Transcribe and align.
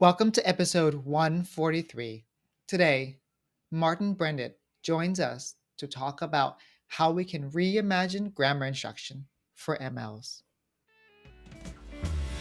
Welcome 0.00 0.32
to 0.32 0.48
episode 0.48 0.94
143. 0.94 2.24
Today, 2.66 3.18
Martin 3.70 4.14
Brandt 4.14 4.54
joins 4.82 5.20
us 5.20 5.56
to 5.76 5.86
talk 5.86 6.22
about 6.22 6.56
how 6.88 7.10
we 7.10 7.22
can 7.22 7.50
reimagine 7.50 8.32
grammar 8.32 8.64
instruction 8.64 9.26
for 9.56 9.76
MLs. 9.76 10.40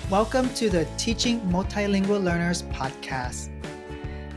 Welcome 0.10 0.54
to 0.54 0.70
the 0.70 0.88
Teaching 0.98 1.42
Multilingual 1.42 2.24
Learners 2.24 2.64
podcast. 2.64 3.52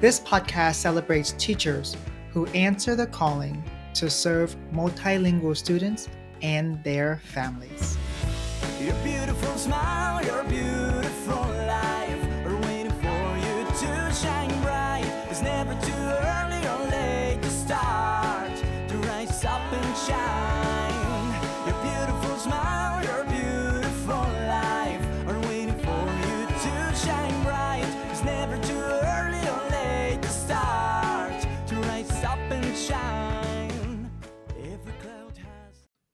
This 0.00 0.18
podcast 0.18 0.74
celebrates 0.74 1.30
teachers 1.38 1.96
who 2.32 2.46
answer 2.46 2.96
the 2.96 3.06
calling 3.06 3.62
to 3.94 4.10
serve 4.10 4.56
multilingual 4.72 5.56
students 5.56 6.08
and 6.42 6.82
their 6.82 7.20
families. 7.26 7.96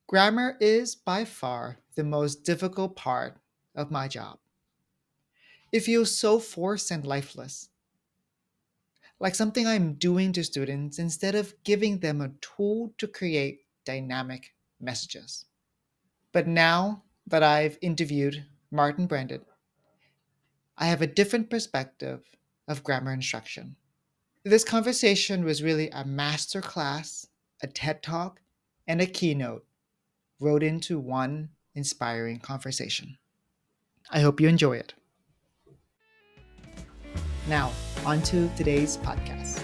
Grammar 0.08 0.56
is 0.58 0.94
by 0.94 1.26
far 1.26 1.80
the 1.94 2.02
most 2.02 2.42
difficult 2.42 2.96
part 2.96 3.36
of 3.74 3.90
my 3.90 4.08
job. 4.08 4.38
It 5.70 5.80
feels 5.80 6.16
so 6.16 6.38
forced 6.38 6.90
and 6.90 7.06
lifeless, 7.06 7.68
like 9.20 9.34
something 9.34 9.66
I'm 9.66 9.96
doing 9.96 10.32
to 10.32 10.42
students 10.42 10.98
instead 10.98 11.34
of 11.34 11.54
giving 11.62 11.98
them 11.98 12.22
a 12.22 12.30
tool 12.40 12.94
to 12.96 13.06
create 13.06 13.66
dynamic 13.84 14.54
messages. 14.80 15.44
But 16.32 16.46
now 16.46 17.02
that 17.26 17.42
I've 17.42 17.76
interviewed 17.82 18.46
Martin 18.70 19.06
Brandt, 19.06 19.42
I 20.78 20.86
have 20.86 21.02
a 21.02 21.06
different 21.06 21.50
perspective 21.50 22.22
of 22.66 22.82
grammar 22.82 23.12
instruction. 23.12 23.76
This 24.42 24.64
conversation 24.64 25.44
was 25.44 25.62
really 25.62 25.90
a 25.90 26.06
master 26.06 26.62
class, 26.62 27.26
a 27.62 27.66
TED 27.66 28.02
talk, 28.02 28.40
and 28.86 29.02
a 29.02 29.06
keynote 29.06 29.67
wrote 30.40 30.62
into 30.62 30.98
one 30.98 31.50
inspiring 31.74 32.38
conversation. 32.38 33.18
I 34.10 34.20
hope 34.20 34.40
you 34.40 34.48
enjoy 34.48 34.76
it. 34.76 34.94
Now, 37.48 37.72
on 38.04 38.22
to 38.22 38.48
today's 38.56 38.96
podcast. 38.98 39.62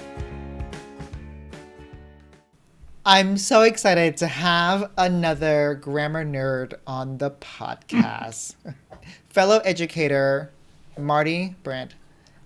I'm 3.07 3.37
so 3.37 3.63
excited 3.63 4.17
to 4.19 4.27
have 4.27 4.91
another 4.97 5.75
grammar 5.75 6.25
nerd 6.25 6.75
on 6.87 7.19
the 7.19 7.31
podcast. 7.33 8.55
Fellow 9.29 9.59
educator 9.59 10.51
Marty 10.99 11.55
Brandt 11.63 11.95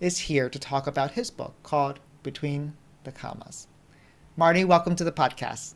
is 0.01 0.19
here 0.19 0.49
to 0.51 0.59
talk 0.59 0.89
about 0.89 1.13
his 1.13 1.31
book 1.31 1.55
called 1.63 2.01
Between 2.25 2.75
the 3.05 3.13
Commas. 3.13 3.69
Marty, 4.37 4.65
welcome 4.65 4.97
to 4.97 5.05
the 5.05 5.13
podcast. 5.13 5.75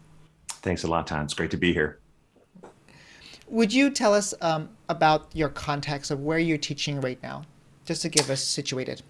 Thanks 0.48 0.83
a 0.83 0.89
lot, 0.89 1.06
Tom. 1.06 1.25
It's 1.25 1.34
great 1.34 1.53
to 1.53 1.56
be 1.56 1.73
here. 1.73 2.02
Would 3.53 3.70
you 3.70 3.91
tell 3.91 4.14
us 4.14 4.33
um, 4.41 4.70
about 4.89 5.28
your 5.34 5.50
context 5.50 6.11
of 6.11 6.20
where 6.20 6.39
you're 6.39 6.56
teaching 6.56 7.03
right 7.03 7.22
now, 7.22 7.42
just 7.84 8.00
to 8.00 8.08
give 8.08 8.31
us 8.31 8.42
situated? 8.42 9.03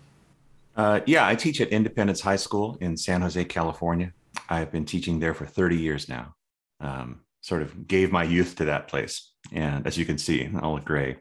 Uh, 0.76 0.98
yeah, 1.06 1.24
I 1.28 1.36
teach 1.36 1.60
at 1.60 1.68
Independence 1.68 2.20
High 2.20 2.36
School 2.36 2.76
in 2.80 2.96
San 2.96 3.20
Jose, 3.20 3.44
California. 3.44 4.12
I've 4.48 4.72
been 4.72 4.84
teaching 4.84 5.20
there 5.20 5.32
for 5.32 5.46
30 5.46 5.76
years 5.76 6.08
now. 6.08 6.34
Um, 6.80 7.20
sort 7.40 7.62
of 7.62 7.86
gave 7.86 8.10
my 8.10 8.24
youth 8.24 8.56
to 8.56 8.64
that 8.64 8.88
place, 8.88 9.30
and 9.52 9.86
as 9.86 9.96
you 9.96 10.04
can 10.04 10.18
see, 10.18 10.50
all 10.60 10.76
gray. 10.78 11.18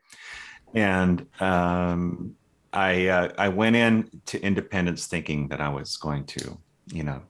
And 0.73 1.27
um, 1.39 2.33
I 2.73 3.07
uh, 3.07 3.33
I 3.37 3.49
went 3.49 3.75
in 3.75 4.09
to 4.25 4.41
Independence 4.41 5.05
thinking 5.05 5.47
that 5.49 5.61
I 5.61 5.69
was 5.69 5.95
going 5.95 6.25
to, 6.25 6.57
you 6.87 7.03
know, 7.03 7.21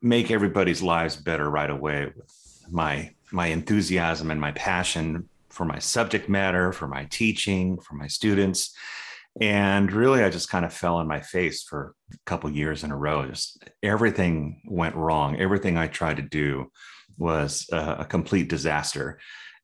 make 0.00 0.30
everybody's 0.30 0.80
lives 0.80 1.16
better 1.16 1.50
right 1.50 1.68
away 1.68 2.10
with 2.16 2.45
my 2.70 3.10
my 3.32 3.48
enthusiasm 3.48 4.30
and 4.30 4.40
my 4.40 4.52
passion 4.52 5.28
for 5.50 5.64
my 5.64 5.78
subject 5.78 6.28
matter, 6.28 6.72
for 6.72 6.86
my 6.86 7.04
teaching, 7.06 7.78
for 7.80 7.94
my 7.94 8.06
students. 8.06 8.74
And 9.40 9.92
really, 9.92 10.22
I 10.22 10.30
just 10.30 10.48
kind 10.48 10.64
of 10.64 10.72
fell 10.72 10.96
on 10.96 11.08
my 11.08 11.20
face 11.20 11.62
for 11.62 11.94
a 12.12 12.16
couple 12.24 12.50
years 12.50 12.84
in 12.84 12.90
a 12.90 12.96
row. 12.96 13.26
Just 13.26 13.62
everything 13.82 14.62
went 14.66 14.94
wrong. 14.94 15.36
Everything 15.38 15.76
I 15.76 15.88
tried 15.88 16.16
to 16.16 16.22
do 16.22 16.70
was 17.18 17.66
a, 17.72 17.96
a 18.00 18.04
complete 18.04 18.48
disaster. 18.48 19.18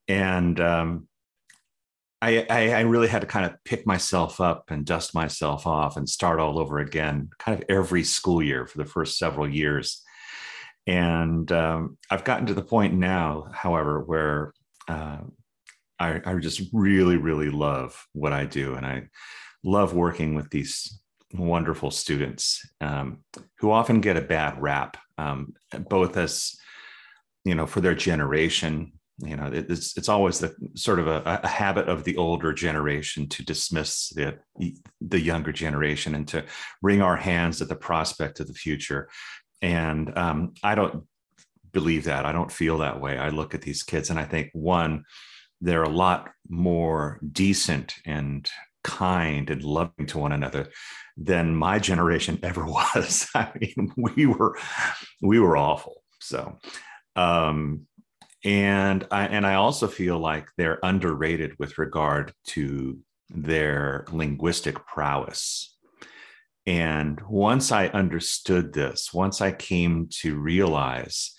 And 0.09 0.61
um, 0.61 1.09
I, 2.21 2.47
I, 2.49 2.71
I 2.71 2.81
really 2.83 3.09
had 3.09 3.23
to 3.23 3.27
kind 3.27 3.47
of 3.47 3.55
pick 3.65 3.87
myself 3.87 4.41
up 4.41 4.71
and 4.71 4.85
dust 4.85 5.15
myself 5.15 5.67
off 5.67 5.97
and 5.97 6.09
start 6.09 6.39
all 6.39 6.59
over 6.59 6.79
again, 6.79 7.31
kind 7.39 7.59
of 7.59 7.65
every 7.69 8.05
school 8.05 8.43
year 8.43 8.67
for 8.67 8.79
the 8.79 8.85
first 8.85 9.19
several 9.19 9.49
years. 9.49 10.03
And 10.87 11.51
um, 11.53 11.99
I've 12.11 12.25
gotten 12.25 12.47
to 12.47 12.55
the 12.55 12.63
point 12.63 12.95
now, 12.95 13.49
however, 13.53 14.01
where 14.01 14.53
uh, 14.89 15.19
I, 15.99 16.21
I 16.25 16.35
just 16.37 16.63
really, 16.73 17.17
really 17.17 17.51
love 17.51 18.07
what 18.13 18.33
I 18.33 18.45
do. 18.47 18.75
And 18.75 18.85
I 18.85 19.09
love 19.63 19.95
working 19.95 20.35
with 20.35 20.51
these 20.51 21.01
wonderful 21.33 21.91
students 21.91 22.61
um, 22.81 23.19
who 23.59 23.71
often 23.71 24.01
get 24.01 24.17
a 24.17 24.23
bad 24.23 24.61
rap, 24.61 24.97
um, 25.19 25.55
both 25.89 26.17
as, 26.17 26.57
you 27.45 27.55
know, 27.55 27.67
for 27.67 27.81
their 27.81 27.95
generation. 27.95 28.93
You 29.19 29.37
know, 29.37 29.51
it's 29.53 29.97
it's 29.97 30.09
always 30.09 30.41
the 30.41 30.53
sort 30.75 30.99
of 30.99 31.07
a, 31.07 31.41
a 31.45 31.47
habit 31.47 31.89
of 31.89 32.03
the 32.03 32.17
older 32.17 32.53
generation 32.53 33.29
to 33.29 33.45
dismiss 33.45 34.09
the 34.09 34.39
the 35.01 35.21
younger 35.21 35.53
generation 35.53 36.17
and 36.17 36.27
to 36.29 36.45
wring 36.81 37.03
our 37.03 37.17
hands 37.17 37.63
at 37.63 37.69
the 37.69 37.77
prospect 37.77 38.41
of 38.41 38.49
the 38.49 38.55
future. 38.55 39.09
And 39.63 40.17
um, 40.19 40.55
I 40.63 40.75
don't 40.75 41.05
believe 41.73 42.05
that. 42.05 42.27
I 42.27 42.33
don't 42.33 42.53
feel 42.53 42.79
that 42.79 43.01
way. 43.01 43.17
I 43.17 43.31
look 43.31 43.55
at 43.55 43.63
these 43.63 43.83
kids 43.83 44.11
and 44.11 44.19
I 44.19 44.25
think, 44.25 44.51
one, 44.53 45.05
they're 45.61 45.85
a 45.85 45.89
lot 45.89 46.31
more 46.49 47.21
decent 47.33 47.95
and 48.05 48.51
kind 48.85 49.49
and 49.49 49.63
loving 49.63 50.07
to 50.09 50.19
one 50.19 50.33
another 50.33 50.69
than 51.17 51.55
my 51.55 51.79
generation 51.79 52.39
ever 52.43 52.65
was. 52.67 53.29
I 53.35 53.51
mean, 53.61 53.93
we 53.97 54.27
were 54.27 54.59
we 55.21 55.39
were 55.39 55.57
awful. 55.57 56.03
So 56.21 56.59
um 57.17 57.87
and 58.45 59.07
I 59.11 59.27
and 59.29 59.47
I 59.47 59.55
also 59.55 59.87
feel 59.87 60.19
like 60.19 60.49
they're 60.57 60.81
underrated 60.83 61.59
with 61.59 61.79
regard 61.79 62.33
to 62.49 62.99
their 63.31 64.05
linguistic 64.11 64.85
prowess. 64.87 65.72
And 66.67 67.21
once 67.29 67.73
I 67.73 67.89
understood 67.89 68.73
this, 68.73 69.13
once 69.13 69.41
I 69.41 69.53
came 69.53 70.09
to 70.21 70.39
realize 70.39 71.35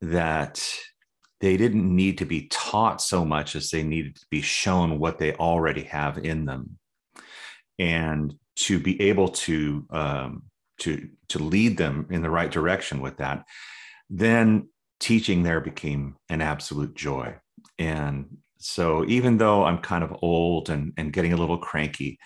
that 0.00 0.66
they 1.40 1.56
didn't 1.56 1.94
need 1.94 2.18
to 2.18 2.24
be 2.24 2.46
taught 2.48 3.02
so 3.02 3.24
much 3.24 3.56
as 3.56 3.70
they 3.70 3.82
needed 3.82 4.16
to 4.16 4.26
be 4.30 4.40
shown 4.40 4.98
what 4.98 5.18
they 5.18 5.34
already 5.34 5.82
have 5.82 6.18
in 6.18 6.46
them. 6.46 6.78
And 7.78 8.34
to 8.54 8.78
be 8.78 9.00
able 9.02 9.28
to 9.28 9.86
um, 9.90 10.42
to 10.80 11.08
to 11.28 11.38
lead 11.38 11.76
them 11.76 12.06
in 12.10 12.22
the 12.22 12.30
right 12.30 12.50
direction 12.50 13.00
with 13.00 13.16
that, 13.18 13.44
then 14.08 14.68
teaching 15.00 15.42
there 15.42 15.60
became 15.60 16.16
an 16.28 16.40
absolute 16.40 16.94
joy. 16.94 17.34
And 17.78 18.38
so 18.58 19.04
even 19.06 19.38
though 19.38 19.64
I'm 19.64 19.78
kind 19.78 20.04
of 20.04 20.16
old 20.22 20.70
and, 20.70 20.92
and 20.96 21.12
getting 21.12 21.32
a 21.32 21.36
little 21.36 21.58
cranky, 21.58 22.18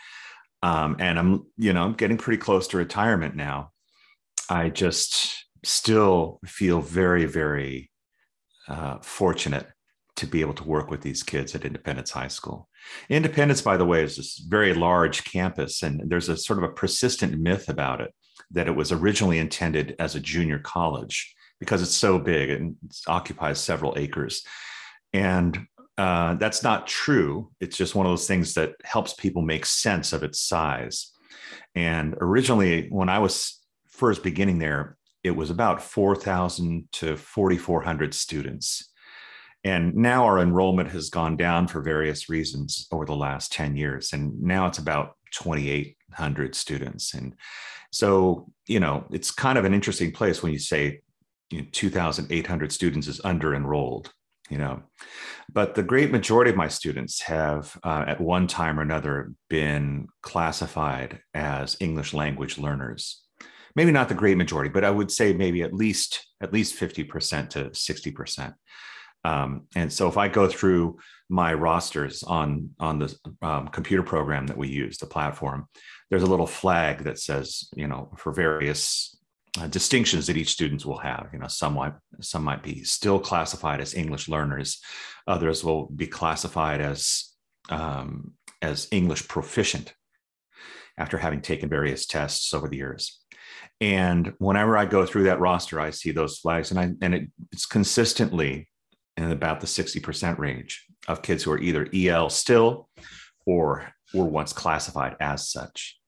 um, 0.66 0.96
and 0.98 1.16
I'm, 1.16 1.46
you 1.56 1.72
know, 1.72 1.84
I'm 1.84 1.92
getting 1.92 2.16
pretty 2.16 2.38
close 2.38 2.66
to 2.68 2.76
retirement 2.76 3.36
now. 3.36 3.70
I 4.50 4.68
just 4.68 5.44
still 5.64 6.40
feel 6.44 6.80
very, 6.80 7.24
very 7.24 7.88
uh, 8.66 8.98
fortunate 9.00 9.68
to 10.16 10.26
be 10.26 10.40
able 10.40 10.54
to 10.54 10.64
work 10.64 10.90
with 10.90 11.02
these 11.02 11.22
kids 11.22 11.54
at 11.54 11.64
Independence 11.64 12.10
High 12.10 12.26
School. 12.26 12.68
Independence, 13.08 13.62
by 13.62 13.76
the 13.76 13.84
way, 13.84 14.02
is 14.02 14.16
this 14.16 14.38
very 14.38 14.74
large 14.74 15.22
campus, 15.22 15.84
and 15.84 16.10
there's 16.10 16.28
a 16.28 16.36
sort 16.36 16.58
of 16.58 16.64
a 16.64 16.72
persistent 16.74 17.38
myth 17.38 17.68
about 17.68 18.00
it 18.00 18.12
that 18.50 18.66
it 18.66 18.74
was 18.74 18.90
originally 18.90 19.38
intended 19.38 19.94
as 20.00 20.16
a 20.16 20.20
junior 20.20 20.58
college 20.58 21.32
because 21.60 21.80
it's 21.80 21.96
so 21.96 22.18
big 22.18 22.50
and 22.50 22.74
occupies 23.06 23.60
several 23.60 23.94
acres. 23.96 24.42
And 25.12 25.68
uh, 25.98 26.34
that's 26.34 26.62
not 26.62 26.86
true. 26.86 27.50
It's 27.60 27.76
just 27.76 27.94
one 27.94 28.06
of 28.06 28.12
those 28.12 28.26
things 28.26 28.54
that 28.54 28.74
helps 28.84 29.14
people 29.14 29.42
make 29.42 29.64
sense 29.64 30.12
of 30.12 30.22
its 30.22 30.40
size. 30.40 31.12
And 31.74 32.14
originally, 32.20 32.88
when 32.88 33.08
I 33.08 33.18
was 33.18 33.60
first 33.88 34.22
beginning 34.22 34.58
there, 34.58 34.96
it 35.24 35.30
was 35.30 35.50
about 35.50 35.82
4,000 35.82 36.88
to 36.92 37.16
4,400 37.16 38.14
students. 38.14 38.92
And 39.64 39.94
now 39.96 40.24
our 40.24 40.38
enrollment 40.38 40.90
has 40.90 41.10
gone 41.10 41.36
down 41.36 41.66
for 41.66 41.80
various 41.80 42.28
reasons 42.28 42.86
over 42.92 43.04
the 43.04 43.16
last 43.16 43.52
10 43.52 43.76
years. 43.76 44.12
And 44.12 44.40
now 44.40 44.66
it's 44.66 44.78
about 44.78 45.16
2,800 45.32 46.54
students. 46.54 47.14
And 47.14 47.34
so, 47.90 48.48
you 48.68 48.78
know, 48.80 49.06
it's 49.10 49.30
kind 49.30 49.58
of 49.58 49.64
an 49.64 49.74
interesting 49.74 50.12
place 50.12 50.42
when 50.42 50.52
you 50.52 50.58
say 50.58 51.00
you 51.50 51.62
know, 51.62 51.66
2,800 51.72 52.72
students 52.72 53.08
is 53.08 53.20
under 53.24 53.54
enrolled 53.54 54.12
you 54.50 54.58
know. 54.58 54.82
But 55.52 55.74
the 55.74 55.82
great 55.82 56.10
majority 56.10 56.50
of 56.50 56.56
my 56.56 56.68
students 56.68 57.22
have 57.22 57.78
uh, 57.82 58.04
at 58.06 58.20
one 58.20 58.46
time 58.46 58.78
or 58.78 58.82
another 58.82 59.32
been 59.48 60.08
classified 60.22 61.20
as 61.34 61.76
english 61.80 62.14
language 62.14 62.58
learners. 62.58 63.22
Maybe 63.74 63.92
not 63.92 64.08
the 64.08 64.14
great 64.14 64.36
majority 64.36 64.70
but 64.70 64.84
i 64.84 64.90
would 64.90 65.10
say 65.10 65.32
maybe 65.32 65.62
at 65.62 65.74
least 65.74 66.26
at 66.40 66.52
least 66.52 66.78
50% 66.78 67.50
to 67.50 67.64
60% 67.70 68.54
um, 69.24 69.66
and 69.74 69.92
so 69.92 70.08
if 70.08 70.16
i 70.16 70.28
go 70.28 70.48
through 70.48 70.98
my 71.28 71.52
rosters 71.52 72.22
on 72.22 72.70
on 72.78 72.98
the 72.98 73.14
um, 73.42 73.68
computer 73.68 74.02
program 74.02 74.46
that 74.46 74.56
we 74.56 74.68
use 74.68 74.98
the 74.98 75.06
platform 75.06 75.66
there's 76.10 76.22
a 76.22 76.26
little 76.26 76.46
flag 76.46 77.04
that 77.04 77.18
says 77.18 77.68
you 77.74 77.86
know 77.86 78.12
for 78.16 78.32
various 78.32 79.15
uh, 79.58 79.66
distinctions 79.68 80.26
that 80.26 80.36
each 80.36 80.50
student 80.50 80.84
will 80.84 80.98
have. 80.98 81.28
You 81.32 81.38
know, 81.38 81.48
some 81.48 81.74
might 81.74 81.94
some 82.20 82.44
might 82.44 82.62
be 82.62 82.84
still 82.84 83.18
classified 83.18 83.80
as 83.80 83.94
English 83.94 84.28
learners, 84.28 84.80
others 85.26 85.64
will 85.64 85.86
be 85.86 86.06
classified 86.06 86.80
as 86.80 87.32
um, 87.70 88.32
as 88.62 88.88
English 88.90 89.28
proficient 89.28 89.94
after 90.98 91.18
having 91.18 91.40
taken 91.40 91.68
various 91.68 92.06
tests 92.06 92.54
over 92.54 92.68
the 92.68 92.76
years. 92.76 93.20
And 93.80 94.32
whenever 94.38 94.76
I 94.76 94.86
go 94.86 95.04
through 95.04 95.24
that 95.24 95.40
roster, 95.40 95.78
I 95.78 95.90
see 95.90 96.10
those 96.10 96.38
flags, 96.38 96.70
and 96.70 96.80
I 96.80 96.92
and 97.02 97.14
it, 97.14 97.28
it's 97.52 97.66
consistently 97.66 98.68
in 99.16 99.30
about 99.30 99.60
the 99.60 99.66
sixty 99.66 100.00
percent 100.00 100.38
range 100.38 100.84
of 101.08 101.22
kids 101.22 101.42
who 101.42 101.52
are 101.52 101.60
either 101.60 101.88
EL 101.94 102.30
still 102.30 102.88
or 103.46 103.92
were 104.14 104.24
once 104.24 104.52
classified 104.52 105.16
as 105.20 105.50
such 105.50 105.98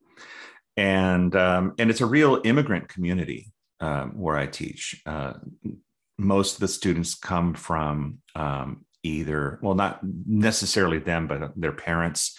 and 0.79 1.35
um, 1.35 1.73
and 1.77 1.89
it's 1.89 1.99
a 1.99 2.05
real 2.05 2.41
immigrant 2.45 2.87
community 2.87 3.51
um, 3.81 4.11
where 4.11 4.37
I 4.37 4.47
teach. 4.47 5.01
Uh, 5.05 5.33
most 6.17 6.53
of 6.53 6.59
the 6.61 6.69
students 6.69 7.15
come 7.15 7.53
from 7.53 8.19
um, 8.35 8.85
either, 9.03 9.59
well, 9.61 9.75
not 9.75 9.99
necessarily 10.25 10.99
them, 10.99 11.27
but 11.27 11.51
their 11.57 11.73
parents, 11.73 12.37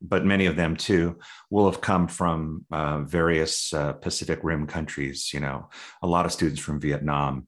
but 0.00 0.24
many 0.24 0.46
of 0.46 0.56
them 0.56 0.76
too 0.76 1.18
will 1.50 1.70
have 1.70 1.82
come 1.82 2.08
from 2.08 2.64
uh, 2.72 3.00
various 3.00 3.72
uh, 3.74 3.92
Pacific 3.92 4.40
Rim 4.42 4.66
countries. 4.66 5.30
You 5.34 5.40
know, 5.40 5.68
a 6.02 6.06
lot 6.06 6.24
of 6.24 6.32
students 6.32 6.62
from 6.62 6.80
Vietnam, 6.80 7.46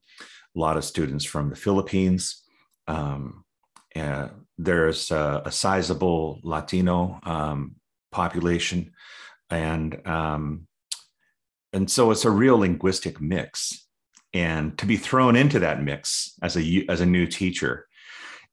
a 0.55 0.59
lot 0.59 0.77
of 0.77 0.85
students 0.85 1.25
from 1.25 1.49
the 1.49 1.55
Philippines. 1.55 2.43
Um, 2.87 3.43
there's 4.59 5.09
a, 5.09 5.41
a, 5.45 5.51
sizable 5.51 6.39
Latino 6.43 7.19
um, 7.23 7.75
population 8.11 8.91
and 9.49 10.05
um, 10.07 10.67
and 11.73 11.89
so 11.89 12.11
it's 12.11 12.25
a 12.25 12.31
real 12.31 12.57
linguistic 12.57 13.21
mix. 13.21 13.85
And 14.33 14.77
to 14.77 14.85
be 14.85 14.97
thrown 14.97 15.35
into 15.35 15.59
that 15.59 15.83
mix 15.83 16.33
as 16.41 16.57
a 16.57 16.85
as 16.89 17.01
a 17.01 17.05
new 17.05 17.25
teacher 17.27 17.87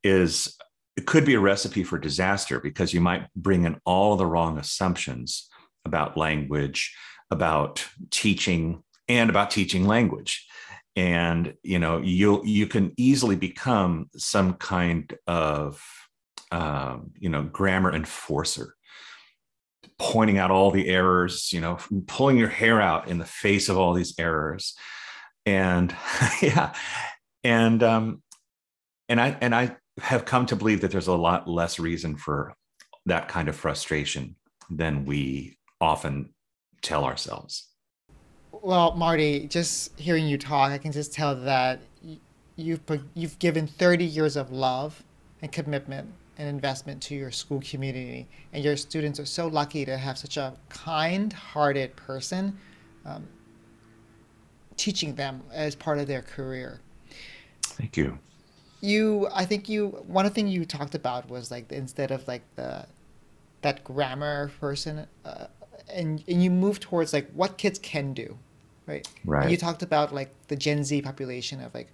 is 0.03 0.57
it 0.97 1.07
could 1.07 1.25
be 1.25 1.35
a 1.35 1.41
recipe 1.41 1.83
for 1.83 1.99
disaster 1.99 2.61
because 2.61 2.95
you 2.95 3.01
might 3.01 3.27
bring 3.35 3.65
in 3.65 3.81
all 3.85 4.17
the 4.17 4.27
wrong 4.27 4.59
assumptions 4.59 5.49
about 5.85 6.17
language 6.17 6.95
about 7.31 7.85
teaching 8.11 8.83
and 9.09 9.29
about 9.29 9.51
teaching 9.51 9.87
language. 9.87 10.47
And 10.97 11.55
you 11.63 11.81
know 11.81 11.99
you 11.99 12.43
you 12.45 12.67
can 12.69 12.93
easily 12.97 13.37
become 13.37 14.09
some 14.17 14.55
kind 14.55 15.13
of 15.27 15.83
um, 16.53 17.11
you 17.19 17.29
know 17.29 17.43
grammar 17.43 17.93
enforcer 17.93 18.75
pointing 19.99 20.39
out 20.39 20.51
all 20.51 20.71
the 20.71 20.89
errors, 20.89 21.53
you 21.53 21.61
know, 21.61 21.79
pulling 22.07 22.37
your 22.37 22.49
hair 22.49 22.81
out 22.81 23.09
in 23.09 23.19
the 23.19 23.25
face 23.25 23.69
of 23.69 23.79
all 23.79 23.93
these 23.93 24.15
errors. 24.19 24.75
And 25.47 25.95
yeah, 26.43 26.75
and 27.43 27.83
um, 27.83 28.23
and 29.09 29.21
I 29.21 29.37
and 29.41 29.55
I 29.55 29.77
have 30.01 30.25
come 30.25 30.47
to 30.47 30.57
believe 30.57 30.81
that 30.81 30.91
there's 30.91 31.07
a 31.07 31.15
lot 31.15 31.49
less 31.49 31.79
reason 31.79 32.17
for 32.17 32.55
that 33.07 33.29
kind 33.29 33.49
of 33.49 33.57
frustration 33.57 34.37
than 34.71 35.05
we 35.05 35.59
often 35.81 36.31
tell 36.83 37.05
ourselves. 37.05 37.69
Well, 38.51 38.95
Marty, 38.95 39.47
just 39.47 39.99
hearing 39.99 40.27
you 40.27 40.39
talk, 40.39 40.73
I 40.73 40.79
can 40.79 40.93
just 40.93 41.13
tell 41.13 41.35
that 41.37 41.81
you've 42.57 42.81
you've 43.15 43.39
given 43.39 43.67
30 43.67 44.05
years 44.05 44.37
of 44.37 44.51
love 44.51 45.03
and 45.43 45.53
commitment 45.53 46.11
an 46.39 46.47
investment 46.47 47.03
to 47.03 47.15
your 47.15 47.31
school 47.31 47.63
community. 47.69 48.27
And 48.53 48.65
your 48.65 48.77
students 48.77 49.21
are 49.21 49.27
so 49.27 49.47
lucky 49.47 49.85
to 49.85 49.97
have 49.97 50.19
such 50.19 50.37
a 50.37 50.55
kind 50.69 51.33
hearted 51.33 51.95
person 51.97 52.59
um, 53.05 53.27
teaching 54.77 55.15
them 55.15 55.43
as 55.53 55.75
part 55.75 55.99
of 55.99 56.07
their 56.07 56.23
career. 56.23 56.81
Thank 57.63 57.97
you. 57.97 58.19
You, 58.81 59.29
I 59.33 59.45
think 59.45 59.69
you, 59.69 59.89
one 60.07 60.29
thing 60.31 60.47
you 60.47 60.65
talked 60.65 60.95
about 60.95 61.29
was 61.29 61.51
like 61.51 61.71
instead 61.73 62.11
of 62.11 62.27
like 62.29 62.43
the, 62.57 62.87
that 63.63 63.83
grammar 63.83 64.51
person, 64.61 65.07
uh, 65.25 65.47
and, 65.93 66.23
and 66.29 66.43
you 66.43 66.51
move 66.51 66.81
towards 66.81 67.13
like 67.13 67.31
what 67.33 67.57
kids 67.57 67.79
can 67.79 68.13
do, 68.13 68.39
right? 68.87 69.07
Right. 69.25 69.43
And 69.43 69.51
you 69.51 69.57
talked 69.57 69.83
about 69.83 70.15
like 70.15 70.31
the 70.49 70.57
Gen 70.57 70.85
Z 70.85 71.01
population 71.03 71.63
of 71.63 71.73
like 71.75 71.89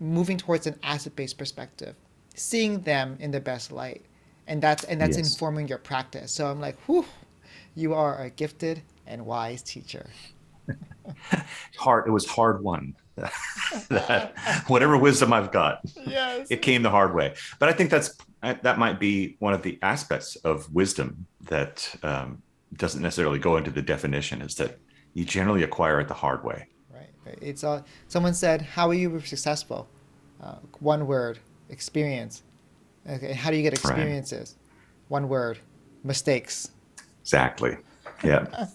moving 0.00 0.38
towards 0.38 0.66
an 0.66 0.78
asset 0.82 1.14
based 1.14 1.38
perspective 1.38 1.94
seeing 2.34 2.80
them 2.82 3.16
in 3.20 3.30
the 3.30 3.40
best 3.40 3.72
light. 3.72 4.04
And 4.46 4.62
that's 4.62 4.84
and 4.84 5.00
that's 5.00 5.16
yes. 5.16 5.32
informing 5.32 5.68
your 5.68 5.78
practice. 5.78 6.32
So 6.32 6.46
i'm 6.46 6.60
like 6.60 6.78
whew 6.86 7.04
you 7.74 7.94
are 7.94 8.20
a 8.22 8.30
gifted 8.30 8.82
and 9.06 9.24
wise 9.24 9.62
teacher. 9.62 10.08
Hard 11.78 12.06
it 12.06 12.10
was 12.10 12.26
hard 12.26 12.62
won. 12.62 12.94
That 13.90 14.32
whatever 14.68 14.96
wisdom 14.96 15.32
i've 15.32 15.52
got 15.52 15.80
yes. 16.06 16.46
it 16.50 16.62
came 16.62 16.82
the 16.82 16.90
hard 16.90 17.14
way. 17.14 17.34
But 17.58 17.68
i 17.68 17.72
think 17.72 17.90
that's 17.90 18.16
that 18.42 18.78
might 18.78 19.00
be 19.00 19.36
one 19.40 19.52
of 19.52 19.62
the 19.62 19.78
aspects 19.82 20.36
of 20.36 20.72
wisdom 20.72 21.26
that 21.42 21.94
um, 22.02 22.40
doesn't 22.76 23.02
necessarily 23.02 23.38
go 23.38 23.56
into 23.56 23.70
the 23.70 23.82
definition 23.82 24.40
is 24.40 24.54
that 24.56 24.78
you 25.14 25.24
generally 25.24 25.62
acquire 25.62 26.00
it 26.00 26.08
the 26.08 26.14
hard 26.14 26.44
way. 26.44 26.66
Right, 26.94 27.38
it's 27.42 27.64
uh, 27.64 27.82
someone 28.06 28.34
said 28.34 28.62
how 28.62 28.88
are 28.88 28.94
you 28.94 29.20
successful? 29.20 29.88
Uh, 30.40 30.56
one 30.78 31.06
word 31.06 31.38
experience. 31.70 32.42
Okay, 33.08 33.32
how 33.32 33.50
do 33.50 33.56
you 33.56 33.62
get 33.62 33.72
experiences? 33.72 34.56
Right. 34.58 35.10
One 35.10 35.28
word, 35.28 35.58
mistakes. 36.04 36.70
Exactly. 37.22 37.76
Yeah. 38.22 38.66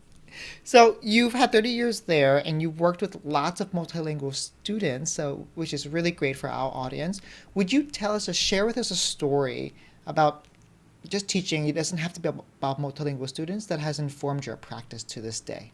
so 0.64 0.96
you've 1.02 1.34
had 1.34 1.52
30 1.52 1.68
years 1.68 2.00
there 2.00 2.38
and 2.38 2.62
you've 2.62 2.80
worked 2.80 3.02
with 3.02 3.22
lots 3.24 3.60
of 3.60 3.72
multilingual 3.72 4.34
students, 4.34 5.12
so 5.12 5.46
which 5.54 5.74
is 5.74 5.86
really 5.88 6.10
great 6.10 6.36
for 6.36 6.48
our 6.48 6.72
audience. 6.74 7.20
Would 7.54 7.72
you 7.72 7.84
tell 7.84 8.14
us 8.14 8.28
or 8.28 8.32
share 8.32 8.66
with 8.66 8.78
us 8.78 8.90
a 8.90 8.96
story 8.96 9.74
about 10.06 10.46
just 11.08 11.28
teaching? 11.28 11.68
It 11.68 11.74
doesn't 11.74 11.98
have 11.98 12.12
to 12.14 12.20
be 12.20 12.28
about 12.28 12.80
multilingual 12.80 13.28
students 13.28 13.66
that 13.66 13.80
has 13.80 13.98
informed 13.98 14.46
your 14.46 14.56
practice 14.56 15.02
to 15.04 15.20
this 15.20 15.40
day. 15.40 15.72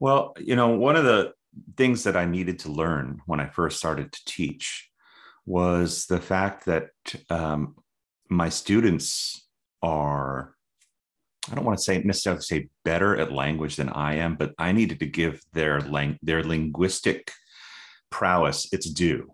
Well, 0.00 0.34
you 0.38 0.56
know, 0.56 0.68
one 0.68 0.96
of 0.96 1.04
the 1.04 1.34
things 1.76 2.04
that 2.04 2.16
I 2.16 2.24
needed 2.24 2.60
to 2.60 2.70
learn 2.70 3.20
when 3.26 3.40
I 3.40 3.48
first 3.48 3.78
started 3.78 4.12
to 4.12 4.24
teach 4.26 4.88
was 5.46 6.06
the 6.06 6.20
fact 6.20 6.66
that 6.66 6.90
um, 7.28 7.76
my 8.28 8.48
students 8.48 9.48
are 9.82 10.54
I 11.50 11.54
don't 11.54 11.64
want 11.64 11.78
to 11.78 11.82
say 11.82 12.00
necessarily 12.02 12.42
say 12.42 12.68
better 12.84 13.16
at 13.16 13.32
language 13.32 13.76
than 13.76 13.88
I 13.88 14.16
am, 14.16 14.36
but 14.36 14.52
I 14.58 14.72
needed 14.72 15.00
to 15.00 15.06
give 15.06 15.40
their 15.52 15.80
lang- 15.80 16.18
their 16.22 16.44
linguistic 16.44 17.32
prowess 18.10 18.68
its 18.72 18.88
due. 18.90 19.32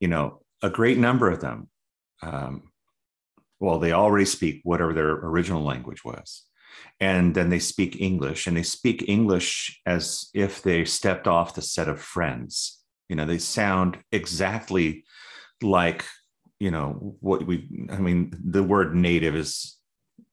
You 0.00 0.08
know, 0.08 0.40
a 0.62 0.70
great 0.70 0.96
number 0.96 1.30
of 1.30 1.40
them, 1.40 1.68
um, 2.22 2.72
well, 3.60 3.78
they 3.78 3.92
already 3.92 4.24
speak 4.24 4.60
whatever 4.64 4.94
their 4.94 5.10
original 5.10 5.62
language 5.62 6.04
was 6.04 6.47
and 7.00 7.34
then 7.34 7.50
they 7.50 7.58
speak 7.58 8.00
English 8.00 8.46
and 8.46 8.56
they 8.56 8.62
speak 8.62 9.08
English 9.08 9.80
as 9.86 10.28
if 10.34 10.62
they 10.62 10.84
stepped 10.84 11.26
off 11.26 11.54
the 11.54 11.62
set 11.62 11.88
of 11.88 12.00
Friends. 12.00 12.82
You 13.08 13.16
know, 13.16 13.24
they 13.24 13.38
sound 13.38 13.98
exactly 14.12 15.04
like, 15.62 16.04
you 16.60 16.70
know, 16.70 17.16
what 17.20 17.46
we, 17.46 17.68
I 17.90 17.98
mean, 17.98 18.32
the 18.44 18.62
word 18.62 18.94
native 18.94 19.34
is 19.36 19.76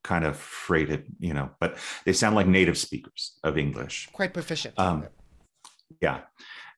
kind 0.03 0.25
of 0.25 0.37
freighted, 0.37 1.05
you 1.19 1.33
know, 1.33 1.51
but 1.59 1.77
they 2.05 2.13
sound 2.13 2.35
like 2.35 2.47
native 2.47 2.77
speakers 2.77 3.37
of 3.43 3.57
English. 3.57 4.09
Quite 4.11 4.33
proficient. 4.33 4.77
Um, 4.77 5.07
yeah. 6.01 6.21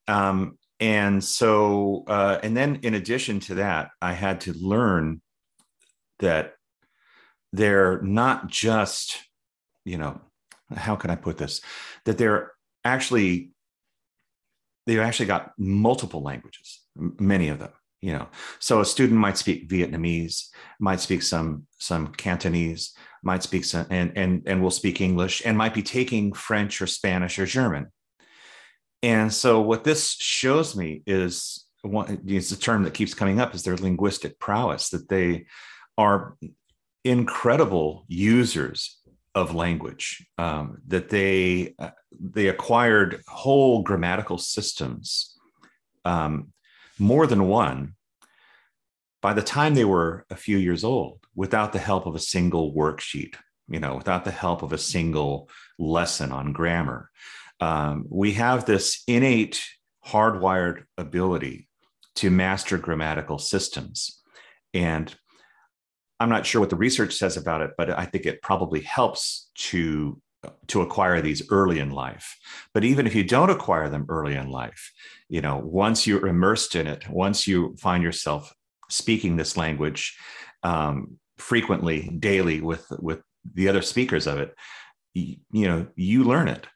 Um, 0.08 0.58
and 0.80 1.24
so, 1.24 2.04
uh, 2.08 2.40
and 2.44 2.56
then 2.56 2.80
in 2.84 2.94
addition 2.94 3.40
to 3.42 3.56
that, 3.56 3.90
I 4.02 4.14
had 4.14 4.42
to 4.42 4.54
learn 4.54 5.22
that 6.20 6.54
they're 7.52 8.02
not 8.02 8.48
just 8.48 9.18
you 9.88 9.98
know, 9.98 10.22
how 10.76 10.96
can 10.96 11.10
I 11.10 11.16
put 11.16 11.38
this? 11.38 11.62
That 12.06 12.18
they're 12.18 12.52
actually 12.84 13.52
they've 14.86 15.00
actually 15.00 15.26
got 15.26 15.52
multiple 15.58 16.22
languages. 16.22 16.82
many 16.96 17.50
of 17.50 17.60
them 17.60 17.72
you 18.02 18.14
know 18.14 18.28
so 18.60 18.80
a 18.80 18.86
student 18.86 19.20
might 19.20 19.38
speak 19.38 19.68
vietnamese 19.68 20.48
might 20.80 21.00
speak 21.00 21.22
some 21.22 21.66
some 21.80 22.08
cantonese 22.08 22.94
might 23.24 23.44
speak 23.44 23.66
some 23.66 23.86
and 23.90 24.16
and 24.16 24.44
and 24.46 24.62
will 24.62 24.72
speak 24.72 25.02
english 25.02 25.42
and 25.46 25.58
might 25.58 25.74
be 25.74 25.84
taking 25.84 26.32
french 26.34 26.82
or 26.82 26.88
spanish 26.88 27.40
or 27.40 27.46
german 27.46 27.88
and 29.04 29.34
so 29.34 29.62
what 29.62 29.84
this 29.84 30.12
shows 30.20 30.76
me 30.76 31.02
is 31.06 31.66
one 31.82 32.22
it's 32.28 32.52
a 32.52 32.60
term 32.60 32.84
that 32.84 32.94
keeps 32.94 33.14
coming 33.14 33.40
up 33.40 33.56
is 33.56 33.64
their 33.64 33.78
linguistic 33.78 34.40
prowess 34.40 34.90
that 34.90 35.10
they 35.10 35.46
are 35.98 36.38
incredible 37.04 38.06
users 38.08 39.00
of 39.38 39.56
language 39.56 40.26
um, 40.38 40.66
that 40.88 41.10
they 41.10 41.74
uh, 41.80 41.92
they 42.20 42.48
acquired 42.48 43.22
whole 43.28 43.84
grammatical 43.84 44.38
systems 44.38 45.38
um, 46.06 46.52
more 47.00 47.28
than 47.28 47.48
one 47.48 47.94
by 49.22 49.34
the 49.34 49.42
time 49.42 49.74
they 49.74 49.86
were 49.86 50.26
a 50.30 50.36
few 50.36 50.58
years 50.58 50.84
old 50.84 51.20
without 51.36 51.72
the 51.74 51.80
help 51.90 52.06
of 52.06 52.16
a 52.16 52.20
single 52.20 52.74
worksheet 52.74 53.36
you 53.70 53.80
know 53.80 53.96
without 53.96 54.24
the 54.26 54.32
help 54.32 54.64
of 54.64 54.74
a 54.74 54.78
single 54.78 55.50
lesson 55.78 56.32
on 56.32 56.54
grammar. 56.54 57.10
Um, 57.60 58.06
we 58.10 58.34
have 58.34 58.66
this 58.66 59.04
innate 59.08 59.64
hardwired 60.06 60.84
ability 60.98 61.68
to 62.16 62.30
master 62.30 62.78
grammatical 62.78 63.40
systems. 63.40 64.22
And 64.74 65.14
i'm 66.20 66.30
not 66.30 66.46
sure 66.46 66.62
what 66.62 66.70
the 66.70 66.76
research 66.76 67.14
says 67.14 67.38
about 67.38 67.62
it 67.62 67.72
but 67.78 67.90
i 67.90 68.06
think 68.06 68.26
it 68.26 68.42
probably 68.42 68.82
helps 68.82 69.50
to 69.56 70.22
to 70.68 70.82
acquire 70.82 71.22
these 71.22 71.50
early 71.52 71.80
in 71.80 71.92
life. 71.92 72.38
But 72.74 72.84
even 72.84 73.08
if 73.08 73.16
you 73.16 73.24
don't 73.24 73.50
acquire 73.50 73.90
them 73.90 74.06
early 74.10 74.36
in 74.36 74.50
life 74.50 74.92
you 75.30 75.42
know 75.42 75.58
once 75.58 76.08
you're 76.08 76.28
immersed 76.28 76.76
in 76.76 76.88
it 76.88 77.08
once 77.10 77.48
you 77.48 77.76
find 77.78 78.04
yourself 78.04 78.54
speaking 78.90 79.36
this 79.36 79.58
language 79.58 80.18
um, 80.64 81.18
frequently 81.38 82.10
daily 82.20 82.62
with 82.62 82.86
with 83.00 83.22
the 83.54 83.68
other 83.68 83.82
speakers 83.82 84.28
of 84.28 84.38
it 84.38 84.56
you, 85.14 85.36
you 85.52 85.68
know 85.68 85.88
you 85.96 86.24
learn 86.24 86.48
it. 86.48 86.68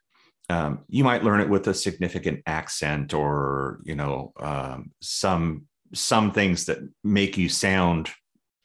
Um, 0.50 0.80
you 0.88 1.02
might 1.04 1.24
learn 1.24 1.40
it 1.40 1.48
with 1.48 1.66
a 1.68 1.74
significant 1.74 2.42
accent 2.46 3.14
or 3.14 3.80
you 3.84 3.94
know 3.94 4.32
um, 4.40 4.92
some 5.00 5.66
some 5.94 6.32
things 6.32 6.66
that 6.66 6.78
make 7.04 7.38
you 7.38 7.48
sound 7.48 8.10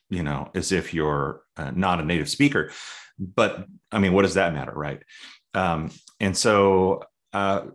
you 0.09 0.23
know 0.23 0.49
as 0.55 0.71
if 0.71 0.93
you're 0.93 1.41
uh, 1.57 1.71
not 1.71 1.99
a 1.99 2.05
native 2.05 2.29
speaker 2.29 2.71
but 3.19 3.65
I 3.91 3.99
mean, 3.99 4.13
what 4.13 4.23
does 4.23 4.35
that 4.35 4.53
matter, 4.53 4.71
right? 4.73 5.01
Um, 5.53 5.91
and 6.19 6.37
so, 6.37 7.03
uh, 7.33 7.65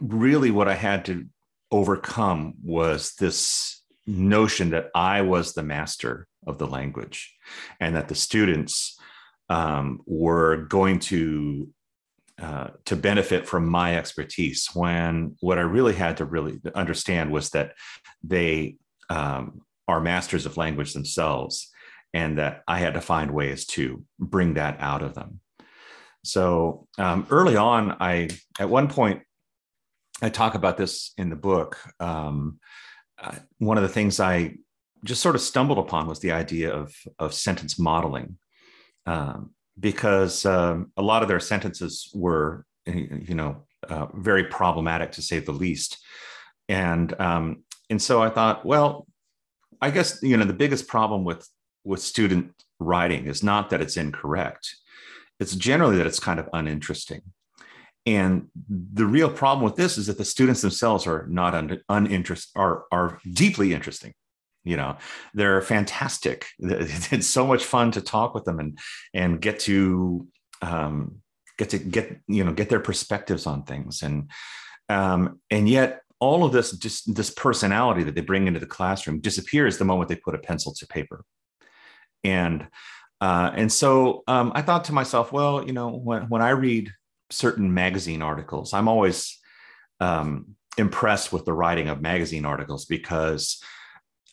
really, 0.00 0.50
what 0.50 0.68
I 0.68 0.74
had 0.74 1.04
to 1.06 1.26
overcome 1.70 2.54
was 2.62 3.14
this 3.14 3.82
notion 4.06 4.70
that 4.70 4.88
I 4.94 5.22
was 5.22 5.52
the 5.52 5.62
master 5.62 6.26
of 6.46 6.58
the 6.58 6.66
language, 6.66 7.34
and 7.80 7.94
that 7.94 8.08
the 8.08 8.14
students 8.14 8.98
um, 9.48 10.00
were 10.06 10.56
going 10.56 10.98
to 11.00 11.68
uh, 12.40 12.68
to 12.84 12.96
benefit 12.96 13.46
from 13.46 13.68
my 13.68 13.96
expertise. 13.96 14.68
When 14.74 15.36
what 15.40 15.58
I 15.58 15.62
really 15.62 15.94
had 15.94 16.16
to 16.18 16.24
really 16.24 16.60
understand 16.74 17.30
was 17.32 17.50
that 17.50 17.74
they 18.22 18.76
um, 19.10 19.62
are 19.88 20.00
masters 20.00 20.46
of 20.46 20.56
language 20.56 20.92
themselves, 20.92 21.70
and 22.14 22.38
that 22.38 22.62
I 22.68 22.78
had 22.78 22.94
to 22.94 23.00
find 23.00 23.32
ways 23.32 23.66
to 23.66 24.04
bring 24.18 24.54
that 24.54 24.76
out 24.80 25.02
of 25.02 25.14
them. 25.14 25.40
So 26.24 26.86
um, 26.98 27.26
early 27.30 27.56
on, 27.56 27.96
I 28.00 28.28
at 28.60 28.68
one 28.68 28.88
point 28.88 29.22
I 30.20 30.28
talk 30.28 30.54
about 30.54 30.76
this 30.76 31.12
in 31.16 31.30
the 31.30 31.36
book. 31.36 31.78
Um, 32.00 32.60
uh, 33.20 33.36
one 33.58 33.78
of 33.78 33.82
the 33.82 33.88
things 33.88 34.20
I 34.20 34.56
just 35.04 35.22
sort 35.22 35.36
of 35.36 35.40
stumbled 35.40 35.78
upon 35.78 36.06
was 36.06 36.20
the 36.20 36.32
idea 36.32 36.72
of 36.72 36.94
of 37.18 37.32
sentence 37.32 37.78
modeling, 37.78 38.38
um, 39.06 39.50
because 39.78 40.44
um, 40.44 40.92
a 40.96 41.02
lot 41.02 41.22
of 41.22 41.28
their 41.28 41.40
sentences 41.40 42.10
were, 42.14 42.64
you 42.86 43.34
know, 43.34 43.64
uh, 43.88 44.06
very 44.14 44.44
problematic 44.44 45.12
to 45.12 45.22
say 45.22 45.38
the 45.38 45.52
least, 45.52 45.98
and 46.68 47.18
um, 47.20 47.64
and 47.90 48.02
so 48.02 48.22
I 48.22 48.28
thought, 48.30 48.66
well, 48.66 49.06
I 49.80 49.90
guess 49.90 50.18
you 50.22 50.36
know 50.36 50.44
the 50.44 50.52
biggest 50.52 50.88
problem 50.88 51.24
with 51.24 51.48
with 51.84 52.00
student 52.00 52.52
writing 52.80 53.26
is 53.26 53.42
not 53.42 53.70
that 53.70 53.80
it's 53.80 53.96
incorrect. 53.96 54.74
It's 55.40 55.54
generally 55.54 55.96
that 55.96 56.06
it's 56.06 56.20
kind 56.20 56.40
of 56.40 56.48
uninteresting. 56.52 57.22
And 58.06 58.48
the 58.68 59.06
real 59.06 59.30
problem 59.30 59.64
with 59.64 59.76
this 59.76 59.98
is 59.98 60.06
that 60.06 60.18
the 60.18 60.24
students 60.24 60.62
themselves 60.62 61.06
are 61.06 61.26
not 61.28 61.54
un- 61.54 61.82
uninterested 61.88 62.50
are, 62.56 62.84
are 62.90 63.20
deeply 63.32 63.72
interesting 63.72 64.14
you 64.64 64.76
know. 64.76 64.96
They're 65.34 65.62
fantastic. 65.62 66.46
It's 66.60 67.26
so 67.26 67.46
much 67.46 67.64
fun 67.64 67.90
to 67.92 68.00
talk 68.00 68.34
with 68.34 68.44
them 68.44 68.60
and 68.60 68.78
and 69.14 69.40
get 69.40 69.60
to 69.60 70.26
um, 70.60 71.22
get 71.56 71.70
to 71.70 71.78
get 71.78 72.20
you 72.28 72.44
know 72.44 72.52
get 72.52 72.68
their 72.68 72.80
perspectives 72.80 73.46
on 73.46 73.64
things. 73.64 74.02
And 74.02 74.30
um, 74.88 75.40
and 75.50 75.68
yet 75.68 76.02
all 76.20 76.44
of 76.44 76.52
this 76.52 76.72
just 76.72 77.14
this 77.14 77.30
personality 77.30 78.02
that 78.02 78.14
they 78.14 78.20
bring 78.20 78.46
into 78.46 78.60
the 78.60 78.66
classroom 78.66 79.20
disappears 79.20 79.78
the 79.78 79.84
moment 79.84 80.08
they 80.08 80.16
put 80.16 80.34
a 80.34 80.38
pencil 80.38 80.74
to 80.74 80.86
paper 80.86 81.24
and 82.24 82.66
uh, 83.20 83.50
and 83.54 83.72
so 83.72 84.22
um, 84.28 84.52
I 84.54 84.62
thought 84.62 84.84
to 84.84 84.92
myself, 84.92 85.32
well, 85.32 85.66
you 85.66 85.72
know, 85.72 85.88
when 85.88 86.28
when 86.28 86.42
I 86.42 86.50
read 86.50 86.92
certain 87.30 87.74
magazine 87.74 88.22
articles, 88.22 88.72
I'm 88.72 88.88
always 88.88 89.38
um, 90.00 90.54
impressed 90.76 91.32
with 91.32 91.44
the 91.44 91.52
writing 91.52 91.88
of 91.88 92.00
magazine 92.00 92.44
articles 92.44 92.84
because 92.84 93.60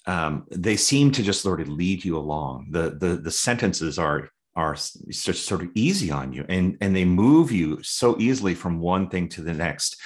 um, 0.06 0.46
they 0.52 0.76
seem 0.76 1.12
to 1.12 1.24
just 1.24 1.42
sort 1.42 1.62
of 1.62 1.70
lead 1.70 2.06
you 2.06 2.18
along. 2.18 2.68
The 2.72 2.92
the 2.92 3.16
the 3.18 3.32
sentences 3.32 3.98
are 3.98 4.30
are 4.56 4.76
just 4.76 5.46
sort 5.46 5.62
of 5.62 5.70
easy 5.76 6.12
on 6.12 6.32
you 6.32 6.46
and 6.48 6.78
and 6.82 6.96
they 6.96 7.06
move 7.06 7.52
you 7.52 7.82
so 7.84 8.16
easily 8.20 8.56
from 8.56 8.80
one 8.80 9.10
thing 9.10 9.28
to 9.30 9.42
the 9.42 9.54
next. 9.54 9.98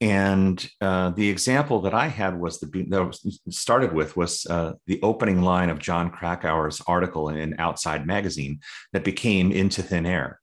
And 0.00 0.68
uh, 0.80 1.10
the 1.10 1.28
example 1.28 1.80
that 1.82 1.94
i 1.94 2.06
had 2.06 2.38
was 2.38 2.60
the 2.60 2.86
that 2.88 3.04
was 3.04 3.40
started 3.50 3.92
with 3.92 4.16
was 4.16 4.46
uh, 4.46 4.72
the 4.86 5.00
opening 5.02 5.42
line 5.42 5.70
of 5.70 5.78
jon 5.78 6.10
krakauer's 6.10 6.80
article 6.86 7.30
in 7.30 7.54
outside 7.58 8.06
magazine 8.06 8.60
that 8.92 9.04
became 9.04 9.50
into 9.52 9.82
thin 9.82 10.06
air 10.06 10.40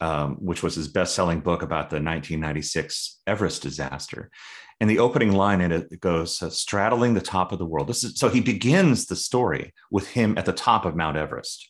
um, 0.00 0.36
which 0.36 0.62
was 0.62 0.74
his 0.74 0.88
best-selling 0.88 1.40
book 1.40 1.62
about 1.62 1.90
the 1.90 1.96
1996 1.96 3.20
everest 3.26 3.62
disaster. 3.62 4.30
And 4.80 4.88
the 4.88 4.98
opening 4.98 5.32
line 5.32 5.60
in 5.60 5.72
it 5.72 6.00
goes 6.00 6.42
uh, 6.42 6.48
straddling 6.48 7.12
the 7.12 7.20
top 7.20 7.52
of 7.52 7.58
the 7.58 7.66
world. 7.66 7.86
This 7.86 8.02
is 8.02 8.18
so 8.18 8.30
he 8.30 8.40
begins 8.40 9.06
the 9.06 9.16
story 9.16 9.74
with 9.90 10.08
him 10.08 10.38
at 10.38 10.46
the 10.46 10.54
top 10.54 10.86
of 10.86 10.96
mount 10.96 11.18
everest 11.18 11.69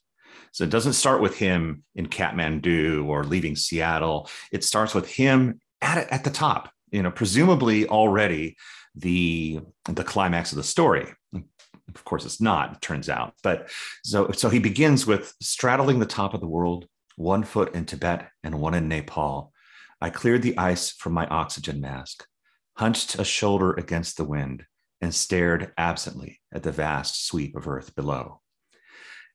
so 0.52 0.64
it 0.64 0.70
doesn't 0.70 0.94
start 0.94 1.20
with 1.20 1.36
him 1.36 1.84
in 1.94 2.06
Kathmandu 2.06 3.06
or 3.06 3.24
leaving 3.24 3.56
Seattle. 3.56 4.28
It 4.52 4.64
starts 4.64 4.94
with 4.94 5.08
him 5.08 5.60
at 5.80 5.98
at 6.10 6.24
the 6.24 6.30
top. 6.30 6.72
You 6.90 7.02
know, 7.02 7.10
presumably 7.10 7.86
already 7.86 8.56
the 8.94 9.60
the 9.84 10.04
climax 10.04 10.52
of 10.52 10.56
the 10.56 10.64
story. 10.64 11.06
Of 11.94 12.04
course, 12.04 12.24
it's 12.24 12.40
not. 12.40 12.74
It 12.74 12.80
turns 12.80 13.08
out, 13.08 13.34
but 13.42 13.70
so 14.04 14.30
so 14.32 14.48
he 14.48 14.58
begins 14.58 15.06
with 15.06 15.34
straddling 15.40 15.98
the 15.98 16.06
top 16.06 16.34
of 16.34 16.40
the 16.40 16.46
world, 16.46 16.86
one 17.16 17.44
foot 17.44 17.74
in 17.74 17.84
Tibet 17.84 18.28
and 18.42 18.60
one 18.60 18.74
in 18.74 18.88
Nepal. 18.88 19.52
I 20.00 20.10
cleared 20.10 20.42
the 20.42 20.56
ice 20.56 20.90
from 20.90 21.12
my 21.12 21.26
oxygen 21.26 21.80
mask, 21.80 22.26
hunched 22.76 23.18
a 23.18 23.24
shoulder 23.24 23.72
against 23.72 24.16
the 24.16 24.24
wind, 24.24 24.64
and 25.00 25.14
stared 25.14 25.72
absently 25.76 26.40
at 26.52 26.62
the 26.62 26.72
vast 26.72 27.26
sweep 27.26 27.54
of 27.54 27.68
earth 27.68 27.94
below. 27.94 28.40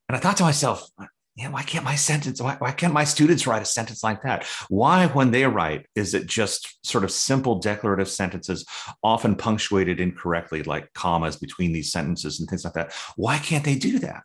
And 0.08 0.16
I 0.16 0.20
thought 0.20 0.38
to 0.38 0.44
myself, 0.44 0.90
yeah, 1.36 1.50
why 1.50 1.64
can't 1.64 1.84
my 1.84 1.96
sentence, 1.96 2.42
why, 2.42 2.56
why 2.60 2.72
can't 2.72 2.94
my 2.94 3.04
students 3.04 3.46
write 3.46 3.62
a 3.62 3.66
sentence 3.66 4.04
like 4.04 4.22
that? 4.24 4.46
Why, 4.70 5.08
when 5.08 5.32
they 5.32 5.46
write, 5.46 5.86
is 5.94 6.14
it 6.14 6.28
just 6.28 6.86
sort 6.86 7.04
of 7.04 7.12
simple 7.12 7.60
declarative 7.60 8.08
sentences, 8.08 8.66
often 9.04 9.36
punctuated 9.36 10.00
incorrectly, 10.00 10.64
like 10.64 10.94
commas 10.94 11.36
between 11.36 11.74
these 11.74 11.92
sentences 11.92 12.40
and 12.40 12.48
things 12.48 12.64
like 12.64 12.74
that? 12.76 12.94
Why 13.18 13.38
can't 13.38 13.66
they 13.66 13.76
do 13.76 14.00
that? 14.00 14.24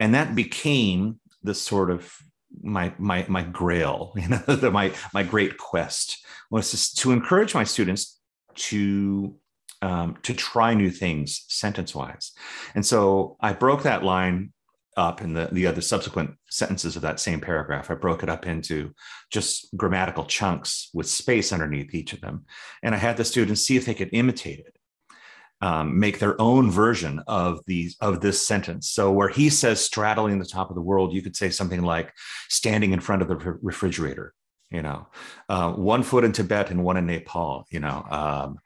And 0.00 0.14
that 0.14 0.34
became 0.34 1.20
the 1.42 1.54
sort 1.54 1.90
of 1.90 2.12
my 2.62 2.92
my 2.98 3.24
my 3.28 3.42
grail, 3.42 4.12
you 4.16 4.28
know, 4.28 4.38
the, 4.38 4.72
my 4.72 4.92
my 5.14 5.22
great 5.22 5.56
quest 5.56 6.24
was 6.50 6.72
just 6.72 6.98
to 6.98 7.12
encourage 7.12 7.54
my 7.54 7.64
students 7.64 8.18
to 8.56 9.36
um, 9.82 10.16
to 10.24 10.34
try 10.34 10.74
new 10.74 10.90
things 10.90 11.44
sentence 11.48 11.94
wise. 11.94 12.32
And 12.74 12.84
so 12.84 13.36
I 13.40 13.52
broke 13.52 13.84
that 13.84 14.02
line 14.02 14.52
up 15.00 15.22
in 15.22 15.32
the, 15.32 15.48
the 15.50 15.66
other 15.66 15.80
subsequent 15.80 16.36
sentences 16.50 16.94
of 16.94 17.02
that 17.02 17.18
same 17.18 17.40
paragraph. 17.40 17.90
I 17.90 17.94
broke 17.94 18.22
it 18.22 18.28
up 18.28 18.46
into 18.46 18.92
just 19.30 19.74
grammatical 19.74 20.26
chunks 20.26 20.90
with 20.92 21.08
space 21.08 21.52
underneath 21.54 21.94
each 21.94 22.12
of 22.12 22.20
them. 22.20 22.44
And 22.82 22.94
I 22.94 22.98
had 22.98 23.16
the 23.16 23.24
students 23.24 23.62
see 23.62 23.78
if 23.78 23.86
they 23.86 23.94
could 23.94 24.10
imitate 24.12 24.58
it. 24.60 24.76
Um, 25.62 25.98
make 25.98 26.18
their 26.18 26.40
own 26.40 26.70
version 26.70 27.22
of 27.26 27.60
these 27.66 27.94
of 28.00 28.22
this 28.22 28.46
sentence. 28.46 28.88
So 28.88 29.12
where 29.12 29.28
he 29.28 29.50
says 29.50 29.84
straddling 29.84 30.38
the 30.38 30.46
top 30.46 30.70
of 30.70 30.74
the 30.74 30.80
world, 30.80 31.12
you 31.12 31.20
could 31.20 31.36
say 31.36 31.50
something 31.50 31.82
like 31.82 32.14
standing 32.48 32.92
in 32.92 33.00
front 33.00 33.20
of 33.20 33.28
the 33.28 33.36
refrigerator. 33.60 34.32
You 34.70 34.80
know, 34.82 35.08
uh, 35.50 35.72
one 35.72 36.02
foot 36.02 36.24
in 36.24 36.32
Tibet 36.32 36.70
and 36.70 36.82
one 36.82 36.96
in 36.96 37.06
Nepal. 37.06 37.66
You 37.70 37.80
know, 37.80 38.06
um, 38.10 38.58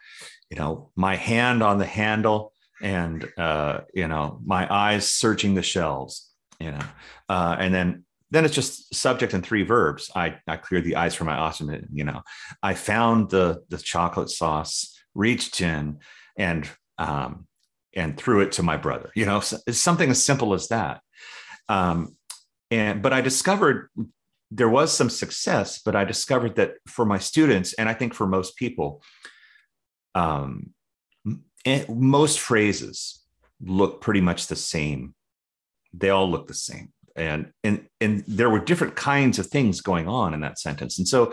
you 0.51 0.57
know, 0.57 0.91
my 0.95 1.17
hand 1.17 1.65
on 1.65 1.79
the 1.79 1.87
handle 1.87 2.54
and 2.83 3.29
uh, 3.39 3.81
you 3.93 4.09
know 4.09 4.41
my 4.45 4.73
eyes 4.73 5.07
searching 5.07 5.55
the 5.55 5.63
shelves 5.63 6.31
you 6.61 6.71
know 6.71 6.85
uh, 7.29 7.57
and 7.59 7.75
then 7.75 8.05
then 8.31 8.45
it's 8.45 8.55
just 8.55 8.93
subject 8.93 9.33
and 9.33 9.47
three 9.47 9.63
verbs. 9.63 10.11
I 10.15 10.37
i 10.49 10.57
cleared 10.57 10.85
the 10.85 10.97
eyes 10.97 11.15
from 11.15 11.29
my 11.29 11.37
ottoman 11.37 11.89
you 11.93 12.05
know. 12.05 12.23
I 12.63 12.75
found 12.75 13.31
the 13.31 13.63
the 13.69 13.79
chocolate 13.79 14.31
sauce 14.31 14.99
reached 15.15 15.61
in 15.61 15.99
and 16.37 16.69
um 16.99 17.47
and 17.95 18.17
threw 18.17 18.41
it 18.41 18.51
to 18.53 18.63
my 18.65 18.77
brother 18.77 19.11
you 19.15 19.25
know 19.25 19.41
it's 19.69 19.79
something 19.79 20.11
as 20.11 20.23
simple 20.23 20.53
as 20.55 20.69
that. 20.69 21.01
Um 21.69 22.17
and 22.71 23.03
but 23.03 23.13
i 23.13 23.21
discovered 23.21 23.89
there 24.51 24.69
was 24.69 24.93
some 24.93 25.11
success 25.11 25.81
but 25.85 25.95
i 25.95 26.05
discovered 26.05 26.57
that 26.57 26.75
for 26.87 27.05
my 27.05 27.19
students 27.19 27.73
and 27.75 27.89
i 27.89 27.95
think 27.95 28.15
for 28.15 28.27
most 28.27 28.57
people 28.57 29.03
um 30.15 30.74
most 31.89 32.41
phrases 32.41 33.23
look 33.61 34.01
pretty 34.01 34.21
much 34.21 34.47
the 34.47 34.57
same. 34.57 35.15
They 35.93 36.11
all 36.11 36.31
look 36.31 36.47
the 36.47 36.55
same. 36.55 36.93
And 37.17 37.53
and 37.63 37.87
and 38.01 38.25
there 38.27 38.51
were 38.51 38.59
different 38.59 38.97
kinds 38.97 39.39
of 39.39 39.47
things 39.47 39.81
going 39.81 40.09
on 40.09 40.35
in 40.35 40.41
that 40.41 40.59
sentence. 40.59 40.99
And 40.99 41.07
so 41.07 41.33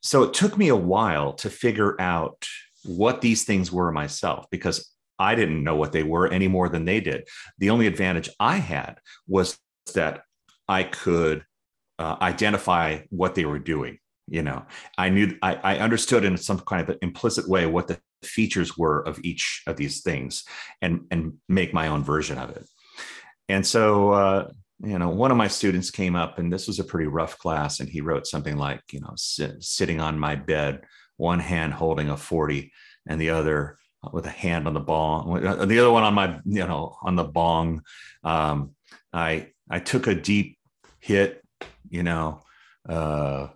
so 0.00 0.22
it 0.22 0.32
took 0.32 0.56
me 0.56 0.68
a 0.68 0.76
while 0.76 1.32
to 1.34 1.50
figure 1.50 2.00
out 2.00 2.46
what 2.84 3.20
these 3.20 3.44
things 3.44 3.72
were 3.72 3.90
myself 3.90 4.46
because 4.50 4.92
I 5.18 5.34
didn't 5.34 5.64
know 5.64 5.74
what 5.74 5.92
they 5.92 6.04
were 6.04 6.28
any 6.28 6.46
more 6.46 6.68
than 6.68 6.84
they 6.84 7.00
did. 7.00 7.26
The 7.58 7.70
only 7.70 7.88
advantage 7.88 8.30
I 8.38 8.58
had 8.58 8.98
was 9.26 9.58
that 9.94 10.22
I 10.68 10.84
could 10.84 11.44
uh, 11.98 12.16
identify 12.20 13.00
what 13.10 13.34
they 13.34 13.44
were 13.44 13.58
doing. 13.58 13.98
You 14.28 14.42
know, 14.42 14.66
I 14.96 15.08
knew 15.08 15.36
I, 15.42 15.54
I 15.54 15.78
understood 15.78 16.24
in 16.24 16.36
some 16.36 16.60
kind 16.60 16.82
of 16.82 16.90
an 16.90 16.98
implicit 17.02 17.48
way 17.48 17.66
what 17.66 17.88
the 17.88 17.98
features 18.22 18.76
were 18.76 19.06
of 19.06 19.18
each 19.22 19.62
of 19.66 19.76
these 19.76 20.02
things 20.02 20.44
and 20.82 21.06
and 21.10 21.34
make 21.48 21.72
my 21.72 21.88
own 21.88 22.02
version 22.02 22.38
of 22.38 22.50
it. 22.50 22.68
And 23.48 23.66
so 23.66 24.10
uh, 24.10 24.50
you 24.82 24.98
know 24.98 25.08
one 25.08 25.30
of 25.30 25.36
my 25.36 25.48
students 25.48 25.90
came 25.90 26.14
up 26.14 26.38
and 26.38 26.52
this 26.52 26.66
was 26.66 26.78
a 26.78 26.84
pretty 26.84 27.08
rough 27.08 27.38
class 27.38 27.80
and 27.80 27.88
he 27.88 28.00
wrote 28.00 28.26
something 28.26 28.56
like 28.56 28.80
you 28.92 29.00
know 29.00 29.12
sit, 29.16 29.62
sitting 29.62 30.00
on 30.00 30.18
my 30.18 30.34
bed 30.34 30.82
one 31.16 31.40
hand 31.40 31.72
holding 31.72 32.10
a 32.10 32.16
40 32.16 32.72
and 33.08 33.20
the 33.20 33.30
other 33.30 33.76
with 34.12 34.26
a 34.26 34.30
hand 34.30 34.68
on 34.68 34.74
the 34.74 34.80
bong 34.80 35.44
uh, 35.44 35.64
the 35.64 35.80
other 35.80 35.90
one 35.90 36.04
on 36.04 36.14
my 36.14 36.38
you 36.44 36.66
know 36.66 36.96
on 37.02 37.16
the 37.16 37.24
bong. 37.24 37.82
Um, 38.22 38.74
i 39.12 39.48
i 39.70 39.80
took 39.80 40.06
a 40.06 40.14
deep 40.14 40.58
hit 41.00 41.42
you 41.88 42.02
know 42.02 42.42
uh, 42.88 43.48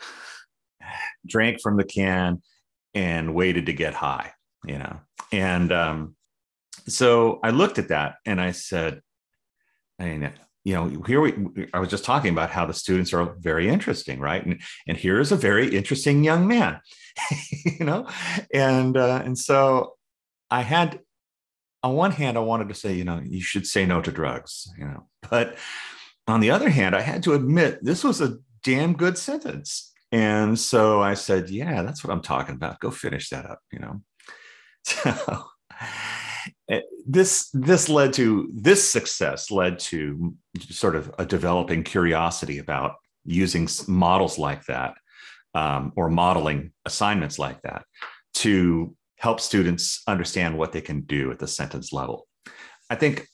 drank 1.26 1.60
from 1.62 1.76
the 1.76 1.84
can 1.84 2.42
and 2.98 3.32
waited 3.32 3.66
to 3.66 3.72
get 3.72 3.94
high, 3.94 4.32
you 4.66 4.76
know. 4.76 4.98
And 5.30 5.70
um, 5.70 6.16
so 6.88 7.38
I 7.44 7.50
looked 7.50 7.78
at 7.78 7.88
that 7.88 8.16
and 8.26 8.40
I 8.40 8.50
said, 8.50 9.02
I 10.00 10.04
mean, 10.04 10.32
you 10.64 10.74
know, 10.74 11.02
here 11.06 11.20
we, 11.20 11.68
I 11.72 11.78
was 11.78 11.90
just 11.90 12.04
talking 12.04 12.32
about 12.32 12.50
how 12.50 12.66
the 12.66 12.74
students 12.74 13.12
are 13.12 13.36
very 13.38 13.68
interesting, 13.68 14.18
right? 14.18 14.44
And, 14.44 14.60
and 14.88 14.98
here 14.98 15.20
is 15.20 15.30
a 15.30 15.36
very 15.36 15.76
interesting 15.76 16.24
young 16.24 16.48
man, 16.48 16.80
you 17.64 17.86
know? 17.86 18.08
And, 18.52 18.96
uh, 18.96 19.22
and 19.24 19.38
so 19.38 19.94
I 20.50 20.62
had, 20.62 20.98
on 21.84 21.94
one 21.94 22.10
hand, 22.10 22.36
I 22.36 22.40
wanted 22.40 22.68
to 22.68 22.74
say, 22.74 22.94
you 22.94 23.04
know, 23.04 23.22
you 23.24 23.40
should 23.40 23.68
say 23.68 23.86
no 23.86 24.02
to 24.02 24.10
drugs, 24.10 24.68
you 24.76 24.86
know, 24.86 25.06
but 25.30 25.56
on 26.26 26.40
the 26.40 26.50
other 26.50 26.68
hand, 26.68 26.96
I 26.96 27.02
had 27.02 27.22
to 27.22 27.34
admit 27.34 27.78
this 27.80 28.02
was 28.02 28.20
a 28.20 28.38
damn 28.64 28.94
good 28.94 29.16
sentence 29.16 29.92
and 30.10 30.58
so 30.58 31.02
I 31.02 31.14
said, 31.14 31.50
yeah, 31.50 31.82
that's 31.82 32.02
what 32.02 32.12
I'm 32.12 32.22
talking 32.22 32.54
about. 32.54 32.80
Go 32.80 32.90
finish 32.90 33.28
that 33.30 33.46
up, 33.46 33.60
you 33.72 33.78
know. 33.78 34.02
So 34.84 35.44
eh, 36.70 36.80
this 37.06 37.50
this 37.52 37.88
led 37.90 38.14
to 38.14 38.50
this 38.54 38.88
success 38.90 39.50
led 39.50 39.78
to 39.80 40.34
sort 40.70 40.96
of 40.96 41.14
a 41.18 41.26
developing 41.26 41.82
curiosity 41.82 42.58
about 42.58 42.94
using 43.24 43.68
models 43.86 44.38
like 44.38 44.64
that 44.66 44.94
um, 45.54 45.92
or 45.96 46.08
modeling 46.08 46.72
assignments 46.86 47.38
like 47.38 47.60
that 47.62 47.84
to 48.34 48.96
help 49.18 49.40
students 49.40 50.02
understand 50.06 50.56
what 50.56 50.72
they 50.72 50.80
can 50.80 51.02
do 51.02 51.30
at 51.30 51.38
the 51.38 51.48
sentence 51.48 51.92
level. 51.92 52.26
I 52.88 52.94
think 52.94 53.26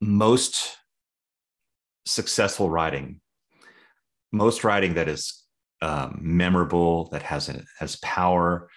most 0.00 0.76
successful 2.06 2.68
writing, 2.68 3.20
most 4.32 4.64
writing 4.64 4.94
that 4.94 5.08
is 5.08 5.43
um, 5.82 6.18
memorable, 6.20 7.08
that 7.10 7.22
has 7.22 7.48
a, 7.48 7.62
has 7.78 7.96
power. 7.96 8.68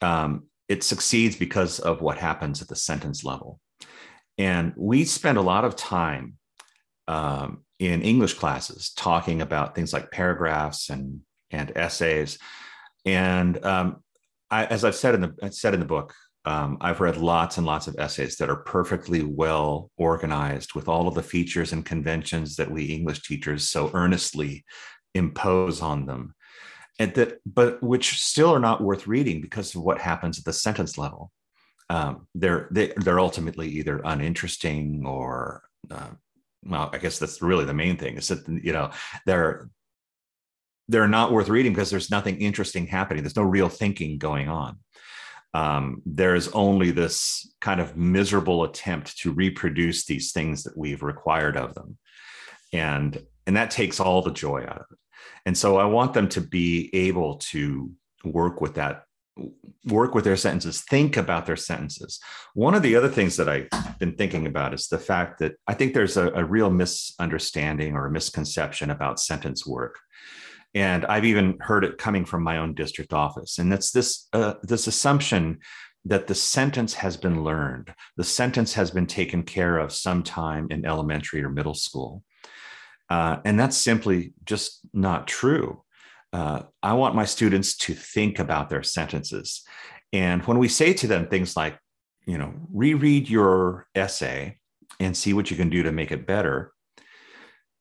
Um, 0.00 0.44
it 0.68 0.82
succeeds 0.82 1.36
because 1.36 1.78
of 1.78 2.00
what 2.00 2.18
happens 2.18 2.62
at 2.62 2.68
the 2.68 2.76
sentence 2.76 3.24
level. 3.24 3.60
And 4.38 4.72
we 4.76 5.04
spend 5.04 5.38
a 5.38 5.42
lot 5.42 5.64
of 5.64 5.76
time 5.76 6.34
um, 7.06 7.64
in 7.78 8.02
English 8.02 8.34
classes 8.34 8.92
talking 8.94 9.42
about 9.42 9.74
things 9.74 9.92
like 9.92 10.10
paragraphs 10.10 10.90
and 10.90 11.20
and 11.50 11.72
essays. 11.76 12.38
And 13.04 13.64
um, 13.64 14.02
I, 14.50 14.64
as 14.64 14.84
I've 14.84 14.96
said 14.96 15.14
in 15.14 15.20
the 15.20 15.52
said 15.52 15.74
in 15.74 15.80
the 15.80 15.86
book, 15.86 16.14
um, 16.44 16.78
I've 16.80 17.00
read 17.00 17.16
lots 17.16 17.56
and 17.56 17.66
lots 17.66 17.86
of 17.86 17.96
essays 17.98 18.36
that 18.36 18.50
are 18.50 18.56
perfectly 18.56 19.22
well 19.22 19.90
organized 19.96 20.74
with 20.74 20.88
all 20.88 21.08
of 21.08 21.14
the 21.14 21.22
features 21.22 21.72
and 21.72 21.84
conventions 21.84 22.56
that 22.56 22.70
we 22.70 22.84
English 22.84 23.22
teachers 23.22 23.68
so 23.68 23.90
earnestly 23.94 24.64
impose 25.14 25.80
on 25.80 26.06
them. 26.06 26.34
And 26.98 27.14
that 27.14 27.40
but 27.44 27.82
which 27.82 28.20
still 28.20 28.54
are 28.54 28.60
not 28.60 28.82
worth 28.82 29.06
reading 29.06 29.40
because 29.40 29.74
of 29.74 29.82
what 29.82 30.00
happens 30.00 30.38
at 30.38 30.44
the 30.44 30.52
sentence 30.52 30.96
level. 30.96 31.32
Um, 31.90 32.28
they're 32.34 32.68
they, 32.70 32.90
are 32.90 32.94
they 33.00 33.10
are 33.10 33.20
ultimately 33.20 33.68
either 33.68 34.00
uninteresting 34.04 35.04
or 35.04 35.64
uh, 35.90 36.10
well 36.64 36.88
i 36.94 36.96
guess 36.96 37.18
that's 37.18 37.42
really 37.42 37.66
the 37.66 37.74
main 37.74 37.98
thing 37.98 38.16
is 38.16 38.28
that 38.28 38.48
you 38.48 38.72
know 38.72 38.90
they're 39.26 39.68
they're 40.88 41.08
not 41.08 41.32
worth 41.32 41.48
reading 41.48 41.72
because 41.72 41.90
there's 41.90 42.10
nothing 42.10 42.40
interesting 42.40 42.86
happening. 42.86 43.22
There's 43.22 43.36
no 43.36 43.42
real 43.42 43.68
thinking 43.68 44.18
going 44.18 44.48
on. 44.48 44.78
Um, 45.54 46.02
there's 46.04 46.48
only 46.48 46.90
this 46.90 47.48
kind 47.60 47.80
of 47.80 47.96
miserable 47.96 48.64
attempt 48.64 49.18
to 49.18 49.32
reproduce 49.32 50.04
these 50.04 50.32
things 50.32 50.64
that 50.64 50.76
we've 50.76 51.02
required 51.02 51.56
of 51.56 51.74
them. 51.74 51.96
And 52.72 53.22
and 53.46 53.56
that 53.56 53.70
takes 53.70 54.00
all 54.00 54.22
the 54.22 54.32
joy 54.32 54.62
out 54.62 54.78
of 54.78 54.86
it 54.90 54.98
and 55.46 55.56
so 55.56 55.76
I 55.76 55.84
want 55.84 56.14
them 56.14 56.28
to 56.30 56.40
be 56.40 56.90
able 56.94 57.36
to 57.36 57.90
work 58.24 58.60
with 58.60 58.74
that, 58.74 59.04
work 59.84 60.14
with 60.14 60.24
their 60.24 60.36
sentences, 60.36 60.82
think 60.82 61.16
about 61.16 61.46
their 61.46 61.56
sentences. 61.56 62.18
One 62.54 62.74
of 62.74 62.82
the 62.82 62.96
other 62.96 63.08
things 63.08 63.36
that 63.36 63.48
I've 63.48 63.98
been 63.98 64.16
thinking 64.16 64.46
about 64.46 64.72
is 64.72 64.88
the 64.88 64.98
fact 64.98 65.40
that 65.40 65.56
I 65.66 65.74
think 65.74 65.92
there's 65.92 66.16
a, 66.16 66.30
a 66.32 66.44
real 66.44 66.70
misunderstanding 66.70 67.94
or 67.94 68.06
a 68.06 68.10
misconception 68.10 68.90
about 68.90 69.20
sentence 69.20 69.66
work. 69.66 69.98
And 70.74 71.04
I've 71.06 71.24
even 71.24 71.58
heard 71.60 71.84
it 71.84 71.98
coming 71.98 72.24
from 72.24 72.42
my 72.42 72.58
own 72.58 72.74
district 72.74 73.12
office. 73.12 73.58
And 73.58 73.72
it's 73.72 73.92
this 73.92 74.28
uh, 74.32 74.54
this 74.62 74.88
assumption 74.88 75.60
that 76.04 76.26
the 76.26 76.34
sentence 76.34 76.94
has 76.94 77.16
been 77.16 77.44
learned, 77.44 77.94
the 78.16 78.24
sentence 78.24 78.74
has 78.74 78.90
been 78.90 79.06
taken 79.06 79.42
care 79.42 79.78
of 79.78 79.92
sometime 79.92 80.66
in 80.70 80.84
elementary 80.84 81.42
or 81.42 81.48
middle 81.48 81.74
school. 81.74 82.22
Uh, 83.10 83.38
and 83.44 83.58
that's 83.58 83.76
simply 83.76 84.32
just 84.44 84.80
not 84.92 85.26
true. 85.26 85.82
Uh, 86.32 86.62
I 86.82 86.94
want 86.94 87.14
my 87.14 87.24
students 87.24 87.76
to 87.78 87.94
think 87.94 88.38
about 88.38 88.68
their 88.68 88.82
sentences. 88.82 89.62
And 90.12 90.42
when 90.46 90.58
we 90.58 90.68
say 90.68 90.92
to 90.94 91.06
them 91.06 91.28
things 91.28 91.56
like, 91.56 91.78
you 92.26 92.38
know, 92.38 92.54
reread 92.72 93.28
your 93.28 93.86
essay 93.94 94.58
and 94.98 95.16
see 95.16 95.32
what 95.32 95.50
you 95.50 95.56
can 95.56 95.70
do 95.70 95.82
to 95.82 95.92
make 95.92 96.10
it 96.10 96.26
better, 96.26 96.72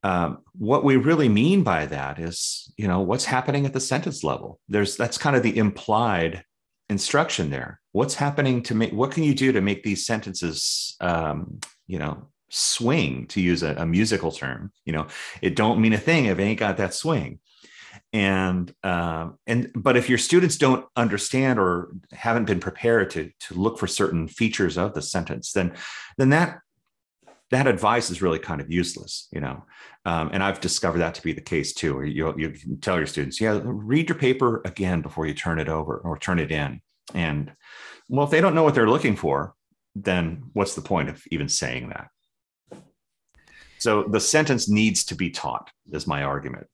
um, 0.04 0.40
what 0.54 0.84
we 0.84 0.98
really 0.98 1.30
mean 1.30 1.64
by 1.64 1.86
that 1.86 2.20
is, 2.20 2.72
you 2.78 2.88
know, 2.88 3.00
what's 3.00 3.26
happening 3.26 3.66
at 3.66 3.74
the 3.74 3.80
sentence 3.80 4.24
level. 4.24 4.60
There's 4.68 4.98
that's 4.98 5.18
kind 5.18 5.36
of 5.36 5.44
the 5.44 5.58
implied 5.58 6.44
instruction 6.90 7.50
there. 7.50 7.80
What's 7.94 8.16
happening 8.16 8.64
to 8.64 8.76
make? 8.76 8.92
What 8.92 9.12
can 9.12 9.24
you 9.24 9.34
do 9.34 9.54
to 9.54 9.62
make 9.62 9.84
these 9.84 10.06
sentences, 10.06 10.96
um, 11.00 11.60
you 11.88 12.00
know, 12.00 12.28
swing 12.54 13.26
to 13.26 13.42
use 13.42 13.64
a, 13.64 13.74
a, 13.78 13.86
musical 13.86 14.32
term 14.32 14.72
you 14.86 14.94
know? 14.94 15.08
It 15.42 15.56
don't 15.56 15.82
mean 15.82 15.94
a 15.94 15.98
thing 15.98 16.26
if 16.26 16.38
it 16.38 16.44
ain't 16.44 16.60
got 16.60 16.78
that 16.78 16.94
swing. 16.94 17.40
And 18.12 18.74
um, 18.84 19.40
and 19.48 19.72
but 19.76 19.98
if 19.98 20.08
your 20.08 20.20
students 20.20 20.58
don't 20.58 20.86
understand 20.96 21.58
or 21.58 21.90
haven't 22.12 22.46
been 22.46 22.60
prepared 22.60 23.10
to 23.12 23.32
to 23.48 23.54
look 23.56 23.80
for 23.80 23.88
certain 23.88 24.28
features 24.28 24.78
of 24.78 24.94
the 24.94 25.02
sentence 25.02 25.52
then 25.52 25.74
then 26.18 26.30
that 26.30 26.60
that 27.50 27.68
advice 27.68 28.10
is 28.12 28.22
really 28.22 28.40
kind 28.40 28.62
of 28.62 28.72
useless 28.72 29.28
you 29.32 29.42
know? 29.42 29.64
Um, 30.06 30.30
and 30.32 30.44
i've 30.44 30.60
discovered 30.60 31.00
that 31.00 31.16
to 31.16 31.24
be 31.24 31.34
the 31.34 31.42
case 31.42 31.74
too 31.74 32.04
you, 32.04 32.34
you 32.38 32.54
tell 32.82 32.98
your 32.98 33.08
students 33.08 33.42
yeah 33.42 33.60
read 33.64 34.10
your 34.10 34.18
paper 34.18 34.62
again 34.64 35.02
before 35.02 35.26
you 35.26 35.34
turn 35.34 35.60
it 35.60 35.70
over 35.70 35.98
or 35.98 36.20
turn 36.20 36.40
it 36.40 36.52
in. 36.52 36.82
And 37.16 37.52
well 38.10 38.26
if 38.26 38.32
they 38.32 38.42
don't 38.42 38.56
know 38.56 38.64
what 38.64 38.76
they're 38.76 38.90
looking 38.90 39.16
for 39.16 39.56
then 39.96 40.44
what's 40.54 40.76
the 40.76 40.82
point 40.82 41.10
of 41.10 41.24
even 41.32 41.50
saying 41.50 41.90
that 41.90 42.10
so 43.84 44.04
the 44.04 44.20
sentence 44.20 44.70
needs 44.70 45.04
to 45.06 45.16
be 45.16 45.30
taught, 45.30 45.70
is 45.92 46.08
my 46.08 46.24
argument. 46.24 46.68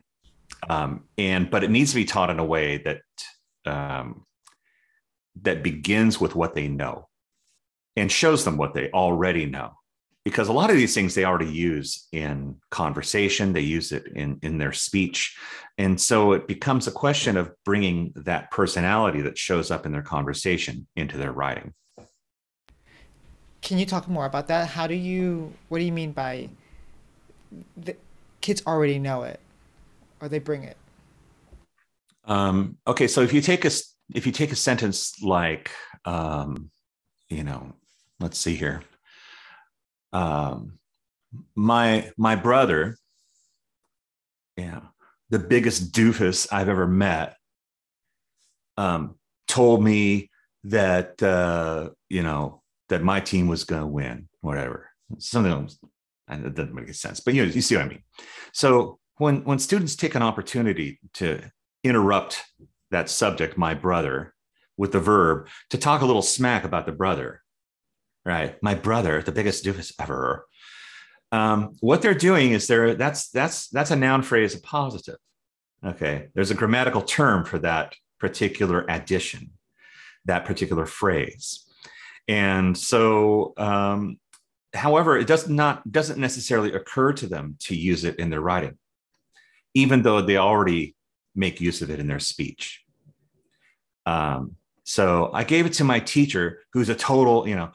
Um, 0.69 1.06
and 1.17 1.50
but 1.50 1.63
it 1.63 1.72
needs 1.72 1.89
to 1.91 1.95
be 1.95 2.06
taught 2.06 2.30
in 2.30 2.38
a 2.38 2.45
way 2.45 2.84
that 2.86 3.02
um, 3.65 4.26
that 5.41 5.63
begins 5.63 6.22
with 6.22 6.36
what 6.36 6.54
they 6.54 6.67
know. 6.67 7.08
and 7.95 8.12
shows 8.12 8.45
them 8.45 8.58
what 8.58 8.74
they 8.74 8.89
already 8.91 9.45
know 9.45 9.72
because 10.24 10.48
a 10.48 10.54
lot 10.54 10.69
of 10.69 10.76
these 10.76 10.93
things 10.93 11.15
they 11.15 11.26
already 11.26 11.52
use 11.52 12.08
in 12.12 12.56
conversation 12.69 13.54
they 13.54 13.62
use 13.62 13.91
it 13.91 14.06
in 14.15 14.38
in 14.41 14.58
their 14.58 14.72
speech 14.72 15.38
and 15.78 16.00
so 16.00 16.34
it 16.34 16.48
becomes 16.48 16.88
a 16.88 16.91
question 16.91 17.38
of 17.38 17.52
bringing 17.65 18.12
that 18.15 18.52
personality 18.52 19.22
that 19.22 19.38
shows 19.38 19.72
up 19.72 19.86
in 19.86 19.91
their 19.91 20.08
conversation 20.15 20.88
into 20.95 21.17
their 21.17 21.32
writing 21.32 21.74
can 23.62 23.78
you 23.78 23.86
talk 23.86 24.08
more 24.08 24.26
about 24.26 24.48
that 24.48 24.67
how 24.67 24.86
do 24.88 24.95
you 24.95 25.52
what 25.69 25.80
do 25.80 25.86
you 25.86 25.91
mean 26.02 26.12
by 26.12 26.48
the 27.78 27.96
kids 28.42 28.62
already 28.66 29.00
know 29.00 29.24
it 29.24 29.40
or 30.22 30.30
they 30.30 30.40
bring 30.40 30.64
it 30.64 30.78
um, 32.26 32.78
okay 32.88 33.08
so 33.08 33.22
if 33.22 33.34
you 33.34 33.42
take 33.42 33.66
a 33.66 33.72
if 34.14 34.26
you 34.26 34.32
take 34.32 34.52
a 34.52 34.56
sentence 34.56 35.22
like 35.22 35.72
um, 36.06 36.70
you 37.30 37.44
know 37.44 37.74
let's 38.20 38.38
see 38.38 38.56
here 38.56 38.84
um, 40.14 40.80
my 41.56 42.12
my 42.18 42.36
brother, 42.36 42.98
yeah, 44.58 44.82
the 45.30 45.40
biggest 45.40 45.92
doofus 45.92 46.48
I've 46.52 46.70
ever 46.70 46.88
met, 46.88 47.36
um, 48.78 49.16
told 49.48 49.84
me 49.84 50.30
that 50.66 51.22
uh, 51.22 51.90
you 52.10 52.24
know 52.24 52.62
that 52.90 53.04
my 53.04 53.20
team 53.20 53.48
was 53.48 53.64
going 53.64 53.82
to 53.82 53.88
win, 53.88 54.28
whatever. 54.42 54.90
Something 55.18 55.70
that 56.30 56.56
doesn't 56.56 56.74
make 56.74 56.86
any 56.86 56.94
sense, 56.94 57.20
but 57.20 57.34
you 57.34 57.46
know, 57.46 57.52
you 57.52 57.62
see 57.62 57.76
what 57.76 57.86
I 57.86 57.89
mean. 57.89 58.04
So 58.54 59.00
when 59.18 59.44
when 59.44 59.60
students 59.60 59.96
take 59.96 60.15
an 60.15 60.22
opportunity 60.22 61.00
to 61.15 61.42
interrupt 61.84 62.44
that 62.92 63.10
subject, 63.10 63.58
my 63.58 63.74
brother, 63.74 64.34
with 64.78 64.92
the 64.92 65.00
verb 65.00 65.48
to 65.70 65.78
talk 65.78 66.02
a 66.02 66.06
little 66.06 66.22
smack 66.22 66.63
about 66.63 66.86
the 66.86 66.92
brother, 66.92 67.42
right? 68.26 68.62
My 68.63 68.76
brother, 68.76 69.22
the 69.22 69.32
biggest 69.32 69.65
doofus 69.65 69.94
ever. 70.00 70.48
Um, 71.32 71.76
what 71.82 72.02
they're 72.02 72.13
doing 72.13 72.52
is 72.52 72.68
they're 72.68 72.96
that's 72.96 73.30
that's 73.30 73.68
that's 73.70 73.92
a 73.92 73.96
noun 73.96 74.24
phrase, 74.24 74.56
appositive. 74.56 75.18
Okay, 75.86 76.28
there's 76.34 76.52
a 76.52 76.56
grammatical 76.56 77.02
term 77.02 77.46
for 77.46 77.60
that 77.60 77.96
particular 78.20 78.86
addition, 78.89 79.52
that 80.26 80.46
particular 80.46 80.86
phrase, 80.86 81.65
and 82.28 82.78
so. 82.78 83.54
Um, 83.58 84.20
however, 84.74 85.18
it 85.18 85.28
does 85.28 85.50
not 85.50 85.90
doesn't 85.92 86.20
necessarily 86.20 86.74
occur 86.74 87.14
to 87.14 87.28
them 87.28 87.56
to 87.60 87.76
use 87.76 88.04
it 88.04 88.18
in 88.18 88.30
their 88.30 88.42
writing, 88.42 88.78
even 89.74 90.02
though 90.02 90.22
they 90.22 90.38
already 90.38 90.96
make 91.36 91.62
use 91.62 91.82
of 91.82 91.90
it 91.90 92.00
in 92.00 92.08
their 92.08 92.20
speech. 92.20 92.84
Um, 94.06 94.56
so 94.84 95.30
I 95.34 95.44
gave 95.44 95.66
it 95.66 95.74
to 95.74 95.84
my 95.84 96.00
teacher, 96.00 96.64
who's 96.74 96.90
a 96.90 96.96
total, 96.96 97.48
you 97.48 97.56
know, 97.56 97.72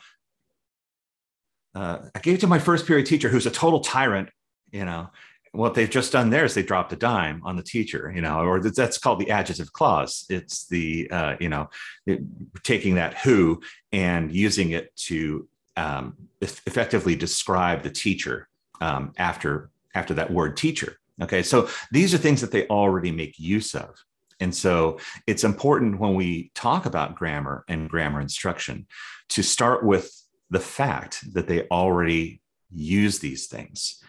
uh, 1.75 1.99
I 2.15 2.19
gave 2.19 2.35
it 2.37 2.41
to 2.41 2.47
my 2.47 2.59
first 2.59 2.87
period 2.87 3.07
teacher, 3.07 3.29
who's 3.29 3.47
a 3.47 3.51
total 3.51 3.81
tyrant. 3.81 4.31
You 4.73 4.85
know, 4.85 5.11
what 5.53 5.75
they've 5.75 5.91
just 5.91 6.13
done 6.13 6.31
there 6.31 6.45
is 6.45 6.55
they 6.55 6.63
dropped 6.63 6.93
a 6.93 6.97
dime 6.97 7.41
on 7.45 7.57
the 7.57 7.63
teacher. 7.63 8.13
You 8.15 8.21
know, 8.21 8.41
or 8.41 8.61
that's 8.61 8.99
called 8.99 9.21
the 9.21 9.31
adjective 9.31 9.73
clause. 9.73 10.25
It's 10.29 10.67
the 10.67 11.09
uh, 11.11 11.37
you 11.41 11.49
know 11.49 11.71
it, 12.07 12.21
taking 12.63 12.97
that 12.97 13.19
who 13.19 13.61
and 13.93 14.33
using 14.33 14.71
it 14.71 14.95
to 15.07 15.49
um, 15.77 16.17
effectively 16.41 17.17
describe 17.17 17.83
the 17.83 17.91
teacher 17.91 18.49
um, 18.81 19.13
after 19.19 19.71
after 19.95 20.15
that 20.15 20.31
word 20.31 20.57
teacher. 20.57 20.99
Okay, 21.23 21.43
so 21.43 21.69
these 21.93 22.13
are 22.13 22.19
things 22.19 22.41
that 22.41 22.51
they 22.51 22.67
already 22.67 23.13
make 23.13 23.39
use 23.39 23.75
of. 23.75 23.95
And 24.41 24.55
so 24.55 24.99
it's 25.27 25.45
important 25.45 26.01
when 26.01 26.15
we 26.15 26.51
talk 26.55 26.87
about 26.87 27.15
grammar 27.15 27.65
and 27.69 27.89
grammar 27.89 28.21
instruction 28.21 28.87
to 29.31 29.43
start 29.43 29.85
with 29.85 30.11
the 30.51 30.61
fact 30.61 31.33
that 31.35 31.47
they 31.47 31.69
already 31.69 32.41
use 32.75 33.21
these 33.21 33.47
things, 33.47 34.03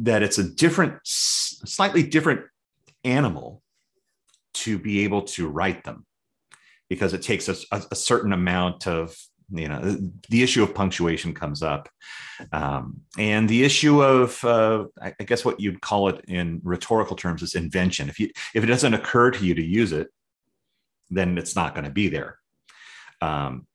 that 0.00 0.22
it's 0.22 0.38
a 0.38 0.44
different, 0.44 0.94
slightly 1.04 2.02
different 2.02 2.42
animal 3.04 3.62
to 4.52 4.78
be 4.78 5.04
able 5.04 5.22
to 5.22 5.48
write 5.48 5.84
them 5.84 6.04
because 6.88 7.14
it 7.14 7.22
takes 7.22 7.48
a, 7.48 7.56
a 7.90 7.94
certain 7.94 8.32
amount 8.32 8.88
of 8.88 9.16
you 9.52 9.68
know 9.68 9.96
the 10.28 10.42
issue 10.42 10.62
of 10.62 10.74
punctuation 10.74 11.34
comes 11.34 11.62
up 11.62 11.88
um, 12.52 13.00
and 13.18 13.48
the 13.48 13.64
issue 13.64 14.02
of 14.02 14.42
uh, 14.44 14.84
i 15.00 15.24
guess 15.24 15.44
what 15.44 15.60
you'd 15.60 15.80
call 15.80 16.08
it 16.08 16.24
in 16.28 16.60
rhetorical 16.62 17.16
terms 17.16 17.42
is 17.42 17.54
invention. 17.54 18.08
If 18.08 18.18
you 18.20 18.30
if 18.54 18.64
it 18.64 18.68
doesn't 18.68 18.94
occur 18.94 19.30
to 19.30 19.44
you 19.44 19.54
to 19.54 19.64
use 19.64 19.92
it 19.92 20.08
then 21.10 21.38
it's 21.38 21.56
not 21.56 21.74
going 21.74 21.84
to 21.84 21.90
be 21.90 22.08
there. 22.08 22.38
Um, 23.20 23.66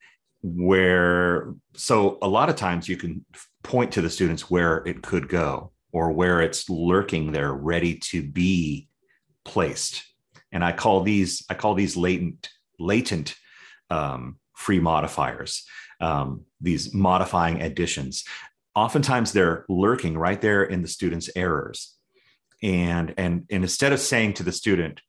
where 0.41 1.53
so 1.75 2.17
a 2.21 2.27
lot 2.27 2.49
of 2.49 2.55
times 2.55 2.87
you 2.87 2.97
can 2.97 3.25
point 3.63 3.91
to 3.93 4.01
the 4.01 4.09
students 4.09 4.49
where 4.49 4.77
it 4.85 5.01
could 5.01 5.27
go 5.27 5.71
or 5.91 6.11
where 6.11 6.41
it's 6.41 6.69
lurking 6.69 7.31
there 7.31 7.51
ready 7.51 7.95
to 7.95 8.23
be 8.23 8.87
placed. 9.43 10.03
And 10.51 10.63
i 10.63 10.71
call 10.71 11.01
these 11.01 11.43
i 11.49 11.53
call 11.53 11.73
these 11.73 11.97
latent 11.97 12.49
latent 12.79 13.35
um, 13.89 14.37
free 14.55 14.79
modifiers 14.79 15.65
um, 16.01 16.41
these 16.59 16.93
modifying 16.93 17.61
additions 17.61 18.23
oftentimes 18.75 19.31
they're 19.31 19.65
lurking 19.69 20.17
right 20.17 20.41
there 20.41 20.63
in 20.63 20.81
the 20.81 20.87
student's 20.87 21.29
errors 21.35 21.95
and 22.63 23.13
and 23.17 23.45
and 23.49 23.63
instead 23.63 23.93
of 23.93 23.99
saying 23.99 24.33
to 24.33 24.43
the 24.43 24.51
student 24.51 25.01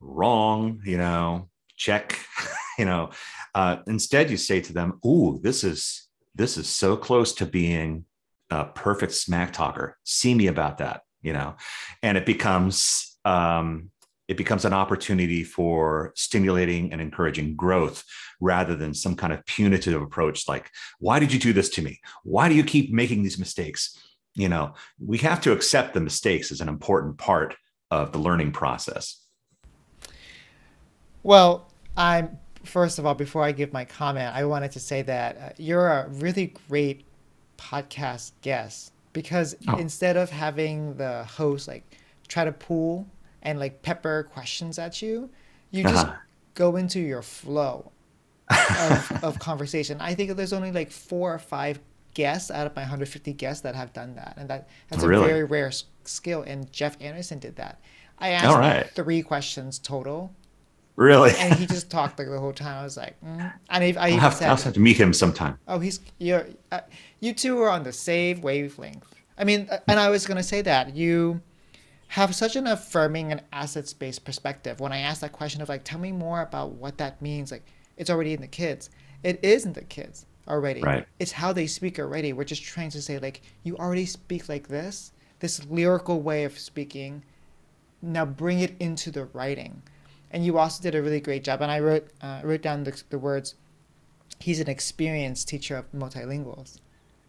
wrong 0.00 0.80
you 0.84 0.98
know 0.98 1.48
check 1.76 2.18
you 2.78 2.84
know 2.84 3.10
uh, 3.54 3.78
instead, 3.86 4.30
you 4.30 4.36
say 4.36 4.60
to 4.60 4.72
them, 4.72 5.00
"Ooh, 5.04 5.40
this 5.42 5.64
is 5.64 6.08
this 6.34 6.56
is 6.56 6.68
so 6.68 6.96
close 6.96 7.32
to 7.34 7.44
being 7.46 8.04
a 8.50 8.64
perfect 8.66 9.12
smack 9.12 9.52
talker. 9.52 9.98
See 10.04 10.32
me 10.32 10.46
about 10.46 10.78
that." 10.78 11.02
You 11.22 11.32
know, 11.32 11.56
and 12.00 12.16
it 12.16 12.24
becomes 12.24 13.18
um, 13.24 13.90
it 14.28 14.36
becomes 14.36 14.64
an 14.64 14.72
opportunity 14.72 15.42
for 15.42 16.12
stimulating 16.14 16.92
and 16.92 17.00
encouraging 17.00 17.56
growth 17.56 18.04
rather 18.40 18.76
than 18.76 18.94
some 18.94 19.16
kind 19.16 19.32
of 19.32 19.44
punitive 19.46 20.00
approach 20.00 20.46
like 20.46 20.70
why 21.00 21.18
did 21.18 21.32
you 21.32 21.38
do 21.38 21.52
this 21.52 21.70
to 21.70 21.82
me? 21.82 21.98
Why 22.22 22.48
do 22.48 22.54
you 22.54 22.64
keep 22.64 22.92
making 22.92 23.22
these 23.22 23.38
mistakes? 23.38 23.98
You 24.34 24.48
know 24.48 24.74
we 25.04 25.18
have 25.18 25.40
to 25.42 25.52
accept 25.52 25.94
the 25.94 26.00
mistakes 26.00 26.52
as 26.52 26.60
an 26.60 26.68
important 26.68 27.18
part 27.18 27.56
of 27.90 28.12
the 28.12 28.18
learning 28.18 28.52
process. 28.52 29.24
Well 31.22 31.70
i'm 31.96 32.38
first 32.68 32.98
of 32.98 33.06
all, 33.06 33.14
before 33.14 33.42
I 33.42 33.52
give 33.52 33.72
my 33.72 33.84
comment, 33.84 34.34
I 34.34 34.44
wanted 34.44 34.72
to 34.72 34.80
say 34.80 35.02
that 35.02 35.36
uh, 35.36 35.50
you're 35.56 35.88
a 35.88 36.08
really 36.08 36.54
great 36.68 37.04
podcast 37.56 38.32
guest 38.42 38.92
because 39.12 39.56
oh. 39.66 39.76
instead 39.78 40.16
of 40.16 40.30
having 40.30 40.94
the 40.96 41.24
host 41.24 41.66
like 41.66 41.84
try 42.28 42.44
to 42.44 42.52
pull 42.52 43.06
and 43.42 43.58
like 43.58 43.82
pepper 43.82 44.28
questions 44.32 44.78
at 44.78 45.02
you, 45.02 45.30
you 45.70 45.82
just 45.82 46.06
uh-huh. 46.06 46.16
go 46.54 46.76
into 46.76 47.00
your 47.00 47.22
flow 47.22 47.92
of, 48.50 49.12
of 49.22 49.38
conversation. 49.38 49.98
I 50.00 50.14
think 50.14 50.36
there's 50.36 50.52
only 50.52 50.72
like 50.72 50.90
four 50.90 51.34
or 51.34 51.38
five 51.38 51.80
guests 52.14 52.50
out 52.50 52.66
of 52.66 52.74
my 52.74 52.82
150 52.82 53.32
guests 53.34 53.62
that 53.62 53.74
have 53.74 53.92
done 53.92 54.14
that, 54.16 54.34
and 54.36 54.48
that 54.50 54.68
that's 54.88 55.04
really? 55.04 55.24
a 55.24 55.28
very 55.28 55.44
rare 55.44 55.70
skill. 56.04 56.42
And 56.42 56.70
Jeff 56.72 56.96
Anderson 57.00 57.38
did 57.38 57.56
that. 57.56 57.80
I 58.18 58.30
asked 58.30 58.56
right. 58.56 58.90
three 58.90 59.22
questions 59.22 59.78
total, 59.78 60.34
Really? 60.96 61.30
and 61.38 61.54
he 61.54 61.66
just 61.66 61.90
talked 61.92 62.18
like 62.18 62.28
the 62.28 62.40
whole 62.40 62.52
time. 62.52 62.80
I 62.80 62.82
was 62.82 62.96
like, 62.96 63.16
mm. 63.24 63.52
and 63.70 63.84
I, 63.84 63.94
I 64.02 64.10
have, 64.10 64.34
said, 64.34 64.48
I'll 64.50 64.56
have 64.56 64.74
to 64.74 64.80
meet 64.80 64.96
him 64.96 65.12
sometime. 65.12 65.56
Oh, 65.68 65.78
he's 65.78 66.00
you're 66.18 66.46
uh, 66.72 66.80
you 67.20 67.32
two 67.32 67.60
are 67.60 67.70
on 67.70 67.84
the 67.84 67.92
same 67.92 68.40
wavelength. 68.40 69.14
I 69.38 69.44
mean, 69.44 69.68
uh, 69.70 69.78
and 69.86 70.00
I 70.00 70.10
was 70.10 70.26
gonna 70.26 70.42
say 70.42 70.60
that 70.62 70.96
you 70.96 71.40
have 72.08 72.34
such 72.34 72.56
an 72.56 72.66
affirming 72.66 73.32
and 73.32 73.42
assets 73.52 73.92
based 73.92 74.24
perspective. 74.24 74.80
When 74.80 74.92
I 74.92 74.98
ask 74.98 75.20
that 75.20 75.32
question 75.32 75.62
of 75.62 75.68
like, 75.68 75.84
tell 75.84 75.98
me 75.98 76.12
more 76.12 76.42
about 76.42 76.72
what 76.72 76.98
that 76.98 77.20
means, 77.22 77.52
like 77.52 77.64
it's 77.96 78.10
already 78.10 78.32
in 78.32 78.40
the 78.40 78.46
kids. 78.46 78.90
It 79.22 79.40
is 79.42 79.64
in 79.64 79.72
the 79.72 79.82
kids 79.82 80.26
already. 80.46 80.80
Right. 80.80 81.06
It's 81.18 81.32
how 81.32 81.52
they 81.52 81.66
speak 81.66 81.98
already. 81.98 82.32
We're 82.32 82.44
just 82.44 82.62
trying 82.62 82.90
to 82.90 83.02
say 83.02 83.18
like, 83.18 83.42
you 83.62 83.76
already 83.76 84.06
speak 84.06 84.48
like 84.48 84.68
this, 84.68 85.12
this 85.40 85.64
lyrical 85.66 86.20
way 86.20 86.44
of 86.44 86.58
speaking. 86.58 87.24
Now 88.00 88.24
bring 88.24 88.60
it 88.60 88.74
into 88.80 89.10
the 89.10 89.24
writing 89.26 89.82
and 90.30 90.44
you 90.44 90.58
also 90.58 90.82
did 90.82 90.94
a 90.94 91.02
really 91.02 91.20
great 91.20 91.44
job. 91.44 91.62
And 91.62 91.70
I 91.70 91.80
wrote 91.80 92.08
uh, 92.20 92.40
wrote 92.42 92.62
down 92.62 92.84
the, 92.84 93.02
the 93.10 93.18
words. 93.18 93.54
He's 94.40 94.60
an 94.60 94.68
experienced 94.68 95.48
teacher 95.48 95.76
of 95.76 95.90
multilinguals, 95.92 96.78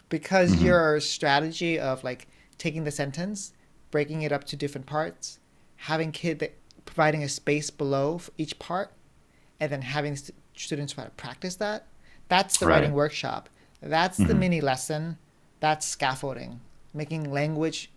because 0.10 0.54
mm-hmm. 0.54 0.65
your 0.65 1.00
strategy 1.00 1.80
of 1.80 2.04
like 2.04 2.28
taking 2.58 2.84
the 2.84 2.92
sentence, 2.92 3.54
breaking 3.91 4.21
it 4.21 4.32
up 4.32 4.43
to 4.45 4.56
different 4.56 4.88
parts, 4.88 5.39
having 5.78 6.12
kid 6.12 6.39
that 6.39 6.56
providing 6.86 7.23
a 7.23 7.30
space 7.30 7.69
below 7.69 8.17
for 8.17 8.32
each 8.38 8.58
part, 8.60 8.91
and 9.60 9.71
then 9.71 9.82
having 9.82 10.15
st- 10.15 10.36
students 10.56 10.93
try 10.93 11.04
to 11.04 11.10
practice 11.12 11.56
that. 11.56 11.86
That's 12.28 12.58
the 12.58 12.65
right. 12.65 12.75
writing 12.75 12.93
workshop. 12.93 13.49
That's 13.82 14.17
mm-hmm. 14.19 14.28
the 14.28 14.36
mini 14.36 14.62
lesson. 14.62 15.17
That's 15.60 15.86
scaffolding, 15.86 16.62
making 16.93 17.32
language, 17.32 17.91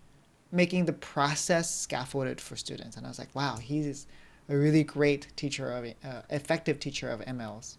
making 0.51 0.85
the 0.85 0.93
process 0.93 1.73
scaffolded 1.73 2.41
for 2.41 2.55
students. 2.55 2.97
And 2.97 3.05
I 3.05 3.09
was 3.09 3.19
like, 3.19 3.33
wow, 3.33 3.57
he's 3.57 4.07
a 4.49 4.57
really 4.57 4.83
great 4.83 5.27
teacher 5.35 5.71
of 5.71 5.85
uh, 5.85 6.21
effective 6.29 6.79
teacher 6.79 7.09
of 7.09 7.21
MLs. 7.21 7.77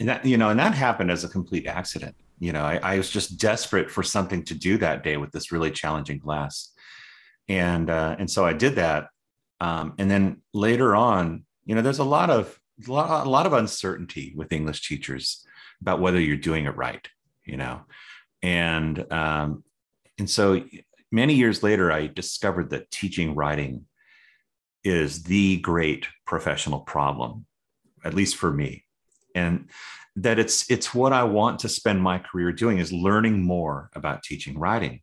and 0.00 0.08
that 0.08 0.24
you 0.24 0.36
know 0.36 0.50
and 0.50 0.58
that 0.58 0.74
happened 0.74 1.10
as 1.10 1.24
a 1.24 1.28
complete 1.28 1.66
accident 1.66 2.14
you 2.40 2.52
know 2.52 2.62
I, 2.62 2.76
I 2.82 2.96
was 2.96 3.10
just 3.10 3.38
desperate 3.38 3.90
for 3.90 4.02
something 4.02 4.42
to 4.44 4.54
do 4.54 4.76
that 4.78 5.04
day 5.04 5.16
with 5.16 5.30
this 5.30 5.52
really 5.52 5.70
challenging 5.70 6.18
class 6.18 6.70
and 7.48 7.90
uh, 7.90 8.16
and 8.18 8.30
so 8.30 8.44
i 8.44 8.52
did 8.52 8.76
that. 8.76 9.08
Um, 9.60 9.94
and 9.98 10.10
then 10.10 10.42
later 10.52 10.94
on 10.96 11.44
you 11.64 11.74
know 11.74 11.82
there's 11.82 12.00
a 12.00 12.04
lot 12.04 12.30
of 12.30 12.58
a 12.86 12.92
lot, 12.92 13.46
of 13.46 13.52
uncertainty 13.52 14.32
with 14.36 14.52
english 14.52 14.86
teachers 14.88 15.46
about 15.80 16.00
whether 16.00 16.20
you're 16.20 16.36
doing 16.36 16.64
it 16.66 16.76
right 16.76 17.08
you 17.44 17.56
know? 17.56 17.82
And 18.42 19.12
um, 19.12 19.64
and 20.18 20.28
so 20.28 20.64
many 21.12 21.34
years 21.34 21.62
later 21.62 21.92
i 21.92 22.06
discovered 22.06 22.70
that 22.70 22.90
teaching 22.90 23.34
writing 23.34 23.86
is 24.82 25.22
the 25.22 25.58
great 25.58 26.08
professional 26.26 26.80
problem 26.80 27.46
at 28.04 28.14
least 28.14 28.36
for 28.36 28.52
me. 28.52 28.84
And 29.34 29.68
that 30.16 30.38
it's 30.38 30.70
it's 30.70 30.94
what 30.94 31.12
I 31.12 31.24
want 31.24 31.60
to 31.60 31.68
spend 31.68 32.00
my 32.00 32.18
career 32.18 32.52
doing 32.52 32.78
is 32.78 32.92
learning 32.92 33.42
more 33.42 33.90
about 33.94 34.22
teaching 34.22 34.58
writing. 34.58 35.00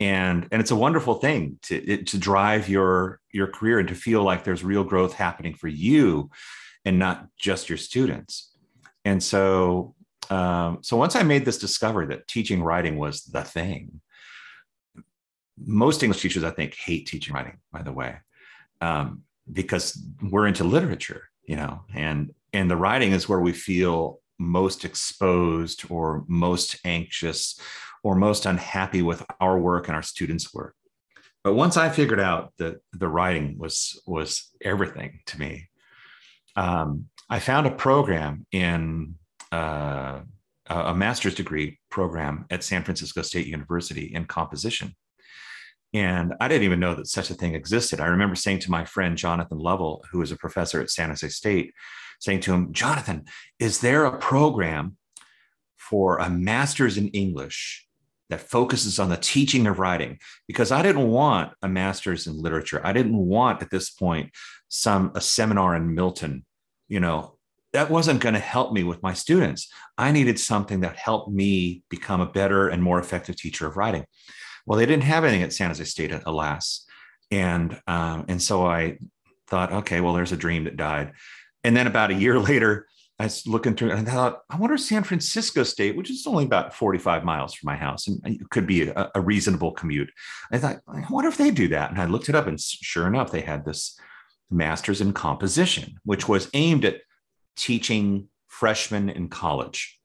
And, 0.00 0.46
and 0.52 0.60
it's 0.60 0.70
a 0.70 0.76
wonderful 0.76 1.14
thing 1.14 1.58
to, 1.62 1.76
it, 1.76 2.06
to 2.08 2.18
drive 2.18 2.68
your 2.68 3.20
your 3.32 3.48
career 3.48 3.80
and 3.80 3.88
to 3.88 3.94
feel 3.96 4.22
like 4.22 4.44
there's 4.44 4.62
real 4.62 4.84
growth 4.84 5.12
happening 5.12 5.54
for 5.54 5.68
you 5.68 6.30
and 6.84 6.98
not 6.98 7.26
just 7.36 7.68
your 7.68 7.78
students. 7.78 8.52
And 9.04 9.20
so 9.22 9.96
um, 10.30 10.78
so 10.82 10.96
once 10.96 11.16
I 11.16 11.22
made 11.22 11.44
this 11.44 11.58
discovery 11.58 12.06
that 12.06 12.28
teaching 12.28 12.62
writing 12.62 12.98
was 12.98 13.24
the 13.24 13.42
thing, 13.42 14.00
most 15.64 16.02
English 16.02 16.20
teachers 16.20 16.44
I 16.44 16.50
think 16.50 16.74
hate 16.74 17.06
teaching 17.06 17.34
writing, 17.34 17.58
by 17.72 17.82
the 17.82 17.92
way, 17.92 18.16
um, 18.80 19.22
because 19.50 20.00
we're 20.22 20.46
into 20.46 20.64
literature, 20.64 21.22
you 21.44 21.56
know, 21.56 21.80
and 21.94 22.34
and 22.52 22.70
the 22.70 22.76
writing 22.76 23.12
is 23.12 23.28
where 23.28 23.40
we 23.40 23.52
feel 23.52 24.20
most 24.38 24.84
exposed 24.84 25.84
or 25.90 26.24
most 26.28 26.76
anxious 26.84 27.58
or 28.02 28.14
most 28.14 28.46
unhappy 28.46 29.02
with 29.02 29.24
our 29.40 29.58
work 29.58 29.88
and 29.88 29.96
our 29.96 30.02
students' 30.02 30.52
work. 30.54 30.74
But 31.44 31.54
once 31.54 31.76
I 31.76 31.88
figured 31.88 32.20
out 32.20 32.52
that 32.58 32.80
the 32.92 33.08
writing 33.08 33.56
was 33.58 34.00
was 34.06 34.50
everything 34.60 35.20
to 35.26 35.38
me, 35.38 35.68
um, 36.56 37.06
I 37.30 37.38
found 37.38 37.66
a 37.66 37.70
program 37.70 38.46
in 38.52 39.14
uh, 39.52 40.20
a 40.68 40.94
master's 40.94 41.34
degree 41.34 41.78
program 41.90 42.44
at 42.50 42.64
San 42.64 42.82
Francisco 42.84 43.22
State 43.22 43.46
University 43.46 44.12
in 44.14 44.26
composition. 44.26 44.94
And 45.94 46.34
I 46.40 46.48
didn't 46.48 46.64
even 46.64 46.80
know 46.80 46.94
that 46.94 47.06
such 47.06 47.30
a 47.30 47.34
thing 47.34 47.54
existed. 47.54 48.00
I 48.00 48.06
remember 48.06 48.34
saying 48.34 48.58
to 48.60 48.70
my 48.70 48.84
friend 48.84 49.16
Jonathan 49.16 49.58
Lovell, 49.58 50.04
who 50.10 50.18
was 50.18 50.30
a 50.30 50.36
professor 50.36 50.82
at 50.82 50.90
San 50.90 51.08
Jose 51.08 51.28
State, 51.28 51.72
saying 52.20 52.40
to 52.40 52.52
him, 52.52 52.72
Jonathan, 52.72 53.24
is 53.58 53.80
there 53.80 54.04
a 54.04 54.18
program 54.18 54.98
for 55.76 56.18
a 56.18 56.28
master's 56.28 56.98
in 56.98 57.08
English 57.08 57.87
that 58.30 58.40
focuses 58.40 58.98
on 58.98 59.08
the 59.08 59.16
teaching 59.16 59.66
of 59.66 59.78
writing? 59.78 60.18
Because 60.46 60.72
I 60.72 60.82
didn't 60.82 61.08
want 61.08 61.52
a 61.62 61.68
master's 61.68 62.26
in 62.26 62.40
literature. 62.40 62.80
I 62.84 62.92
didn't 62.92 63.16
want 63.16 63.62
at 63.62 63.70
this 63.70 63.90
point 63.90 64.30
some 64.68 65.12
a 65.14 65.20
seminar 65.20 65.74
in 65.74 65.94
Milton, 65.94 66.44
you 66.88 67.00
know, 67.00 67.38
that 67.72 67.90
wasn't 67.90 68.20
going 68.20 68.34
to 68.34 68.40
help 68.40 68.72
me 68.72 68.82
with 68.82 69.02
my 69.02 69.12
students. 69.12 69.70
I 69.96 70.12
needed 70.12 70.38
something 70.38 70.80
that 70.80 70.96
helped 70.96 71.30
me 71.30 71.82
become 71.90 72.20
a 72.20 72.26
better 72.26 72.68
and 72.68 72.82
more 72.82 72.98
effective 72.98 73.36
teacher 73.36 73.66
of 73.66 73.76
writing. 73.76 74.04
Well, 74.66 74.78
they 74.78 74.86
didn't 74.86 75.04
have 75.04 75.24
anything 75.24 75.42
at 75.42 75.52
San 75.52 75.68
Jose 75.68 75.84
State, 75.84 76.12
alas, 76.26 76.86
and 77.30 77.80
um, 77.86 78.24
and 78.28 78.42
so 78.42 78.66
I 78.66 78.98
thought, 79.46 79.72
okay, 79.72 80.00
well, 80.00 80.12
there's 80.12 80.32
a 80.32 80.36
dream 80.36 80.64
that 80.64 80.76
died. 80.76 81.12
And 81.64 81.76
then 81.76 81.86
about 81.86 82.10
a 82.10 82.14
year 82.14 82.38
later, 82.50 82.86
I 83.18 83.24
was 83.24 83.46
looking 83.46 83.74
through 83.74 83.90
and 83.90 84.08
I 84.08 84.12
thought, 84.12 84.42
I 84.48 84.56
wonder 84.56 84.78
San 84.78 85.02
Francisco 85.02 85.64
State, 85.64 85.96
which 85.96 86.10
is 86.10 86.26
only 86.26 86.44
about 86.44 86.72
45 86.72 87.24
miles 87.24 87.52
from 87.52 87.66
my 87.66 87.76
house 87.76 88.06
and 88.06 88.20
it 88.24 88.48
could 88.50 88.66
be 88.66 88.88
a, 88.88 89.10
a, 89.14 89.20
reasonable 89.20 89.72
commute. 89.72 90.10
I 90.52 90.58
thought, 90.58 90.80
I 90.86 91.04
wonder 91.10 91.28
if 91.28 91.36
they 91.36 91.50
do 91.50 91.68
that. 91.68 91.90
And 91.90 92.00
I 92.00 92.04
looked 92.04 92.28
it 92.28 92.36
up 92.36 92.46
and 92.46 92.60
sure 92.60 93.08
enough, 93.08 93.32
they 93.32 93.40
had 93.40 93.64
this 93.64 93.98
master's 94.50 95.00
in 95.00 95.12
composition, 95.12 95.98
which 96.04 96.28
was 96.28 96.48
aimed 96.54 96.84
at 96.84 97.00
teaching 97.56 98.28
freshmen 98.46 99.08
in 99.08 99.28
college 99.28 99.98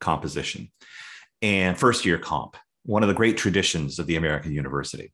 composition 0.00 0.72
and 1.42 1.78
first 1.78 2.06
year 2.06 2.18
comp, 2.18 2.56
one 2.84 3.02
of 3.02 3.08
the 3.08 3.14
great 3.14 3.36
traditions 3.36 3.98
of 3.98 4.06
the 4.06 4.16
American 4.16 4.52
university, 4.52 5.12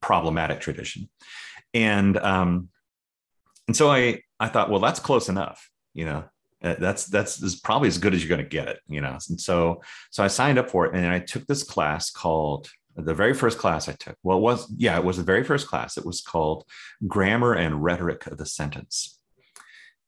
problematic 0.00 0.58
tradition. 0.58 1.08
And, 1.72 2.16
um, 2.16 2.68
and 3.68 3.76
so 3.76 3.88
I, 3.88 4.22
I 4.40 4.48
thought, 4.48 4.70
well, 4.70 4.80
that's 4.80 4.98
close 4.98 5.28
enough. 5.28 5.70
You 5.94 6.04
know, 6.04 6.24
uh, 6.62 6.74
that's 6.78 7.06
that's 7.06 7.58
probably 7.60 7.88
as 7.88 7.98
good 7.98 8.14
as 8.14 8.22
you're 8.22 8.34
going 8.34 8.46
to 8.46 8.56
get 8.56 8.68
it. 8.68 8.80
You 8.86 9.00
know, 9.00 9.16
and 9.28 9.40
so 9.40 9.82
so 10.10 10.22
I 10.22 10.28
signed 10.28 10.58
up 10.58 10.70
for 10.70 10.86
it, 10.86 10.94
and 10.94 11.06
I 11.06 11.18
took 11.18 11.46
this 11.46 11.62
class 11.62 12.10
called 12.10 12.68
the 12.96 13.14
very 13.14 13.34
first 13.34 13.58
class 13.58 13.88
I 13.88 13.92
took. 13.92 14.16
Well, 14.22 14.38
it 14.38 14.42
was 14.42 14.72
yeah, 14.76 14.98
it 14.98 15.04
was 15.04 15.16
the 15.16 15.22
very 15.22 15.44
first 15.44 15.66
class. 15.68 15.96
It 15.96 16.04
was 16.04 16.20
called 16.20 16.64
Grammar 17.06 17.54
and 17.54 17.82
Rhetoric 17.82 18.26
of 18.26 18.36
the 18.36 18.46
Sentence, 18.46 19.18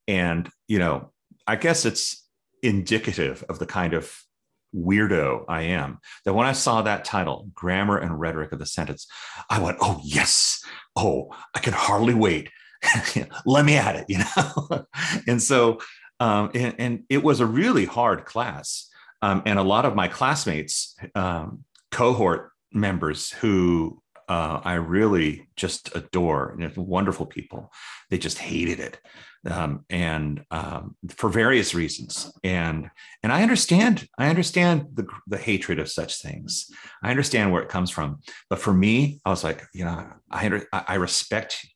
and 0.07 0.49
you 0.69 0.79
know, 0.79 1.13
I 1.47 1.57
guess 1.57 1.85
it's 1.85 2.29
indicative 2.63 3.45
of 3.49 3.59
the 3.59 3.67
kind 3.67 3.95
of 3.95 4.15
weirdo 4.75 5.45
I 5.49 5.63
am 5.63 5.99
that 6.25 6.33
when 6.33 6.47
I 6.47 6.53
saw 6.53 6.83
that 6.83 7.05
title, 7.05 7.49
Grammar 7.55 7.99
and 7.99 8.19
Rhetoric 8.19 8.53
of 8.53 8.59
the 8.59 8.67
Sentence, 8.67 9.07
I 9.51 9.59
went, 9.59 9.77
oh, 9.81 10.01
yes. 10.03 10.65
Oh, 10.97 11.29
I 11.55 11.59
can 11.59 11.75
hardly 11.75 12.15
wait 12.15 12.49
let 13.47 13.65
me 13.65 13.77
at 13.77 13.97
it, 13.97 14.07
you 14.09 14.19
know? 14.19 14.87
and 15.27 15.43
so, 15.43 15.79
um, 16.23 16.51
and, 16.55 16.75
and, 16.79 17.05
it 17.09 17.23
was 17.23 17.41
a 17.41 17.47
really 17.47 17.85
hard 17.85 18.25
class. 18.25 18.89
Um, 19.23 19.43
and 19.45 19.59
a 19.59 19.63
lot 19.63 19.85
of 19.85 19.97
my 19.97 20.09
classmates, 20.09 20.97
um, 21.15 21.65
cohort 21.91 22.53
members 22.73 23.31
who 23.31 24.01
uh, 24.29 24.61
I 24.63 24.75
really 24.75 25.49
just 25.57 25.95
adore, 25.97 26.55
you 26.59 26.67
know, 26.67 26.73
wonderful 26.77 27.27
people, 27.27 27.73
they 28.09 28.19
just 28.19 28.39
hated 28.39 28.79
it. 28.79 29.01
Um, 29.45 29.85
and 29.91 30.45
um, 30.53 30.95
for 31.09 31.29
various 31.29 31.75
reasons. 31.75 32.33
And 32.45 32.89
and 33.25 33.33
I 33.33 33.43
understand, 33.43 34.09
I 34.17 34.29
understand 34.29 34.87
the, 34.95 35.07
the 35.27 35.39
hatred 35.39 35.81
of 35.81 35.91
such 35.91 36.23
things. 36.23 36.71
I 37.03 37.11
understand 37.11 37.51
where 37.51 37.63
it 37.63 37.69
comes 37.69 37.91
from. 37.91 38.21
But 38.49 38.61
for 38.61 38.73
me, 38.73 39.21
I 39.25 39.31
was 39.31 39.43
like, 39.43 39.65
you 39.75 39.85
know, 39.85 40.07
I 40.31 40.63
I 40.73 40.95
respect 40.95 41.67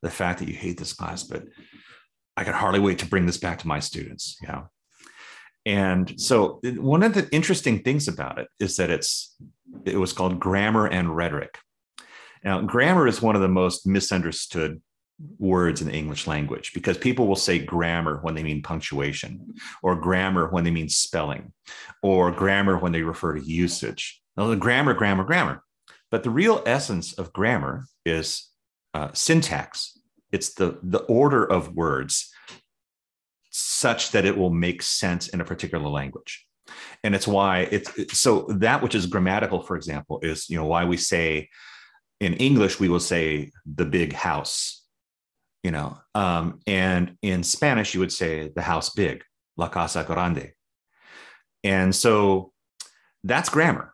the 0.00 0.10
fact 0.10 0.38
that 0.38 0.48
you 0.48 0.54
hate 0.54 0.78
this 0.78 0.94
class, 0.94 1.22
but 1.22 1.44
I 2.36 2.44
could 2.44 2.54
hardly 2.54 2.80
wait 2.80 2.98
to 3.00 3.06
bring 3.06 3.26
this 3.26 3.38
back 3.38 3.58
to 3.60 3.68
my 3.68 3.80
students. 3.80 4.36
You 4.40 4.48
know? 4.48 4.68
And 5.66 6.18
so 6.20 6.60
one 6.62 7.02
of 7.02 7.14
the 7.14 7.28
interesting 7.30 7.82
things 7.82 8.08
about 8.08 8.38
it 8.38 8.48
is 8.58 8.76
that 8.76 8.90
it's 8.90 9.36
it 9.84 9.96
was 9.96 10.12
called 10.12 10.40
grammar 10.40 10.86
and 10.86 11.14
rhetoric. 11.14 11.58
Now, 12.42 12.62
grammar 12.62 13.06
is 13.06 13.20
one 13.20 13.36
of 13.36 13.42
the 13.42 13.48
most 13.48 13.86
misunderstood 13.86 14.80
words 15.38 15.82
in 15.82 15.88
the 15.88 15.94
English 15.94 16.26
language 16.26 16.72
because 16.72 16.96
people 16.96 17.26
will 17.26 17.36
say 17.36 17.58
grammar 17.58 18.20
when 18.22 18.34
they 18.34 18.42
mean 18.42 18.62
punctuation, 18.62 19.54
or 19.82 19.94
grammar 19.94 20.48
when 20.48 20.64
they 20.64 20.70
mean 20.70 20.88
spelling, 20.88 21.52
or 22.02 22.30
grammar 22.30 22.78
when 22.78 22.92
they 22.92 23.02
refer 23.02 23.34
to 23.34 23.44
usage. 23.44 24.22
Now, 24.36 24.54
grammar, 24.54 24.94
grammar, 24.94 25.24
grammar. 25.24 25.62
But 26.10 26.22
the 26.22 26.30
real 26.30 26.62
essence 26.66 27.12
of 27.12 27.32
grammar 27.32 27.84
is 28.04 28.48
uh, 28.94 29.10
syntax. 29.12 29.96
It's 30.32 30.54
the 30.54 30.78
the 30.82 31.00
order 31.00 31.44
of 31.44 31.74
words 31.74 32.32
such 33.50 34.12
that 34.12 34.24
it 34.24 34.36
will 34.36 34.50
make 34.50 34.82
sense 34.82 35.28
in 35.28 35.40
a 35.40 35.44
particular 35.44 35.88
language 35.88 36.46
and 37.02 37.14
it's 37.14 37.26
why 37.26 37.60
it's 37.70 38.18
so 38.18 38.46
that 38.48 38.82
which 38.82 38.94
is 38.94 39.06
grammatical 39.06 39.60
for 39.60 39.76
example 39.76 40.20
is 40.22 40.48
you 40.48 40.56
know 40.56 40.66
why 40.66 40.84
we 40.84 40.96
say 40.96 41.48
in 42.20 42.34
english 42.34 42.78
we 42.78 42.88
will 42.88 43.00
say 43.00 43.50
the 43.66 43.84
big 43.84 44.12
house 44.12 44.84
you 45.64 45.70
know 45.72 45.98
um, 46.14 46.60
and 46.66 47.16
in 47.22 47.42
spanish 47.42 47.92
you 47.92 47.98
would 47.98 48.12
say 48.12 48.48
the 48.54 48.62
house 48.62 48.90
big 48.90 49.24
la 49.56 49.68
casa 49.68 50.04
grande 50.04 50.52
and 51.64 51.94
so 51.94 52.52
that's 53.24 53.48
grammar 53.48 53.92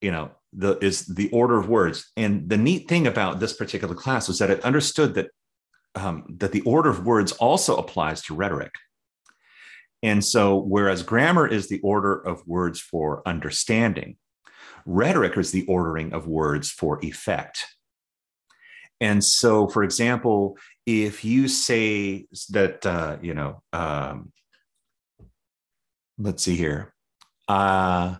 you 0.00 0.10
know 0.10 0.30
the 0.56 0.78
is 0.84 1.06
the 1.06 1.28
order 1.30 1.58
of 1.58 1.68
words. 1.68 2.10
And 2.16 2.48
the 2.48 2.56
neat 2.56 2.88
thing 2.88 3.06
about 3.06 3.40
this 3.40 3.52
particular 3.52 3.94
class 3.94 4.26
was 4.26 4.38
that 4.38 4.50
it 4.50 4.64
understood 4.64 5.14
that 5.14 5.30
um, 5.96 6.24
that 6.38 6.52
the 6.52 6.60
order 6.62 6.90
of 6.90 7.04
words 7.04 7.32
also 7.32 7.76
applies 7.76 8.22
to 8.22 8.34
rhetoric. 8.34 8.72
And 10.02 10.24
so, 10.24 10.56
whereas 10.56 11.02
grammar 11.02 11.48
is 11.48 11.68
the 11.68 11.80
order 11.80 12.14
of 12.14 12.46
words 12.46 12.80
for 12.80 13.22
understanding, 13.26 14.16
rhetoric 14.84 15.36
is 15.36 15.50
the 15.50 15.66
ordering 15.66 16.12
of 16.12 16.28
words 16.28 16.70
for 16.70 17.04
effect. 17.04 17.66
And 19.00 19.22
so, 19.22 19.68
for 19.68 19.82
example, 19.82 20.56
if 20.86 21.24
you 21.24 21.48
say 21.48 22.26
that, 22.50 22.86
uh, 22.86 23.16
you 23.20 23.34
know, 23.34 23.62
um, 23.72 24.32
let's 26.18 26.42
see 26.42 26.56
here, 26.56 26.94
uh, 27.48 28.16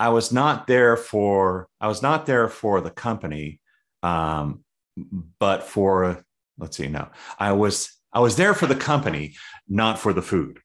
I 0.00 0.08
was 0.10 0.32
not 0.32 0.66
there 0.66 0.96
for 0.96 1.68
I 1.80 1.88
was 1.88 2.02
not 2.02 2.26
there 2.26 2.48
for 2.48 2.80
the 2.80 2.90
company, 2.90 3.60
um, 4.02 4.64
but 5.38 5.64
for 5.64 6.24
let's 6.58 6.76
see, 6.76 6.88
no, 6.88 7.08
I 7.38 7.52
was 7.52 7.90
I 8.12 8.20
was 8.20 8.36
there 8.36 8.54
for 8.54 8.66
the 8.66 8.74
company, 8.74 9.36
not 9.68 9.98
for 9.98 10.12
the 10.12 10.22
food. 10.22 10.60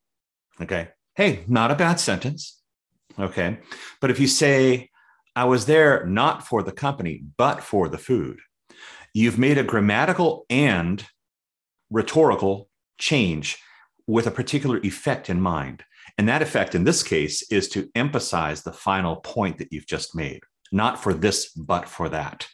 Okay, 0.61 0.89
hey, 1.15 1.43
not 1.47 1.71
a 1.71 1.75
bad 1.75 1.99
sentence. 1.99 2.61
Okay. 3.19 3.59
But 4.01 4.09
if 4.09 4.19
you 4.19 4.27
say, 4.27 4.89
I 5.35 5.45
was 5.45 5.65
there 5.65 6.05
not 6.05 6.45
for 6.45 6.63
the 6.63 6.71
company, 6.71 7.23
but 7.37 7.63
for 7.63 7.87
the 7.89 7.97
food, 7.97 8.39
you've 9.13 9.37
made 9.37 9.57
a 9.57 9.63
grammatical 9.63 10.45
and 10.49 11.05
rhetorical 11.89 12.69
change 12.97 13.57
with 14.07 14.27
a 14.27 14.31
particular 14.31 14.79
effect 14.79 15.29
in 15.29 15.39
mind. 15.39 15.83
And 16.17 16.27
that 16.29 16.41
effect 16.41 16.75
in 16.75 16.83
this 16.83 17.01
case 17.01 17.41
is 17.51 17.69
to 17.69 17.89
emphasize 17.95 18.61
the 18.61 18.73
final 18.73 19.17
point 19.17 19.57
that 19.57 19.71
you've 19.71 19.87
just 19.87 20.15
made, 20.15 20.41
not 20.71 21.01
for 21.01 21.13
this, 21.13 21.49
but 21.49 21.87
for 21.87 22.09
that. 22.09 22.47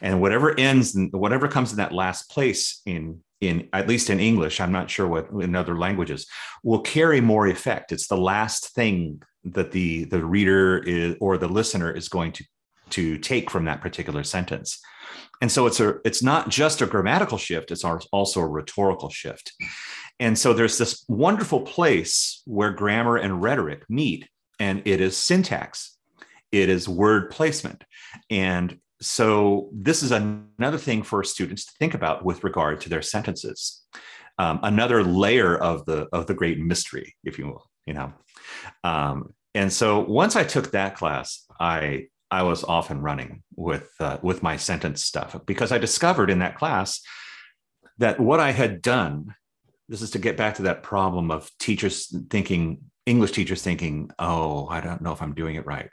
And 0.00 0.20
whatever 0.20 0.58
ends, 0.58 0.96
whatever 1.12 1.48
comes 1.48 1.70
in 1.70 1.78
that 1.78 1.92
last 1.92 2.30
place 2.30 2.82
in 2.86 3.22
in 3.40 3.68
at 3.72 3.86
least 3.86 4.08
in 4.08 4.18
English, 4.18 4.60
I'm 4.60 4.72
not 4.72 4.90
sure 4.90 5.06
what 5.06 5.28
in 5.42 5.54
other 5.54 5.76
languages, 5.76 6.26
will 6.62 6.80
carry 6.80 7.20
more 7.20 7.46
effect. 7.46 7.92
It's 7.92 8.08
the 8.08 8.16
last 8.16 8.74
thing 8.74 9.22
that 9.44 9.72
the 9.72 10.04
the 10.04 10.24
reader 10.24 10.78
is 10.78 11.16
or 11.20 11.36
the 11.36 11.48
listener 11.48 11.90
is 11.90 12.08
going 12.08 12.32
to 12.32 12.44
to 12.90 13.18
take 13.18 13.50
from 13.50 13.64
that 13.64 13.80
particular 13.80 14.22
sentence. 14.22 14.80
And 15.40 15.52
so 15.52 15.66
it's 15.66 15.80
a 15.80 15.96
it's 16.04 16.22
not 16.22 16.48
just 16.48 16.80
a 16.80 16.86
grammatical 16.86 17.38
shift, 17.38 17.70
it's 17.70 17.84
also 17.84 18.40
a 18.40 18.46
rhetorical 18.46 19.10
shift. 19.10 19.52
And 20.18 20.38
so 20.38 20.54
there's 20.54 20.78
this 20.78 21.04
wonderful 21.08 21.60
place 21.60 22.42
where 22.46 22.70
grammar 22.70 23.16
and 23.16 23.42
rhetoric 23.42 23.84
meet, 23.88 24.28
and 24.58 24.82
it 24.86 25.00
is 25.00 25.16
syntax, 25.16 25.96
it 26.52 26.70
is 26.70 26.88
word 26.88 27.30
placement. 27.30 27.84
And 28.30 28.78
so 29.00 29.68
this 29.72 30.02
is 30.02 30.12
another 30.12 30.78
thing 30.78 31.02
for 31.02 31.22
students 31.22 31.66
to 31.66 31.72
think 31.78 31.94
about 31.94 32.24
with 32.24 32.44
regard 32.44 32.80
to 32.82 32.88
their 32.88 33.02
sentences. 33.02 33.84
Um, 34.38 34.60
another 34.62 35.02
layer 35.02 35.56
of 35.56 35.84
the 35.86 36.08
of 36.12 36.26
the 36.26 36.34
great 36.34 36.58
mystery, 36.58 37.16
if 37.24 37.38
you 37.38 37.46
will, 37.46 37.70
you 37.86 37.94
know. 37.94 38.12
Um, 38.84 39.34
and 39.54 39.72
so 39.72 40.00
once 40.00 40.36
I 40.36 40.44
took 40.44 40.72
that 40.72 40.96
class, 40.96 41.46
I 41.58 42.08
I 42.30 42.42
was 42.42 42.64
off 42.64 42.90
and 42.90 43.02
running 43.02 43.42
with 43.54 43.88
uh, 44.00 44.18
with 44.22 44.42
my 44.42 44.56
sentence 44.56 45.04
stuff 45.04 45.36
because 45.46 45.72
I 45.72 45.78
discovered 45.78 46.30
in 46.30 46.40
that 46.40 46.56
class 46.56 47.00
that 47.98 48.20
what 48.20 48.40
I 48.40 48.52
had 48.52 48.82
done. 48.82 49.34
This 49.88 50.02
is 50.02 50.10
to 50.10 50.18
get 50.18 50.36
back 50.36 50.56
to 50.56 50.62
that 50.62 50.82
problem 50.82 51.30
of 51.30 51.48
teachers 51.60 52.12
thinking 52.28 52.78
English 53.06 53.32
teachers 53.32 53.62
thinking, 53.62 54.10
"Oh, 54.18 54.66
I 54.66 54.80
don't 54.80 55.00
know 55.00 55.12
if 55.12 55.22
I'm 55.22 55.34
doing 55.34 55.54
it 55.54 55.64
right." 55.64 55.88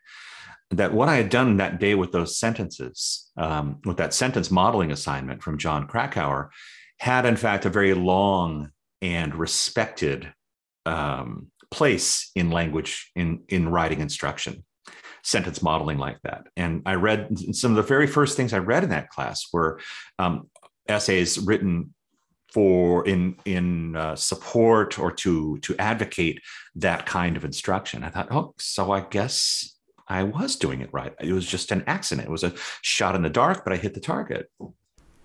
That 0.71 0.93
what 0.93 1.09
I 1.09 1.15
had 1.17 1.29
done 1.29 1.57
that 1.57 1.79
day 1.79 1.93
with 1.93 2.11
those 2.11 2.37
sentences, 2.37 3.29
um, 3.37 3.79
with 3.85 3.97
that 3.97 4.13
sentence 4.13 4.49
modeling 4.49 4.91
assignment 4.91 5.43
from 5.43 5.57
Jon 5.57 5.87
Krakauer, 5.87 6.51
had 6.99 7.25
in 7.25 7.35
fact 7.35 7.65
a 7.65 7.69
very 7.69 7.93
long 7.93 8.71
and 9.01 9.35
respected 9.35 10.33
um, 10.85 11.51
place 11.69 12.31
in 12.35 12.49
language 12.49 13.11
in 13.15 13.43
in 13.49 13.69
writing 13.69 13.99
instruction, 13.99 14.63
sentence 15.23 15.61
modeling 15.61 15.97
like 15.97 16.19
that. 16.23 16.47
And 16.55 16.81
I 16.85 16.95
read 16.95 17.55
some 17.55 17.71
of 17.71 17.77
the 17.77 17.83
very 17.83 18.07
first 18.07 18.37
things 18.37 18.53
I 18.53 18.59
read 18.59 18.83
in 18.83 18.89
that 18.89 19.09
class 19.09 19.47
were 19.51 19.79
um, 20.17 20.49
essays 20.87 21.37
written 21.39 21.93
for 22.53 23.05
in 23.07 23.35
in 23.45 23.95
uh, 23.95 24.15
support 24.15 24.99
or 24.99 25.11
to 25.11 25.57
to 25.59 25.75
advocate 25.77 26.39
that 26.75 27.05
kind 27.05 27.35
of 27.35 27.43
instruction. 27.43 28.03
I 28.03 28.09
thought, 28.09 28.31
oh, 28.31 28.53
so 28.59 28.91
I 28.91 29.01
guess 29.01 29.72
I 30.13 30.21
was 30.21 30.55
doing 30.55 30.81
it 30.81 30.89
right. 30.91 31.11
It 31.19 31.33
was 31.33 31.47
just 31.47 31.71
an 31.71 31.83
accident. 31.87 32.27
It 32.27 32.31
was 32.31 32.43
a 32.43 32.53
shot 32.83 33.15
in 33.15 33.23
the 33.23 33.31
dark, 33.31 33.63
but 33.63 33.73
I 33.73 33.77
hit 33.77 33.95
the 33.95 33.99
target. 33.99 34.51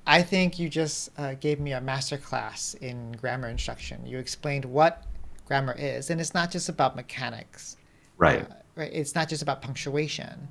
I 0.06 0.22
think 0.22 0.58
you 0.58 0.70
just 0.70 1.10
uh, 1.18 1.34
gave 1.34 1.60
me 1.60 1.72
a 1.72 1.80
master 1.80 2.16
class 2.16 2.72
in 2.80 3.12
grammar 3.12 3.48
instruction. 3.48 4.06
You 4.06 4.16
explained 4.18 4.64
what 4.64 5.04
grammar 5.44 5.74
is, 5.78 6.08
and 6.08 6.18
it's 6.22 6.32
not 6.32 6.50
just 6.50 6.70
about 6.70 6.96
mechanics. 6.96 7.76
Right. 8.16 8.50
Uh, 8.50 8.54
right. 8.76 8.90
It's 8.90 9.14
not 9.14 9.28
just 9.28 9.42
about 9.42 9.60
punctuation. 9.60 10.48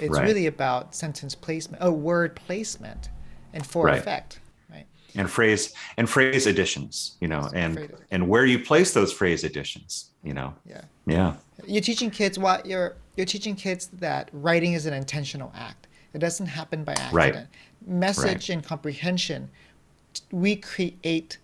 It's 0.00 0.18
right. 0.18 0.26
really 0.26 0.48
about 0.48 0.92
sentence 0.92 1.36
placement, 1.36 1.80
oh, 1.80 1.92
word 1.92 2.34
placement, 2.34 3.10
and 3.52 3.64
for 3.64 3.86
right. 3.86 3.98
effect. 3.98 4.40
Right. 4.68 4.86
And 5.14 5.30
phrase 5.30 5.72
and 5.96 6.10
phrase 6.10 6.48
additions, 6.48 7.16
you 7.20 7.28
know, 7.28 7.48
and 7.54 7.88
and 8.10 8.28
where 8.28 8.46
you 8.46 8.58
place 8.58 8.92
those 8.92 9.12
phrase 9.12 9.44
additions, 9.44 10.10
you 10.24 10.34
know. 10.34 10.54
Yeah. 10.68 10.82
Yeah. 11.06 11.34
You're 11.68 11.82
teaching 11.82 12.10
kids 12.10 12.36
what 12.36 12.66
you're 12.66 12.96
you're 13.16 13.26
teaching 13.26 13.56
kids 13.56 13.88
that 13.94 14.28
writing 14.32 14.74
is 14.74 14.86
an 14.86 14.94
intentional 14.94 15.52
act. 15.56 15.88
It 16.12 16.18
doesn't 16.18 16.46
happen 16.46 16.84
by 16.84 16.92
accident. 16.92 17.12
Right. 17.12 17.46
Message 17.86 18.24
right. 18.24 18.50
and 18.50 18.64
comprehension, 18.64 19.50
we 20.30 20.56
create 20.56 21.38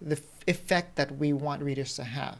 the 0.00 0.20
effect 0.46 0.96
that 0.96 1.16
we 1.18 1.32
want 1.32 1.62
readers 1.62 1.94
to 1.96 2.04
have. 2.04 2.38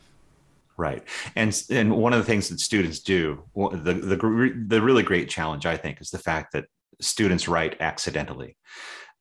Right, 0.76 1.04
and 1.36 1.56
and 1.70 1.96
one 1.96 2.12
of 2.12 2.18
the 2.18 2.24
things 2.24 2.48
that 2.48 2.58
students 2.58 2.98
do, 2.98 3.44
the 3.54 3.94
the 3.94 4.64
the 4.66 4.82
really 4.82 5.04
great 5.04 5.28
challenge 5.28 5.66
I 5.66 5.76
think 5.76 6.00
is 6.00 6.10
the 6.10 6.18
fact 6.18 6.52
that 6.52 6.64
students 7.00 7.46
write 7.46 7.76
accidentally. 7.80 8.56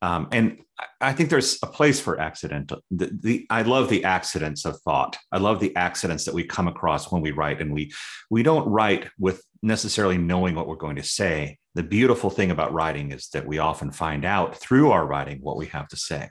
Um, 0.04 0.28
and 0.34 0.58
I 1.00 1.13
think 1.13 1.30
there's 1.30 1.60
a 1.63 1.68
place 1.68 2.02
for 2.02 2.20
accidental. 2.20 2.82
The, 2.92 3.18
the, 3.22 3.46
I 3.50 3.62
love 3.62 3.88
the 3.88 4.04
accidents 4.04 4.66
of 4.66 4.78
thought. 4.82 5.18
I 5.32 5.38
love 5.38 5.62
the 5.62 5.74
accidents 5.78 6.26
that 6.26 6.34
we 6.34 6.44
come 6.44 6.68
across 6.68 7.10
when 7.10 7.22
we 7.22 7.32
write, 7.32 7.62
and 7.62 7.74
we 7.74 7.94
we 8.30 8.44
don't 8.44 8.68
write 8.68 9.08
with 9.18 9.42
necessarily 9.62 10.18
knowing 10.18 10.56
what 10.56 10.68
we're 10.68 10.76
going 10.76 10.98
to 10.98 11.04
say. 11.04 11.58
The 11.76 11.84
beautiful 11.84 12.30
thing 12.30 12.52
about 12.52 12.74
writing 12.74 13.13
is 13.13 13.30
that 13.30 13.48
we 13.48 13.60
often 13.60 13.92
find 13.92 14.26
out 14.26 14.58
through 14.58 14.92
our 14.92 15.06
writing 15.06 15.39
what 15.39 15.56
we 15.56 15.68
have 15.68 15.88
to 15.88 15.96
say, 15.96 16.28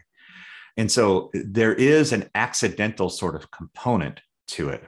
and 0.76 0.92
so 0.92 1.30
there 1.32 1.72
is 1.72 2.12
an 2.12 2.28
accidental 2.34 3.08
sort 3.08 3.36
of 3.36 3.50
component 3.50 4.20
to 4.48 4.68
it. 4.68 4.84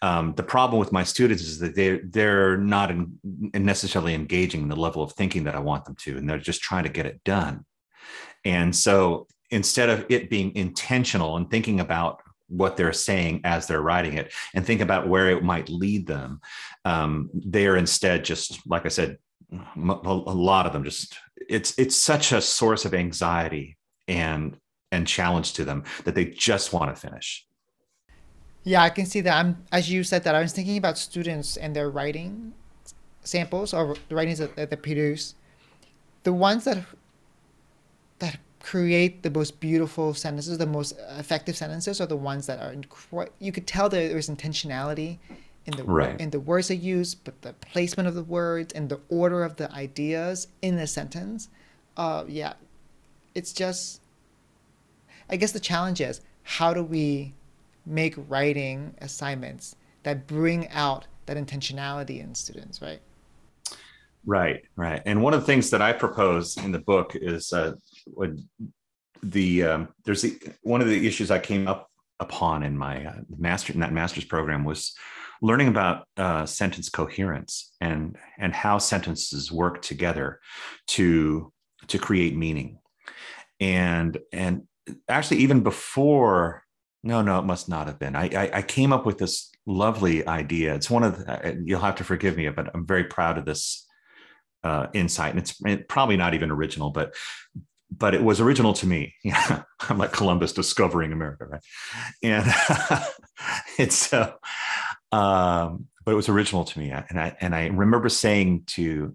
Um, 0.00 0.32
the 0.36 0.42
problem 0.42 0.80
with 0.80 0.90
my 0.90 1.04
students 1.04 1.42
is 1.42 1.58
that 1.58 1.74
they 1.74 1.98
they're 1.98 2.56
not 2.56 2.90
in 2.90 3.18
necessarily 3.52 4.14
engaging 4.14 4.62
in 4.62 4.68
the 4.68 4.82
level 4.86 5.02
of 5.02 5.12
thinking 5.12 5.44
that 5.44 5.54
I 5.54 5.60
want 5.60 5.84
them 5.84 5.96
to, 6.04 6.16
and 6.16 6.26
they're 6.26 6.38
just 6.38 6.62
trying 6.62 6.84
to 6.84 6.96
get 6.98 7.04
it 7.04 7.22
done. 7.22 7.66
And 8.46 8.74
so 8.74 9.26
instead 9.50 9.88
of 9.88 10.06
it 10.08 10.30
being 10.30 10.54
intentional 10.54 11.36
and 11.36 11.50
thinking 11.50 11.80
about 11.80 12.22
what 12.48 12.76
they're 12.76 12.92
saying 12.92 13.40
as 13.42 13.66
they're 13.66 13.82
writing 13.82 14.14
it 14.14 14.32
and 14.54 14.64
think 14.64 14.80
about 14.80 15.08
where 15.08 15.30
it 15.30 15.42
might 15.42 15.68
lead 15.68 16.06
them, 16.06 16.40
um, 16.84 17.28
they 17.34 17.66
are 17.66 17.76
instead 17.76 18.24
just, 18.24 18.64
like 18.64 18.86
I 18.86 18.88
said, 18.88 19.18
a 19.52 19.58
lot 19.76 20.66
of 20.66 20.72
them 20.72 20.82
just 20.82 21.16
it's 21.48 21.78
it's 21.78 21.96
such 21.96 22.32
a 22.32 22.40
source 22.40 22.84
of 22.84 22.94
anxiety 22.94 23.76
and 24.08 24.56
and 24.90 25.06
challenge 25.06 25.52
to 25.52 25.64
them 25.64 25.84
that 26.04 26.16
they 26.16 26.24
just 26.24 26.72
want 26.72 26.92
to 26.92 27.00
finish. 27.00 27.46
Yeah 28.64 28.82
i 28.82 28.90
can 28.90 29.06
see 29.06 29.20
that. 29.20 29.36
I'm 29.38 29.64
as 29.70 29.88
you 29.88 30.02
said 30.02 30.24
that 30.24 30.34
i 30.34 30.40
was 30.40 30.52
thinking 30.52 30.78
about 30.78 30.98
students 30.98 31.56
and 31.56 31.76
their 31.76 31.90
writing 31.90 32.54
samples 33.22 33.72
or 33.72 33.94
the 34.08 34.16
writings 34.16 34.38
that, 34.38 34.56
that 34.56 34.70
they 34.70 34.76
produce. 34.76 35.36
The 36.24 36.32
ones 36.32 36.64
that 36.64 36.78
that 36.78 36.86
create 38.66 39.22
the 39.22 39.30
most 39.30 39.60
beautiful 39.60 40.12
sentences, 40.12 40.58
the 40.58 40.66
most 40.66 40.98
effective 41.10 41.56
sentences, 41.56 42.00
are 42.00 42.06
the 42.06 42.16
ones 42.16 42.48
that 42.48 42.58
are 42.58 42.74
you 43.38 43.52
could 43.52 43.66
tell 43.66 43.88
that 43.88 44.08
there's 44.08 44.28
intentionality 44.28 45.18
in 45.66 45.76
the 45.76 45.84
right. 45.84 46.20
in 46.20 46.30
the 46.30 46.40
words 46.40 46.66
they 46.66 46.74
use, 46.74 47.14
but 47.14 47.40
the 47.42 47.52
placement 47.54 48.08
of 48.08 48.16
the 48.16 48.24
words 48.24 48.72
and 48.74 48.88
the 48.88 49.00
order 49.08 49.44
of 49.44 49.54
the 49.54 49.70
ideas 49.72 50.48
in 50.62 50.74
the 50.74 50.86
sentence. 50.86 51.48
Uh, 51.96 52.24
yeah, 52.26 52.54
it's 53.36 53.52
just. 53.52 54.00
I 55.30 55.36
guess 55.36 55.52
the 55.52 55.60
challenge 55.60 56.00
is 56.00 56.20
how 56.42 56.74
do 56.74 56.82
we 56.82 57.34
make 57.84 58.14
writing 58.28 58.94
assignments 59.00 59.76
that 60.02 60.26
bring 60.26 60.68
out 60.70 61.06
that 61.26 61.36
intentionality 61.36 62.20
in 62.20 62.34
students, 62.34 62.82
right? 62.82 63.00
Right, 64.24 64.64
right. 64.74 65.02
And 65.06 65.22
one 65.22 65.34
of 65.34 65.40
the 65.40 65.46
things 65.46 65.70
that 65.70 65.82
I 65.82 65.92
propose 65.92 66.56
in 66.56 66.72
the 66.72 66.80
book 66.80 67.12
is 67.14 67.52
uh, 67.52 67.74
the 69.22 69.62
um, 69.62 69.88
there's 70.04 70.22
the, 70.22 70.38
one 70.62 70.80
of 70.80 70.88
the 70.88 71.06
issues 71.06 71.30
I 71.30 71.38
came 71.38 71.68
up 71.68 71.90
upon 72.20 72.62
in 72.62 72.76
my 72.76 73.04
uh, 73.04 73.14
master 73.36 73.72
in 73.72 73.80
that 73.80 73.92
master's 73.92 74.24
program 74.24 74.64
was 74.64 74.94
learning 75.42 75.68
about 75.68 76.06
uh, 76.16 76.46
sentence 76.46 76.88
coherence 76.88 77.74
and 77.80 78.16
and 78.38 78.54
how 78.54 78.78
sentences 78.78 79.52
work 79.52 79.82
together 79.82 80.40
to 80.88 81.52
to 81.88 81.98
create 81.98 82.36
meaning. 82.36 82.78
And 83.60 84.18
and 84.32 84.62
actually 85.08 85.38
even 85.38 85.60
before 85.60 86.62
no 87.02 87.22
no 87.22 87.38
it 87.38 87.44
must 87.44 87.68
not 87.68 87.86
have 87.86 87.98
been. 87.98 88.16
I 88.16 88.30
i, 88.34 88.50
I 88.58 88.62
came 88.62 88.92
up 88.92 89.06
with 89.06 89.18
this 89.18 89.50
lovely 89.66 90.26
idea. 90.26 90.74
It's 90.74 90.90
one 90.90 91.02
of 91.02 91.18
the, 91.18 91.62
you'll 91.64 91.80
have 91.80 91.96
to 91.96 92.04
forgive 92.04 92.36
me 92.36 92.48
but 92.50 92.70
i'm 92.74 92.86
very 92.86 93.04
proud 93.04 93.38
of 93.38 93.44
this 93.44 93.86
uh, 94.66 94.88
insight, 94.92 95.30
and 95.30 95.40
it's 95.40 95.84
probably 95.88 96.16
not 96.16 96.34
even 96.34 96.50
original, 96.50 96.90
but 96.90 97.14
but 97.90 98.14
it 98.14 98.22
was 98.22 98.40
original 98.40 98.72
to 98.74 98.86
me. 98.86 99.14
I'm 99.88 99.98
like 99.98 100.12
Columbus 100.12 100.52
discovering 100.52 101.12
America, 101.12 101.46
right? 101.46 101.62
And 102.22 102.44
it's 103.78 104.12
uh, 104.12 104.32
um, 105.12 105.86
but 106.04 106.12
it 106.12 106.16
was 106.16 106.28
original 106.28 106.64
to 106.64 106.78
me, 106.78 106.90
and 106.90 107.20
I 107.20 107.36
and 107.40 107.54
I 107.54 107.66
remember 107.66 108.08
saying 108.08 108.64
to 108.68 109.14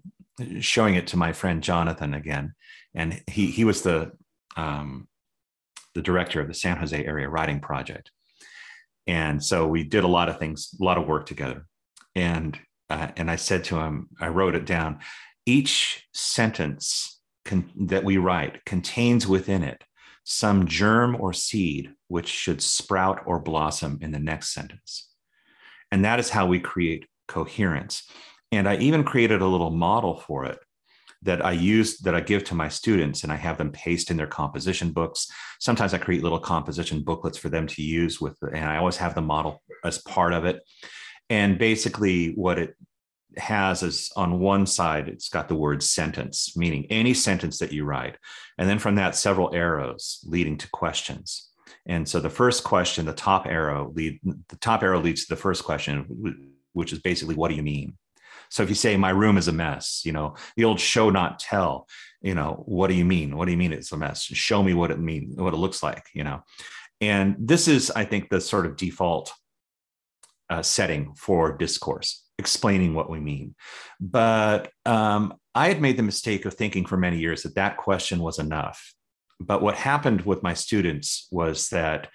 showing 0.60 0.94
it 0.94 1.08
to 1.08 1.16
my 1.16 1.32
friend 1.32 1.62
Jonathan 1.62 2.14
again, 2.14 2.54
and 2.94 3.22
he 3.26 3.46
he 3.46 3.64
was 3.64 3.82
the 3.82 4.12
um, 4.56 5.08
the 5.94 6.02
director 6.02 6.40
of 6.40 6.48
the 6.48 6.54
San 6.54 6.76
Jose 6.78 7.04
Area 7.04 7.28
Writing 7.28 7.60
Project, 7.60 8.10
And 9.06 9.42
so 9.42 9.66
we 9.66 9.84
did 9.84 10.04
a 10.04 10.08
lot 10.08 10.28
of 10.28 10.38
things, 10.38 10.74
a 10.80 10.84
lot 10.84 10.98
of 10.98 11.06
work 11.06 11.26
together. 11.26 11.66
And 12.14 12.58
uh, 12.90 13.08
and 13.16 13.30
I 13.30 13.36
said 13.36 13.64
to 13.64 13.78
him, 13.78 14.08
I 14.20 14.28
wrote 14.28 14.54
it 14.54 14.66
down. 14.66 15.00
Each 15.46 16.06
sentence 16.12 17.11
con- 17.44 17.70
that 17.88 18.04
we 18.04 18.16
write 18.16 18.64
contains 18.64 19.26
within 19.26 19.62
it 19.62 19.82
some 20.24 20.66
germ 20.66 21.16
or 21.20 21.32
seed 21.32 21.92
which 22.08 22.28
should 22.28 22.62
sprout 22.62 23.22
or 23.26 23.40
blossom 23.40 23.98
in 24.00 24.12
the 24.12 24.18
next 24.18 24.52
sentence. 24.52 25.08
And 25.90 26.04
that 26.04 26.20
is 26.20 26.30
how 26.30 26.46
we 26.46 26.60
create 26.60 27.06
coherence. 27.26 28.08
And 28.50 28.68
I 28.68 28.76
even 28.76 29.04
created 29.04 29.40
a 29.40 29.46
little 29.46 29.70
model 29.70 30.16
for 30.16 30.44
it 30.44 30.58
that 31.22 31.44
I 31.44 31.52
use 31.52 31.98
that 31.98 32.14
I 32.14 32.20
give 32.20 32.44
to 32.44 32.54
my 32.54 32.68
students 32.68 33.22
and 33.22 33.32
I 33.32 33.36
have 33.36 33.56
them 33.56 33.70
paste 33.70 34.10
in 34.10 34.16
their 34.16 34.26
composition 34.26 34.90
books. 34.90 35.28
Sometimes 35.60 35.94
I 35.94 35.98
create 35.98 36.22
little 36.22 36.40
composition 36.40 37.02
booklets 37.02 37.38
for 37.38 37.48
them 37.48 37.66
to 37.68 37.82
use 37.82 38.20
with, 38.20 38.36
and 38.42 38.64
I 38.64 38.78
always 38.78 38.96
have 38.96 39.14
the 39.14 39.22
model 39.22 39.62
as 39.84 39.98
part 39.98 40.32
of 40.32 40.44
it. 40.44 40.60
And 41.30 41.58
basically, 41.58 42.32
what 42.34 42.58
it 42.58 42.76
has 43.36 43.82
is 43.82 44.10
on 44.16 44.40
one 44.40 44.66
side, 44.66 45.08
it's 45.08 45.28
got 45.28 45.48
the 45.48 45.54
word 45.54 45.82
sentence, 45.82 46.56
meaning 46.56 46.86
any 46.90 47.14
sentence 47.14 47.58
that 47.58 47.72
you 47.72 47.84
write. 47.84 48.16
And 48.58 48.68
then 48.68 48.78
from 48.78 48.96
that, 48.96 49.16
several 49.16 49.54
arrows 49.54 50.20
leading 50.26 50.56
to 50.58 50.70
questions. 50.70 51.50
And 51.86 52.08
so 52.08 52.20
the 52.20 52.30
first 52.30 52.64
question, 52.64 53.06
the 53.06 53.12
top 53.12 53.46
arrow 53.46 53.92
lead, 53.94 54.20
the 54.22 54.56
top 54.56 54.82
arrow 54.82 55.00
leads 55.00 55.26
to 55.26 55.34
the 55.34 55.40
first 55.40 55.64
question, 55.64 56.06
which 56.72 56.92
is 56.92 57.00
basically, 57.00 57.34
what 57.34 57.48
do 57.48 57.56
you 57.56 57.62
mean? 57.62 57.96
So 58.50 58.62
if 58.62 58.68
you 58.68 58.74
say 58.74 58.96
my 58.96 59.10
room 59.10 59.38
is 59.38 59.48
a 59.48 59.52
mess, 59.52 60.02
you 60.04 60.12
know, 60.12 60.36
the 60.56 60.64
old 60.64 60.78
show 60.78 61.08
not 61.08 61.38
tell, 61.38 61.88
you 62.20 62.34
know, 62.34 62.62
what 62.66 62.88
do 62.88 62.94
you 62.94 63.04
mean? 63.04 63.36
What 63.36 63.46
do 63.46 63.50
you 63.50 63.56
mean 63.56 63.72
it's 63.72 63.92
a 63.92 63.96
mess? 63.96 64.22
Show 64.24 64.62
me 64.62 64.74
what 64.74 64.90
it 64.90 64.98
means, 64.98 65.36
what 65.36 65.54
it 65.54 65.56
looks 65.56 65.82
like, 65.82 66.04
you 66.12 66.22
know. 66.22 66.42
And 67.00 67.34
this 67.38 67.66
is, 67.66 67.90
I 67.90 68.04
think, 68.04 68.28
the 68.28 68.40
sort 68.40 68.66
of 68.66 68.76
default 68.76 69.32
uh, 70.50 70.62
setting 70.62 71.14
for 71.14 71.56
discourse, 71.56 72.21
explaining 72.42 72.92
what 72.92 73.08
we 73.08 73.20
mean. 73.20 73.54
But 74.00 74.70
um, 74.84 75.34
I 75.54 75.68
had 75.68 75.80
made 75.80 75.96
the 75.96 76.02
mistake 76.02 76.44
of 76.44 76.54
thinking 76.54 76.84
for 76.86 76.96
many 76.96 77.18
years 77.18 77.44
that 77.44 77.54
that 77.54 77.76
question 77.76 78.18
was 78.18 78.40
enough. 78.40 78.94
But 79.38 79.62
what 79.62 79.76
happened 79.76 80.22
with 80.22 80.42
my 80.42 80.54
students 80.54 81.28
was 81.30 81.68
that 81.68 82.08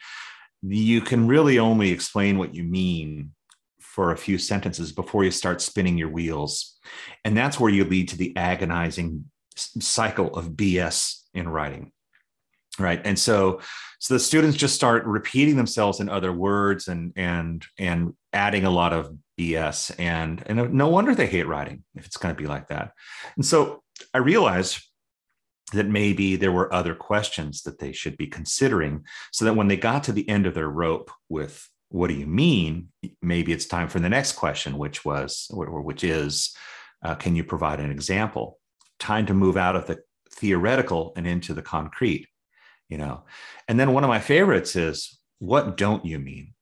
you 0.61 0.99
can 0.99 1.27
really 1.27 1.57
only 1.59 1.91
explain 1.91 2.37
what 2.37 2.53
you 2.53 2.63
mean 2.63 3.31
for 3.79 4.11
a 4.11 4.17
few 4.17 4.37
sentences 4.37 4.91
before 4.91 5.23
you 5.23 5.31
start 5.31 5.61
spinning 5.61 5.97
your 5.97 6.09
wheels. 6.09 6.77
And 7.23 7.37
that's 7.37 7.59
where 7.59 7.71
you 7.71 7.85
lead 7.85 8.09
to 8.09 8.17
the 8.17 8.35
agonizing 8.35 9.25
cycle 9.55 10.35
of 10.35 10.51
BS 10.51 11.21
in 11.33 11.47
writing 11.47 11.91
right 12.79 13.01
and 13.05 13.17
so 13.17 13.59
so 13.99 14.13
the 14.13 14.19
students 14.19 14.57
just 14.57 14.75
start 14.75 15.05
repeating 15.05 15.55
themselves 15.55 15.99
in 15.99 16.09
other 16.09 16.31
words 16.31 16.87
and 16.87 17.13
and 17.15 17.65
and 17.77 18.13
adding 18.37 18.65
a 18.65 18.69
lot 18.69 18.93
of 18.93 19.11
bs 19.39 19.93
and 19.99 20.43
and 20.45 20.73
no 20.73 20.87
wonder 20.87 21.13
they 21.13 21.27
hate 21.27 21.47
writing 21.47 21.83
if 21.95 22.05
it's 22.05 22.17
going 22.17 22.33
to 22.33 22.41
be 22.41 22.47
like 22.47 22.67
that. 22.67 22.91
And 23.35 23.45
so 23.45 23.83
i 24.13 24.19
realized 24.19 24.79
that 25.73 25.87
maybe 25.87 26.37
there 26.37 26.51
were 26.51 26.73
other 26.73 26.95
questions 26.95 27.63
that 27.63 27.79
they 27.79 27.91
should 27.91 28.15
be 28.15 28.27
considering 28.27 29.03
so 29.33 29.43
that 29.43 29.55
when 29.55 29.67
they 29.67 29.75
got 29.75 30.03
to 30.03 30.13
the 30.13 30.27
end 30.29 30.45
of 30.45 30.53
their 30.53 30.69
rope 30.69 31.11
with 31.29 31.67
what 31.89 32.07
do 32.07 32.13
you 32.13 32.27
mean? 32.27 32.89
maybe 33.21 33.51
it's 33.51 33.65
time 33.65 33.89
for 33.89 33.99
the 33.99 34.09
next 34.09 34.33
question 34.33 34.77
which 34.77 35.03
was 35.03 35.49
or 35.53 35.81
which 35.81 36.03
is 36.03 36.55
uh, 37.03 37.15
can 37.15 37.35
you 37.35 37.43
provide 37.43 37.79
an 37.79 37.91
example? 37.91 38.59
Time 38.99 39.25
to 39.27 39.33
move 39.33 39.57
out 39.57 39.75
of 39.75 39.85
the 39.87 39.99
theoretical 40.31 41.13
and 41.15 41.27
into 41.27 41.53
the 41.53 41.61
concrete 41.61 42.27
you 42.89 42.97
know? 42.97 43.23
And 43.67 43.77
then 43.79 43.93
one 43.93 44.03
of 44.03 44.09
my 44.09 44.19
favorites 44.19 44.75
is 44.75 45.19
what 45.39 45.77
don't 45.77 46.05
you 46.05 46.19
mean 46.19 46.53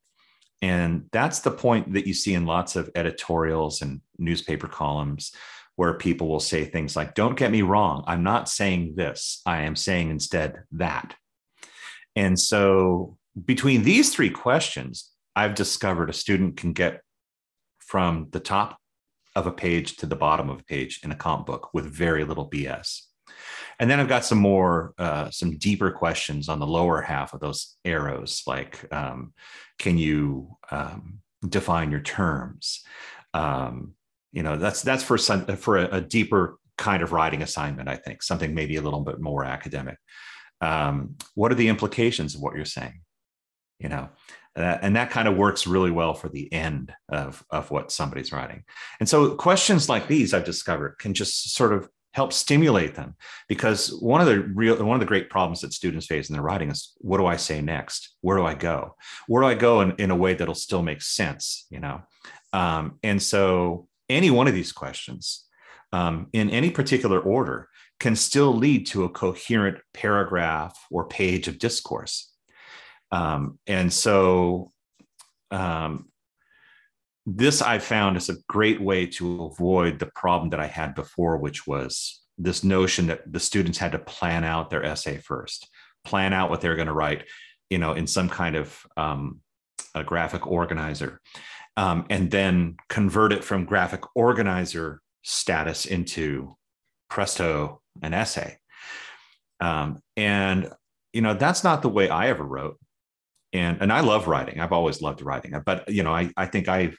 and 0.62 1.06
that's 1.12 1.40
the 1.40 1.50
point 1.50 1.92
that 1.92 2.06
you 2.06 2.14
see 2.14 2.34
in 2.34 2.46
lots 2.46 2.76
of 2.76 2.90
editorials 2.94 3.82
and 3.82 4.00
newspaper 4.18 4.68
columns 4.68 5.32
where 5.76 5.94
people 5.94 6.28
will 6.28 6.40
say 6.40 6.64
things 6.64 6.96
like 6.96 7.14
don't 7.14 7.38
get 7.38 7.50
me 7.50 7.62
wrong 7.62 8.02
i'm 8.06 8.22
not 8.22 8.48
saying 8.48 8.94
this 8.96 9.42
i 9.46 9.62
am 9.62 9.76
saying 9.76 10.10
instead 10.10 10.62
that. 10.72 11.14
And 12.14 12.40
so 12.40 13.18
between 13.44 13.82
these 13.82 14.14
three 14.14 14.30
questions 14.30 15.10
i've 15.34 15.54
discovered 15.54 16.08
a 16.08 16.14
student 16.14 16.56
can 16.56 16.72
get 16.72 17.02
from 17.78 18.28
the 18.30 18.40
top 18.40 18.78
of 19.34 19.46
a 19.46 19.52
page 19.52 19.96
to 19.96 20.06
the 20.06 20.16
bottom 20.16 20.48
of 20.48 20.60
a 20.60 20.64
page 20.64 21.00
in 21.04 21.12
a 21.12 21.16
comp 21.16 21.44
book 21.46 21.74
with 21.74 21.84
very 21.84 22.24
little 22.24 22.48
bs 22.48 23.02
and 23.78 23.90
then 23.90 24.00
I've 24.00 24.08
got 24.08 24.24
some 24.24 24.38
more, 24.38 24.94
uh, 24.98 25.30
some 25.30 25.58
deeper 25.58 25.90
questions 25.90 26.48
on 26.48 26.58
the 26.58 26.66
lower 26.66 27.02
half 27.02 27.34
of 27.34 27.40
those 27.40 27.76
arrows, 27.84 28.42
like 28.46 28.86
um, 28.92 29.34
can 29.78 29.98
you 29.98 30.56
um, 30.70 31.20
define 31.46 31.90
your 31.90 32.00
terms? 32.00 32.82
Um, 33.34 33.94
you 34.32 34.42
know, 34.42 34.56
that's 34.56 34.82
that's 34.82 35.02
for 35.02 35.18
some 35.18 35.46
for 35.56 35.76
a, 35.76 35.96
a, 35.96 36.00
deeper 36.00 36.58
kind 36.78 37.02
of 37.02 37.12
writing 37.12 37.42
assignment. 37.42 37.88
I 37.88 37.96
think 37.96 38.22
something 38.22 38.54
maybe 38.54 38.76
a 38.76 38.82
little 38.82 39.00
bit 39.00 39.20
more 39.20 39.44
academic. 39.44 39.98
Um, 40.60 41.16
what 41.34 41.52
are 41.52 41.56
the 41.56 41.68
implications 41.68 42.34
of 42.34 42.40
what 42.40 42.54
you're 42.54 42.64
saying? 42.64 43.00
You 43.78 43.90
know, 43.90 44.08
uh, 44.56 44.78
and 44.80 44.96
that 44.96 45.10
kind 45.10 45.28
of 45.28 45.36
works 45.36 45.66
really 45.66 45.90
well 45.90 46.14
for 46.14 46.30
the 46.30 46.50
end 46.52 46.92
of, 47.10 47.44
of 47.50 47.70
what 47.70 47.92
somebody's 47.92 48.32
writing. 48.32 48.64
And 49.00 49.08
so 49.08 49.34
questions 49.34 49.88
like 49.88 50.08
these 50.08 50.32
I've 50.32 50.44
discovered 50.44 50.96
can 50.98 51.12
just 51.12 51.54
sort 51.54 51.74
of 51.74 51.90
help 52.16 52.32
stimulate 52.32 52.94
them. 52.94 53.14
Because 53.46 53.88
one 54.00 54.22
of 54.22 54.26
the 54.26 54.40
real 54.40 54.82
one 54.82 54.96
of 54.96 55.00
the 55.00 55.12
great 55.12 55.28
problems 55.28 55.60
that 55.60 55.74
students 55.74 56.06
face 56.06 56.30
in 56.30 56.32
their 56.32 56.42
writing 56.42 56.70
is 56.70 56.94
what 56.98 57.18
do 57.18 57.26
i 57.26 57.36
say 57.36 57.60
next? 57.60 58.16
Where 58.22 58.38
do 58.38 58.46
i 58.46 58.54
go? 58.54 58.96
Where 59.26 59.42
do 59.42 59.48
i 59.48 59.54
go 59.54 59.82
in, 59.82 59.92
in 59.98 60.10
a 60.10 60.16
way 60.16 60.32
that'll 60.32 60.54
still 60.54 60.82
make 60.82 61.02
sense 61.02 61.66
you 61.70 61.78
know? 61.78 62.00
Um, 62.54 62.98
and 63.02 63.22
so 63.22 63.86
any 64.08 64.30
one 64.30 64.48
of 64.48 64.54
these 64.54 64.72
questions 64.72 65.44
um, 65.92 66.28
in 66.32 66.48
any 66.48 66.70
particular 66.70 67.20
order 67.20 67.68
can 68.00 68.16
still 68.16 68.52
lead 68.54 68.86
to 68.86 69.04
a 69.04 69.10
coherent 69.10 69.78
paragraph 69.92 70.74
or 70.90 71.08
page 71.08 71.48
of 71.48 71.58
discourse. 71.58 72.32
Um, 73.12 73.58
and 73.66 73.92
so 73.92 74.72
um, 75.50 76.08
this 77.26 77.60
I 77.60 77.80
found 77.80 78.16
is 78.16 78.28
a 78.28 78.36
great 78.48 78.80
way 78.80 79.06
to 79.06 79.44
avoid 79.44 79.98
the 79.98 80.10
problem 80.14 80.50
that 80.50 80.60
I 80.60 80.66
had 80.66 80.94
before, 80.94 81.36
which 81.38 81.66
was 81.66 82.22
this 82.38 82.62
notion 82.62 83.08
that 83.08 83.30
the 83.30 83.40
students 83.40 83.78
had 83.78 83.92
to 83.92 83.98
plan 83.98 84.44
out 84.44 84.70
their 84.70 84.84
essay 84.84 85.18
first, 85.18 85.68
plan 86.04 86.32
out 86.32 86.50
what 86.50 86.60
they're 86.60 86.76
going 86.76 86.86
to 86.86 86.92
write, 86.92 87.24
you 87.68 87.78
know, 87.78 87.92
in 87.92 88.06
some 88.06 88.28
kind 88.28 88.54
of 88.54 88.86
um, 88.96 89.40
a 89.94 90.04
graphic 90.04 90.46
organizer, 90.46 91.20
um, 91.76 92.06
and 92.10 92.30
then 92.30 92.76
convert 92.88 93.32
it 93.32 93.42
from 93.42 93.64
graphic 93.64 94.02
organizer 94.14 95.00
status 95.22 95.84
into 95.84 96.56
presto 97.10 97.80
an 98.02 98.14
essay. 98.14 98.58
Um, 99.58 100.00
and 100.16 100.70
you 101.12 101.22
know 101.22 101.32
that's 101.32 101.64
not 101.64 101.80
the 101.80 101.88
way 101.88 102.10
I 102.10 102.28
ever 102.28 102.44
wrote 102.44 102.78
and 103.52 103.78
and 103.80 103.92
I 103.92 104.00
love 104.00 104.26
writing. 104.26 104.60
I've 104.60 104.72
always 104.72 105.00
loved 105.00 105.22
writing, 105.22 105.54
but 105.64 105.88
you 105.88 106.02
know, 106.02 106.12
I 106.12 106.30
I 106.36 106.46
think 106.46 106.68
I've 106.68 106.98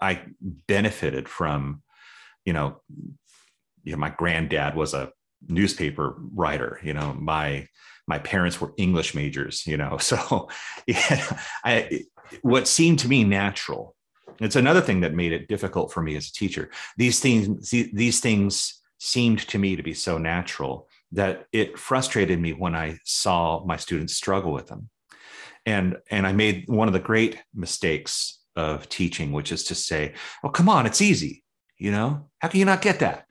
I 0.00 0.22
benefited 0.40 1.28
from, 1.28 1.82
you 2.44 2.52
know, 2.52 2.80
you 3.84 3.92
know, 3.92 3.98
my 3.98 4.10
granddad 4.10 4.74
was 4.74 4.94
a 4.94 5.12
newspaper 5.48 6.16
writer. 6.34 6.80
You 6.82 6.94
know, 6.94 7.14
my 7.14 7.68
my 8.06 8.18
parents 8.18 8.60
were 8.60 8.72
English 8.76 9.14
majors. 9.14 9.66
You 9.66 9.76
know, 9.76 9.96
so 10.00 10.48
yeah, 10.86 11.40
I 11.64 12.04
what 12.42 12.68
seemed 12.68 12.98
to 13.00 13.08
me 13.08 13.24
natural. 13.24 13.94
It's 14.38 14.56
another 14.56 14.82
thing 14.82 15.00
that 15.00 15.14
made 15.14 15.32
it 15.32 15.48
difficult 15.48 15.92
for 15.92 16.02
me 16.02 16.16
as 16.16 16.28
a 16.28 16.32
teacher. 16.32 16.70
These 16.96 17.20
things 17.20 17.70
these 17.70 18.20
things 18.20 18.82
seemed 18.98 19.40
to 19.48 19.58
me 19.58 19.76
to 19.76 19.82
be 19.82 19.94
so 19.94 20.18
natural 20.18 20.88
that 21.12 21.46
it 21.52 21.78
frustrated 21.78 22.40
me 22.40 22.52
when 22.52 22.74
I 22.74 22.98
saw 23.04 23.64
my 23.64 23.76
students 23.76 24.16
struggle 24.16 24.52
with 24.52 24.66
them. 24.66 24.90
And 25.64 25.96
and 26.10 26.26
I 26.26 26.32
made 26.32 26.64
one 26.68 26.88
of 26.88 26.94
the 26.94 27.00
great 27.00 27.42
mistakes 27.54 28.40
of 28.56 28.88
teaching, 28.88 29.32
which 29.32 29.52
is 29.52 29.64
to 29.64 29.74
say, 29.74 30.14
"Oh, 30.42 30.48
come 30.48 30.68
on, 30.68 30.86
it's 30.86 31.00
easy." 31.00 31.44
You 31.78 31.90
know, 31.90 32.28
how 32.40 32.48
can 32.48 32.60
you 32.60 32.66
not 32.66 32.82
get 32.82 33.00
that? 33.00 33.26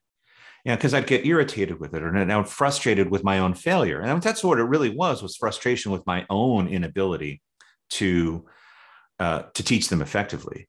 You 0.64 0.72
know, 0.72 0.78
because 0.78 0.94
I'd 0.94 1.08
get 1.08 1.26
irritated 1.26 1.80
with 1.80 1.94
it, 1.94 2.04
or 2.04 2.12
now 2.12 2.44
frustrated 2.44 3.10
with 3.10 3.24
my 3.24 3.40
own 3.40 3.54
failure, 3.54 4.02
and 4.02 4.22
that's 4.22 4.44
what 4.44 4.60
it 4.60 4.64
really 4.64 4.90
was: 4.90 5.22
was 5.22 5.36
frustration 5.36 5.92
with 5.92 6.06
my 6.06 6.26
own 6.30 6.68
inability 6.68 7.42
to 7.92 8.46
uh, 9.20 9.44
to 9.54 9.64
teach 9.64 9.90
them 9.90 10.02
effectively. 10.02 10.68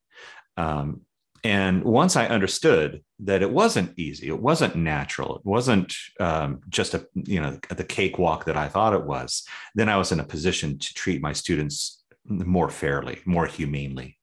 Um, 0.57 1.02
and 1.44 1.84
once 1.84 2.16
I 2.16 2.26
understood 2.26 3.02
that 3.20 3.42
it 3.42 3.50
wasn't 3.50 3.96
easy, 3.98 4.28
it 4.28 4.40
wasn't 4.40 4.74
natural, 4.74 5.36
it 5.36 5.44
wasn't 5.44 5.94
um, 6.18 6.61
just 6.68 6.94
a 6.94 7.07
you 7.14 7.40
know 7.40 7.59
the 7.68 7.84
cakewalk 7.84 8.46
that 8.46 8.57
I 8.57 8.68
thought 8.68 8.94
it 8.94 9.04
was, 9.04 9.44
then 9.74 9.88
I 9.88 9.96
was 9.96 10.12
in 10.12 10.20
a 10.20 10.24
position 10.24 10.78
to 10.78 10.94
treat 10.94 11.22
my 11.22 11.32
students 11.32 12.02
more 12.24 12.68
fairly, 12.68 13.20
more 13.26 13.46
humanely. 13.46 14.18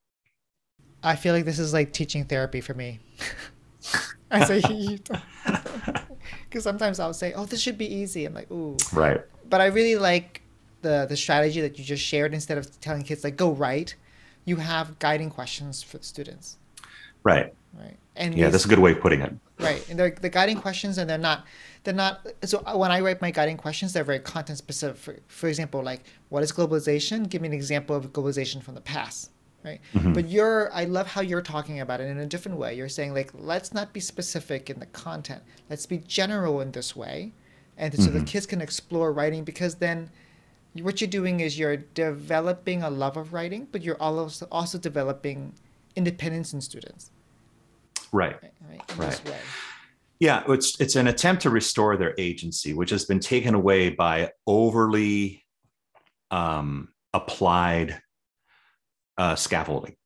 I 1.04 1.16
feel 1.16 1.34
like 1.34 1.44
this 1.44 1.58
is 1.58 1.72
like 1.72 1.92
teaching 1.92 2.24
therapy 2.24 2.60
for 2.60 2.74
me. 2.74 3.00
As 4.30 4.50
a 4.50 4.98
because 6.48 6.64
sometimes 6.64 6.98
I'll 6.98 7.14
say, 7.14 7.32
"Oh, 7.34 7.44
this 7.44 7.60
should 7.60 7.78
be 7.78 7.86
easy." 7.86 8.24
I'm 8.24 8.34
like, 8.34 8.50
"Ooh." 8.50 8.76
Right. 8.92 9.20
But 9.48 9.60
I 9.60 9.66
really 9.66 9.96
like 9.96 10.42
the 10.82 11.06
the 11.08 11.16
strategy 11.16 11.60
that 11.60 11.78
you 11.78 11.84
just 11.84 12.02
shared 12.02 12.34
instead 12.34 12.58
of 12.58 12.80
telling 12.80 13.02
kids 13.02 13.22
like 13.22 13.36
go 13.36 13.52
write. 13.52 13.94
you 14.46 14.56
have 14.56 14.98
guiding 14.98 15.30
questions 15.30 15.82
for 15.82 15.96
the 15.98 16.04
students. 16.04 16.58
Right. 17.22 17.54
Right. 17.78 17.96
And 18.16 18.34
yeah, 18.34 18.50
that's 18.50 18.66
a 18.66 18.68
good 18.68 18.78
way 18.78 18.92
of 18.92 19.00
putting 19.00 19.20
it. 19.22 19.32
Right. 19.58 19.82
And 19.88 19.98
they're 19.98 20.10
the 20.10 20.28
guiding 20.28 20.58
questions, 20.60 20.98
and 20.98 21.08
they're 21.08 21.18
not 21.30 21.46
they're 21.84 21.94
not 21.94 22.26
so 22.44 22.62
uh, 22.66 22.76
when 22.76 22.90
i 22.90 23.00
write 23.00 23.20
my 23.20 23.30
guiding 23.30 23.56
questions 23.56 23.92
they're 23.92 24.04
very 24.04 24.18
content 24.18 24.58
specific 24.58 24.96
for, 24.98 25.16
for 25.28 25.48
example 25.48 25.82
like 25.82 26.02
what 26.30 26.42
is 26.42 26.50
globalization 26.50 27.28
give 27.28 27.40
me 27.42 27.48
an 27.48 27.54
example 27.54 27.94
of 27.94 28.12
globalization 28.12 28.62
from 28.62 28.74
the 28.74 28.80
past 28.80 29.30
right 29.64 29.80
mm-hmm. 29.94 30.12
but 30.12 30.28
you're 30.28 30.72
i 30.72 30.84
love 30.84 31.06
how 31.06 31.20
you're 31.20 31.42
talking 31.42 31.80
about 31.80 32.00
it 32.00 32.04
in 32.04 32.18
a 32.18 32.26
different 32.26 32.58
way 32.58 32.74
you're 32.74 32.88
saying 32.88 33.14
like 33.14 33.30
let's 33.34 33.72
not 33.72 33.92
be 33.92 34.00
specific 34.00 34.70
in 34.70 34.78
the 34.78 34.86
content 34.86 35.42
let's 35.70 35.86
be 35.86 35.98
general 35.98 36.60
in 36.60 36.70
this 36.72 36.94
way 36.94 37.32
and 37.76 37.92
mm-hmm. 37.92 38.02
so 38.02 38.10
the 38.10 38.18
mm-hmm. 38.18 38.26
kids 38.26 38.46
can 38.46 38.60
explore 38.60 39.12
writing 39.12 39.44
because 39.44 39.76
then 39.76 40.10
what 40.82 41.00
you're 41.00 41.10
doing 41.10 41.40
is 41.40 41.58
you're 41.58 41.76
developing 41.76 42.82
a 42.82 42.90
love 42.90 43.16
of 43.16 43.32
writing 43.32 43.66
but 43.72 43.82
you're 43.82 44.00
also 44.00 44.46
also 44.52 44.78
developing 44.78 45.52
independence 45.96 46.52
in 46.52 46.60
students 46.60 47.10
right 48.12 48.36
right, 48.42 48.82
right. 48.96 49.20
right. 49.26 49.40
Yeah, 50.20 50.42
it's 50.48 50.80
it's 50.80 50.96
an 50.96 51.08
attempt 51.08 51.42
to 51.42 51.50
restore 51.50 51.96
their 51.96 52.14
agency, 52.18 52.72
which 52.72 52.90
has 52.90 53.04
been 53.04 53.20
taken 53.20 53.54
away 53.54 53.90
by 53.90 54.30
overly 54.46 55.44
um, 56.30 56.88
applied 57.12 58.00
uh, 59.18 59.34
scaffolding. 59.36 59.96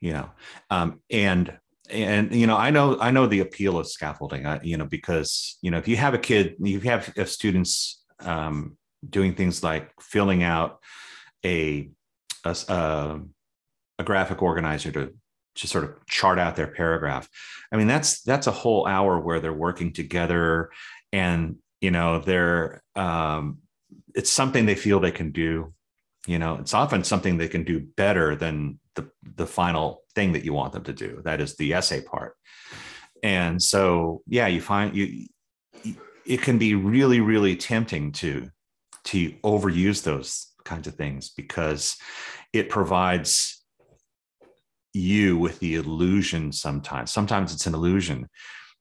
You 0.00 0.12
know, 0.12 0.30
um, 0.70 1.00
and 1.10 1.58
and 1.90 2.34
you 2.34 2.46
know, 2.46 2.56
I 2.56 2.70
know 2.70 2.98
I 3.00 3.10
know 3.10 3.26
the 3.26 3.40
appeal 3.40 3.78
of 3.78 3.88
scaffolding. 3.88 4.46
Uh, 4.46 4.60
you 4.62 4.76
know, 4.76 4.86
because 4.86 5.58
you 5.62 5.70
know, 5.70 5.78
if 5.78 5.88
you 5.88 5.96
have 5.96 6.14
a 6.14 6.18
kid, 6.18 6.56
you 6.58 6.80
have 6.80 7.12
students 7.26 8.02
um, 8.20 8.76
doing 9.08 9.34
things 9.34 9.62
like 9.62 9.90
filling 10.00 10.42
out 10.42 10.78
a 11.44 11.90
a, 12.44 12.56
a, 12.68 13.20
a 13.98 14.04
graphic 14.04 14.42
organizer 14.42 14.92
to 14.92 15.14
to 15.56 15.68
sort 15.68 15.84
of 15.84 16.06
chart 16.06 16.38
out 16.38 16.56
their 16.56 16.66
paragraph. 16.66 17.28
I 17.72 17.76
mean, 17.76 17.86
that's 17.86 18.22
that's 18.22 18.46
a 18.46 18.52
whole 18.52 18.86
hour 18.86 19.20
where 19.20 19.40
they're 19.40 19.52
working 19.52 19.92
together, 19.92 20.70
and 21.12 21.56
you 21.80 21.90
know, 21.90 22.20
they're 22.20 22.82
um, 22.96 23.58
it's 24.14 24.30
something 24.30 24.66
they 24.66 24.74
feel 24.74 25.00
they 25.00 25.10
can 25.10 25.32
do. 25.32 25.73
You 26.26 26.38
know, 26.38 26.56
it's 26.56 26.74
often 26.74 27.04
something 27.04 27.36
they 27.36 27.48
can 27.48 27.64
do 27.64 27.80
better 27.80 28.34
than 28.34 28.78
the 28.94 29.10
the 29.36 29.46
final 29.46 30.02
thing 30.14 30.32
that 30.32 30.44
you 30.44 30.52
want 30.52 30.72
them 30.72 30.84
to 30.84 30.92
do. 30.92 31.20
That 31.24 31.40
is 31.40 31.56
the 31.56 31.74
essay 31.74 32.00
part. 32.02 32.36
And 33.22 33.62
so, 33.62 34.22
yeah, 34.26 34.46
you 34.46 34.60
find 34.60 34.96
you 34.96 35.26
it 36.26 36.42
can 36.42 36.58
be 36.58 36.74
really 36.74 37.20
really 37.20 37.56
tempting 37.56 38.12
to 38.12 38.48
to 39.04 39.32
overuse 39.44 40.02
those 40.02 40.52
kinds 40.64 40.86
of 40.86 40.94
things 40.94 41.30
because 41.30 41.96
it 42.52 42.70
provides 42.70 43.62
you 44.94 45.36
with 45.36 45.58
the 45.58 45.74
illusion 45.74 46.52
sometimes 46.52 47.10
sometimes 47.10 47.52
it's 47.52 47.66
an 47.66 47.74
illusion 47.74 48.28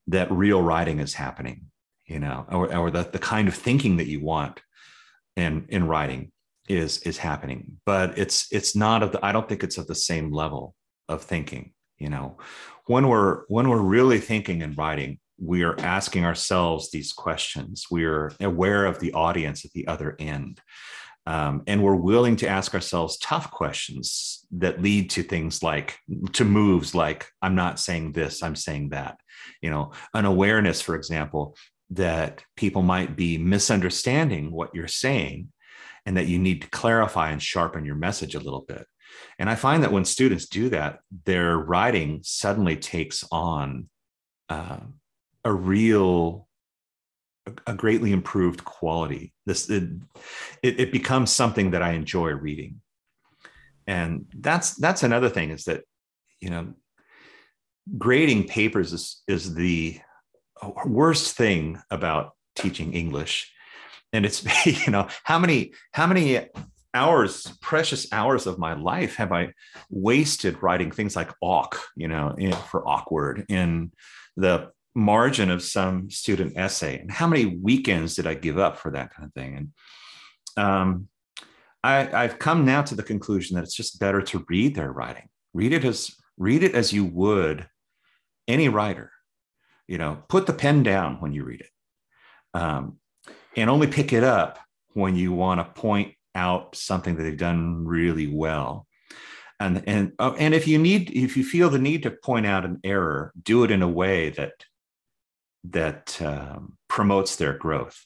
that 0.08 0.32
real 0.32 0.62
writing 0.62 1.00
is 1.00 1.16
happening 1.16 1.66
you 2.06 2.20
know 2.20 2.46
or, 2.50 2.74
or 2.76 2.92
the, 2.92 3.04
the 3.04 3.20
kind 3.20 3.48
of 3.48 3.56
thinking 3.56 3.98
that 3.98 4.08
you 4.08 4.22
want 4.22 4.62
in 5.36 5.66
in 5.70 5.88
writing 5.88 6.32
is 6.70 7.00
is 7.00 7.18
happening 7.18 7.78
but 7.86 8.18
it's 8.18 8.48
it's 8.52 8.76
not 8.76 9.04
of 9.04 9.12
the 9.12 9.26
i 9.26 9.32
don't 9.32 9.50
think 9.50 9.64
it's 9.64 9.78
at 9.78 9.88
the 9.88 9.96
same 9.96 10.32
level 10.32 10.76
of 11.10 11.22
thinking 11.22 11.74
you 12.04 12.10
know? 12.10 12.38
When 12.86 13.08
we're 13.08 13.46
when 13.48 13.70
we're 13.70 13.82
really 13.82 14.20
thinking 14.20 14.62
and 14.62 14.78
writing 14.78 15.20
we 15.40 15.64
are 15.64 15.80
asking 15.80 16.26
ourselves 16.26 16.92
these 16.92 17.12
questions. 17.12 17.88
We're 17.90 18.32
aware 18.40 18.86
of 18.86 19.00
the 19.00 19.14
audience 19.14 19.66
at 19.66 19.72
the 19.72 19.88
other 19.88 20.16
end 20.20 20.62
um, 21.26 21.64
and 21.66 21.82
we're 21.82 21.96
willing 21.96 22.36
to 22.38 22.48
ask 22.48 22.74
ourselves 22.74 23.18
tough 23.18 23.50
questions 23.50 24.46
that 24.52 24.82
lead 24.82 25.10
to 25.12 25.24
things 25.24 25.64
like 25.64 25.98
to 26.34 26.44
moves 26.44 26.94
like 26.94 27.28
i'm 27.42 27.56
not 27.56 27.80
saying 27.80 28.12
this 28.12 28.44
i'm 28.44 28.56
saying 28.56 28.90
that. 28.90 29.18
You 29.62 29.70
know 29.70 29.92
an 30.14 30.26
awareness 30.26 30.82
for 30.82 30.96
example 30.96 31.56
that 31.92 32.44
people 32.58 32.82
might 32.82 33.16
be 33.16 33.38
misunderstanding 33.38 34.52
what 34.52 34.72
you're 34.74 34.88
saying 34.88 35.53
and 36.06 36.18
that 36.18 36.28
you 36.28 36.38
need 36.40 36.62
to 36.62 36.70
clarify 36.70 37.30
and 37.32 37.42
sharpen 37.42 37.86
your 37.86 37.96
message 37.96 38.36
a 38.36 38.40
little 38.40 38.66
bit 38.68 38.86
and 39.40 39.50
i 39.50 39.56
find 39.56 39.84
that 39.84 39.92
when 39.92 40.06
students 40.06 40.48
do 40.48 40.70
that 40.70 41.00
their 41.26 41.58
writing 41.58 42.20
suddenly 42.24 42.76
takes 42.76 43.24
on 43.32 43.90
uh, 44.50 44.80
a 45.44 45.52
real 45.52 46.48
a 47.68 47.74
greatly 47.74 48.12
improved 48.12 48.64
quality. 48.64 49.34
This 49.46 49.70
it, 49.70 49.90
it, 50.62 50.92
becomes 50.92 51.32
something 51.32 51.72
that 51.72 51.82
I 51.82 51.92
enjoy 51.92 52.32
reading, 52.32 52.82
and 53.86 54.26
that's 54.38 54.76
that's 54.76 55.04
another 55.04 55.30
thing 55.30 55.50
is 55.50 55.66
that 55.66 55.84
you 56.40 56.50
know 56.50 56.74
grading 57.98 58.48
papers 58.48 58.94
is 58.94 59.22
is 59.28 59.54
the 59.56 60.00
worst 60.86 61.36
thing 61.36 61.82
about 61.92 62.32
teaching 62.56 62.94
English, 62.94 63.53
and 64.14 64.26
it's 64.26 64.66
you 64.86 64.92
know 64.92 65.08
how 65.24 65.38
many 65.38 65.74
how 65.92 66.08
many 66.08 66.48
hours 66.94 67.52
precious 67.60 68.12
hours 68.14 68.46
of 68.46 68.60
my 68.60 68.74
life 68.74 69.16
have 69.16 69.32
I 69.32 69.54
wasted 69.90 70.62
writing 70.62 70.92
things 70.92 71.16
like 71.16 71.32
awk 71.42 71.80
you 71.96 72.08
know 72.08 72.36
for 72.70 72.88
awkward 72.88 73.46
in 73.50 73.92
the 74.38 74.72
margin 74.96 75.50
of 75.50 75.64
some 75.64 76.10
student 76.12 76.56
essay? 76.56 77.00
And 77.00 77.12
how 77.12 77.28
many 77.28 77.46
weekends 77.48 78.16
did 78.16 78.28
i 78.28 78.36
give 78.36 78.60
up 78.60 78.78
for 78.78 78.92
that 78.92 79.14
kind 79.14 79.28
of 79.28 79.34
thing? 79.34 79.74
And 80.56 80.66
um, 80.66 81.08
I, 81.84 82.24
i've 82.24 82.40
come 82.40 82.64
now 82.64 82.84
to 82.84 82.96
the 82.96 83.04
conclusion 83.04 83.56
that 83.56 83.64
it's 83.64 83.76
just 83.76 84.00
better 84.00 84.22
to 84.22 84.46
read 84.48 84.76
their 84.76 84.92
writing. 84.92 85.28
Read 85.54 85.74
it 85.74 85.84
as 85.84 86.16
read 86.38 86.64
it 86.64 86.76
as 86.76 86.94
you 86.94 87.06
would 87.06 87.68
any 88.48 88.70
writer. 88.70 89.12
You 89.88 89.98
know 89.98 90.24
put 90.28 90.46
the 90.46 90.54
pen 90.54 90.84
down 90.84 91.20
when 91.22 91.34
you 91.34 91.44
read 91.44 91.62
it. 91.62 91.70
Um, 92.54 93.00
and 93.56 93.70
only 93.70 93.88
pick 93.88 94.14
it 94.14 94.24
up 94.24 94.60
when 94.94 95.16
you 95.16 95.32
want 95.34 95.60
to 95.60 95.82
point 95.82 96.14
out 96.36 96.76
something 96.76 97.16
that 97.16 97.24
they've 97.24 97.38
done 97.38 97.86
really 97.86 98.28
well. 98.28 98.88
And 99.60 99.84
and 99.88 100.14
oh, 100.20 100.34
and 100.34 100.54
if 100.54 100.68
you 100.68 100.78
need 100.78 101.12
if 101.12 101.38
you 101.38 101.44
feel 101.44 101.70
the 101.70 101.80
need 101.80 102.04
to 102.04 102.12
point 102.12 102.46
out 102.46 102.66
an 102.66 102.80
error 102.84 103.32
do 103.42 103.64
it 103.64 103.72
in 103.72 103.82
a 103.82 103.88
way 103.88 104.30
that 104.32 104.54
that 105.66 106.22
um, 106.22 106.78
promotes 106.88 107.36
their 107.36 107.54
growth. 107.54 108.06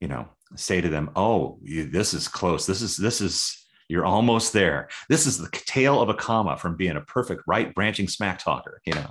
You 0.00 0.08
know 0.08 0.28
say 0.56 0.80
to 0.80 0.88
them 0.88 1.10
oh 1.14 1.58
you, 1.62 1.88
this 1.88 2.14
is 2.14 2.26
close. 2.26 2.66
This 2.66 2.82
is 2.82 2.96
this 2.96 3.20
is 3.20 3.64
you're 3.88 4.04
almost 4.04 4.52
there. 4.52 4.88
This 5.08 5.26
is 5.26 5.38
the 5.38 5.48
tail 5.50 6.00
of 6.00 6.08
a 6.08 6.14
comma 6.14 6.56
from 6.56 6.76
being 6.76 6.96
a 6.96 7.02
perfect 7.02 7.42
right 7.46 7.74
branching 7.74 8.08
smack 8.08 8.38
talker 8.38 8.80
you 8.84 8.94
know? 8.94 9.10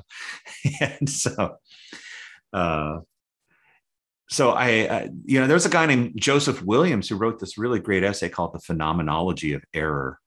And 0.82 1.10
so 1.10 1.58
uh 2.54 3.00
so 4.30 4.52
I, 4.52 4.68
I, 4.68 5.10
you 5.26 5.40
know 5.40 5.48
there's 5.48 5.66
a 5.66 5.70
guy 5.70 5.86
named 5.86 6.14
joseph 6.18 6.62
williams 6.64 7.08
who 7.08 7.16
wrote 7.16 7.40
this 7.40 7.58
really 7.58 7.80
great 7.80 8.04
essay 8.04 8.30
called 8.30 8.54
the 8.54 8.60
phenomenology 8.60 9.54
of 9.54 9.64
error 9.74 10.20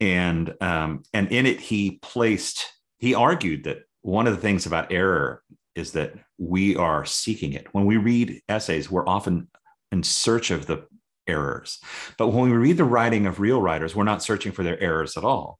and 0.00 0.54
um 0.60 1.02
and 1.12 1.30
in 1.32 1.46
it 1.46 1.60
he 1.60 1.98
placed 2.02 2.72
he 2.98 3.14
argued 3.14 3.64
that 3.64 3.78
one 4.02 4.26
of 4.26 4.34
the 4.34 4.40
things 4.40 4.66
about 4.66 4.92
error 4.92 5.42
is 5.74 5.92
that 5.92 6.14
we 6.38 6.76
are 6.76 7.04
seeking 7.04 7.52
it. 7.52 7.66
When 7.72 7.84
we 7.84 7.96
read 7.98 8.40
essays, 8.48 8.90
we're 8.90 9.06
often 9.06 9.48
in 9.92 10.02
search 10.02 10.50
of 10.50 10.66
the 10.66 10.86
errors. 11.26 11.78
But 12.16 12.28
when 12.28 12.50
we 12.50 12.56
read 12.56 12.78
the 12.78 12.84
writing 12.84 13.26
of 13.26 13.40
real 13.40 13.60
writers, 13.60 13.94
we're 13.94 14.04
not 14.04 14.22
searching 14.22 14.52
for 14.52 14.62
their 14.62 14.80
errors 14.80 15.16
at 15.16 15.24
all, 15.24 15.58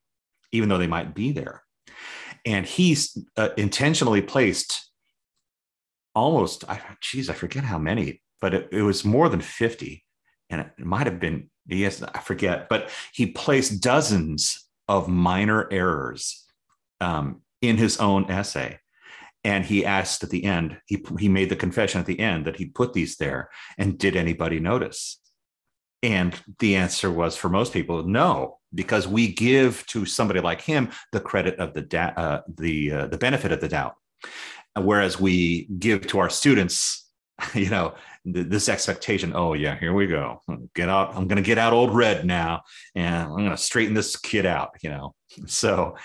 even 0.52 0.68
though 0.68 0.78
they 0.78 0.86
might 0.86 1.14
be 1.14 1.32
there. 1.32 1.62
And 2.44 2.64
he's 2.64 3.18
uh, 3.36 3.50
intentionally 3.56 4.22
placed 4.22 4.85
almost, 6.16 6.64
I, 6.68 6.80
geez, 7.00 7.30
I 7.30 7.34
forget 7.34 7.62
how 7.62 7.78
many, 7.78 8.22
but 8.40 8.54
it, 8.54 8.68
it 8.72 8.82
was 8.82 9.04
more 9.04 9.28
than 9.28 9.40
50. 9.40 10.02
And 10.48 10.62
it 10.62 10.84
might 10.84 11.06
have 11.06 11.20
been, 11.20 11.50
yes, 11.66 12.02
I 12.02 12.18
forget, 12.20 12.68
but 12.68 12.88
he 13.12 13.26
placed 13.26 13.82
dozens 13.82 14.66
of 14.88 15.08
minor 15.08 15.68
errors 15.70 16.44
um, 17.00 17.42
in 17.60 17.76
his 17.76 17.98
own 17.98 18.30
essay. 18.30 18.78
And 19.44 19.64
he 19.64 19.84
asked 19.84 20.24
at 20.24 20.30
the 20.30 20.44
end 20.44 20.78
he, 20.86 21.04
he 21.18 21.28
made 21.28 21.50
the 21.50 21.56
confession 21.56 22.00
at 22.00 22.06
the 22.06 22.18
end 22.18 22.46
that 22.46 22.56
he 22.56 22.66
put 22.66 22.94
these 22.94 23.16
there. 23.16 23.50
And 23.78 23.98
did 23.98 24.16
anybody 24.16 24.58
notice? 24.58 25.20
And 26.02 26.34
the 26.58 26.76
answer 26.76 27.10
was 27.10 27.36
for 27.36 27.48
most 27.48 27.72
people 27.72 28.02
no 28.04 28.58
because 28.74 29.06
we 29.06 29.32
give 29.32 29.86
to 29.88 30.04
somebody 30.04 30.40
like 30.40 30.60
him 30.60 30.90
the 31.12 31.20
credit 31.20 31.58
of 31.58 31.74
the 31.74 31.82
da- 31.82 32.12
uh, 32.16 32.40
the 32.56 32.92
uh, 32.92 33.06
the 33.06 33.18
benefit 33.18 33.52
of 33.52 33.60
the 33.60 33.68
doubt 33.68 33.94
whereas 34.80 35.20
we 35.20 35.64
give 35.78 36.06
to 36.06 36.18
our 36.18 36.30
students 36.30 37.08
you 37.54 37.68
know 37.68 37.94
th- 38.24 38.46
this 38.46 38.68
expectation 38.68 39.32
oh 39.34 39.52
yeah 39.52 39.78
here 39.78 39.92
we 39.92 40.06
go 40.06 40.40
get 40.74 40.88
out 40.88 41.14
i'm 41.14 41.28
going 41.28 41.36
to 41.36 41.46
get 41.46 41.58
out 41.58 41.72
old 41.72 41.94
red 41.94 42.24
now 42.24 42.62
and 42.94 43.14
i'm 43.14 43.36
going 43.36 43.50
to 43.50 43.56
straighten 43.56 43.94
this 43.94 44.16
kid 44.16 44.46
out 44.46 44.70
you 44.82 44.90
know 44.90 45.14
so 45.46 45.96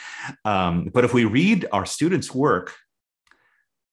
um, 0.46 0.90
but 0.94 1.06
if 1.06 1.14
we 1.14 1.26
read 1.26 1.66
our 1.72 1.86
students 1.86 2.34
work 2.34 2.74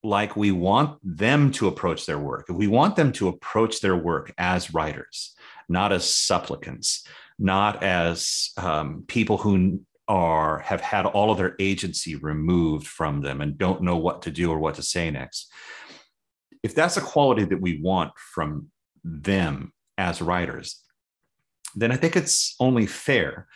like 0.03 0.37
we 0.37 0.53
want 0.53 0.99
them 1.03 1.51
to 1.53 1.69
approach 1.69 2.07
their 2.07 2.19
work. 2.19 2.47
if 2.49 2.57
We 2.57 2.69
want 2.69 2.97
them 2.97 3.13
to 3.13 3.29
approach 3.29 3.81
their 3.81 3.97
work 3.97 4.33
as 4.39 4.73
writers, 4.73 5.35
not 5.69 5.93
as 5.93 6.13
supplicants, 6.13 7.07
not 7.39 7.83
as 7.83 8.51
um, 8.57 9.05
people 9.07 9.39
who 9.39 9.81
are 10.09 10.61
have 10.61 10.81
had 10.81 11.07
all 11.07 11.31
of 11.31 11.39
their 11.39 11.55
agency 11.59 12.17
removed 12.17 12.87
from 12.87 13.21
them 13.21 13.41
and 13.41 13.59
don't 13.59 13.83
know 13.83 13.97
what 13.97 14.23
to 14.23 14.31
do 14.31 14.51
or 14.51 14.59
what 14.59 14.75
to 14.77 14.83
say 14.83 15.11
next. 15.11 15.53
If 16.63 16.75
that's 16.75 16.97
a 16.97 17.03
quality 17.03 17.45
that 17.45 17.61
we 17.61 17.81
want 17.81 18.13
from 18.17 18.69
them 19.05 19.73
as 19.97 20.23
writers 20.23 20.83
then 21.75 21.93
i 21.93 21.97
think 21.97 22.17
it's 22.17 22.55
only 22.61 22.87
fair 22.87 23.47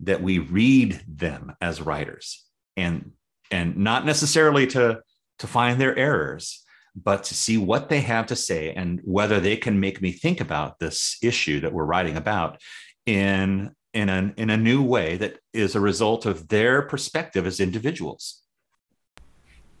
that 0.00 0.22
we 0.22 0.38
read 0.38 1.00
them 1.08 1.52
as 1.60 1.80
writers 1.80 2.44
and 2.76 3.12
and 3.50 3.76
not 3.76 4.04
necessarily 4.04 4.66
to 4.66 5.00
to 5.38 5.46
find 5.46 5.80
their 5.80 5.96
errors 5.96 6.64
but 6.94 7.22
to 7.22 7.34
see 7.34 7.56
what 7.56 7.88
they 7.88 8.00
have 8.00 8.26
to 8.26 8.34
say 8.34 8.72
and 8.72 9.00
whether 9.04 9.38
they 9.38 9.56
can 9.56 9.78
make 9.78 10.02
me 10.02 10.10
think 10.10 10.40
about 10.40 10.78
this 10.78 11.16
issue 11.22 11.60
that 11.60 11.72
we're 11.72 11.84
writing 11.84 12.16
about 12.16 12.60
in 13.06 13.70
in 13.92 14.08
a, 14.08 14.32
in 14.36 14.50
a 14.50 14.56
new 14.56 14.82
way 14.82 15.16
that 15.16 15.38
is 15.52 15.74
a 15.74 15.80
result 15.80 16.26
of 16.26 16.48
their 16.48 16.82
perspective 16.82 17.46
as 17.46 17.60
individuals. 17.60 18.42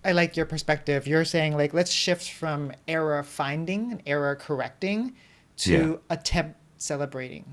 I 0.04 0.12
like 0.12 0.36
your 0.36 0.46
perspective. 0.46 1.06
You're 1.06 1.24
saying 1.24 1.56
like 1.56 1.74
let's 1.74 1.90
shift 1.90 2.30
from 2.30 2.72
error 2.86 3.22
finding 3.22 3.92
and 3.92 4.02
error 4.06 4.36
correcting 4.36 5.14
to 5.58 5.72
yeah. 6.10 6.14
attempt 6.14 6.58
celebrating. 6.78 7.44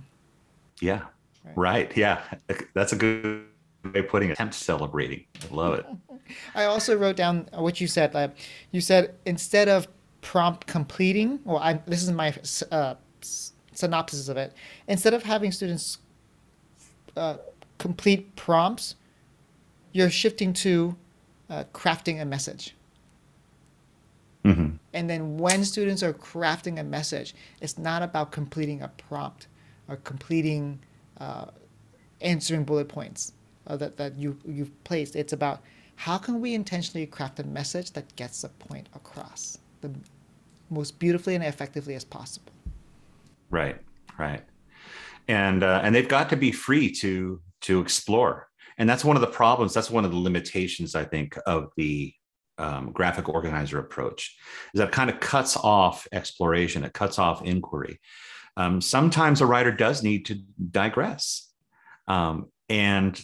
Yeah. 0.80 1.02
Right. 1.44 1.56
right. 1.56 1.98
Yeah. 1.98 2.22
That's 2.74 2.94
a 2.94 2.96
good 2.96 3.46
way 3.84 4.00
of 4.00 4.08
putting 4.08 4.30
it. 4.30 4.34
Attempt 4.34 4.54
celebrating. 4.54 5.26
I 5.44 5.54
love 5.54 5.74
it. 5.80 5.86
I 6.56 6.66
also 6.66 6.96
wrote 6.98 7.16
down 7.16 7.50
what 7.54 7.82
you 7.82 7.88
said. 7.88 8.16
Uh, 8.16 8.30
you 8.72 8.82
said 8.82 9.16
instead 9.26 9.68
of 9.68 9.88
prompt 10.22 10.66
completing, 10.68 11.40
well, 11.44 11.58
I, 11.58 11.74
this 11.86 12.04
is 12.04 12.12
my 12.12 12.34
uh, 12.72 12.96
synopsis 13.74 14.30
of 14.30 14.38
it. 14.38 14.54
Instead 14.88 15.14
of 15.14 15.24
having 15.24 15.52
students 15.52 16.00
uh, 17.16 17.38
complete 17.78 18.36
prompts, 18.36 18.96
you're 19.92 20.10
shifting 20.10 20.54
to 20.54 20.96
uh, 21.50 21.64
crafting 21.74 22.22
a 22.22 22.26
message. 22.26 22.76
Mm-hmm. 24.44 24.76
And 24.94 25.10
then 25.10 25.38
when 25.38 25.66
students 25.66 26.04
are 26.04 26.14
crafting 26.14 26.80
a 26.80 26.84
message, 26.84 27.34
it's 27.62 27.78
not 27.78 28.04
about 28.04 28.32
completing 28.32 28.82
a 28.82 28.88
prompt 28.90 29.48
or 29.88 29.98
completing 29.98 30.80
uh, 31.20 31.46
answering 32.22 32.64
bullet 32.64 32.88
points 32.88 33.34
uh, 33.68 33.76
that, 33.78 33.98
that 33.98 34.18
you, 34.18 34.38
you've 34.46 34.84
placed. 34.84 35.16
It's 35.16 35.34
about 35.34 35.62
how 35.96 36.18
can 36.18 36.42
we 36.42 36.54
intentionally 36.54 37.06
craft 37.06 37.40
a 37.40 37.44
message 37.44 37.92
that 37.92 38.16
gets 38.16 38.42
the 38.42 38.50
point 38.50 38.88
across 38.94 39.58
the 39.82 39.92
most 40.70 41.00
beautifully 41.00 41.36
and 41.36 41.44
effectively 41.44 41.96
as 41.96 42.04
possible. 42.04 42.52
Right, 43.50 43.78
right 44.18 44.44
and 45.28 45.64
uh, 45.64 45.82
and 45.84 45.94
they've 45.94 46.08
got 46.08 46.30
to 46.30 46.36
be 46.36 46.52
free 46.52 46.92
to 46.92 47.42
to 47.62 47.82
explore. 47.82 48.48
And 48.78 48.90
that's 48.90 49.06
one 49.06 49.16
of 49.16 49.22
the 49.22 49.28
problems 49.28 49.74
that's 49.74 49.90
one 49.90 50.04
of 50.06 50.12
the 50.12 50.18
limitations 50.18 50.96
i 50.96 51.06
think 51.06 51.38
of 51.46 51.72
the 51.78 52.14
um, 52.58 52.92
graphic 52.92 53.28
organizer 53.30 53.80
approach 53.80 54.38
is 54.74 54.80
that 54.80 54.92
kind 54.92 55.10
of 55.10 55.20
cuts 55.20 55.58
off 55.58 56.08
exploration 56.12 56.84
it 56.84 56.94
cuts 56.94 57.20
off 57.20 57.44
inquiry. 57.44 58.00
Um, 58.58 58.80
sometimes 58.80 59.42
a 59.42 59.46
writer 59.46 59.72
does 59.72 60.04
need 60.04 60.26
to 60.28 60.36
digress. 60.72 61.52
Um, 62.08 62.48
and 62.70 63.22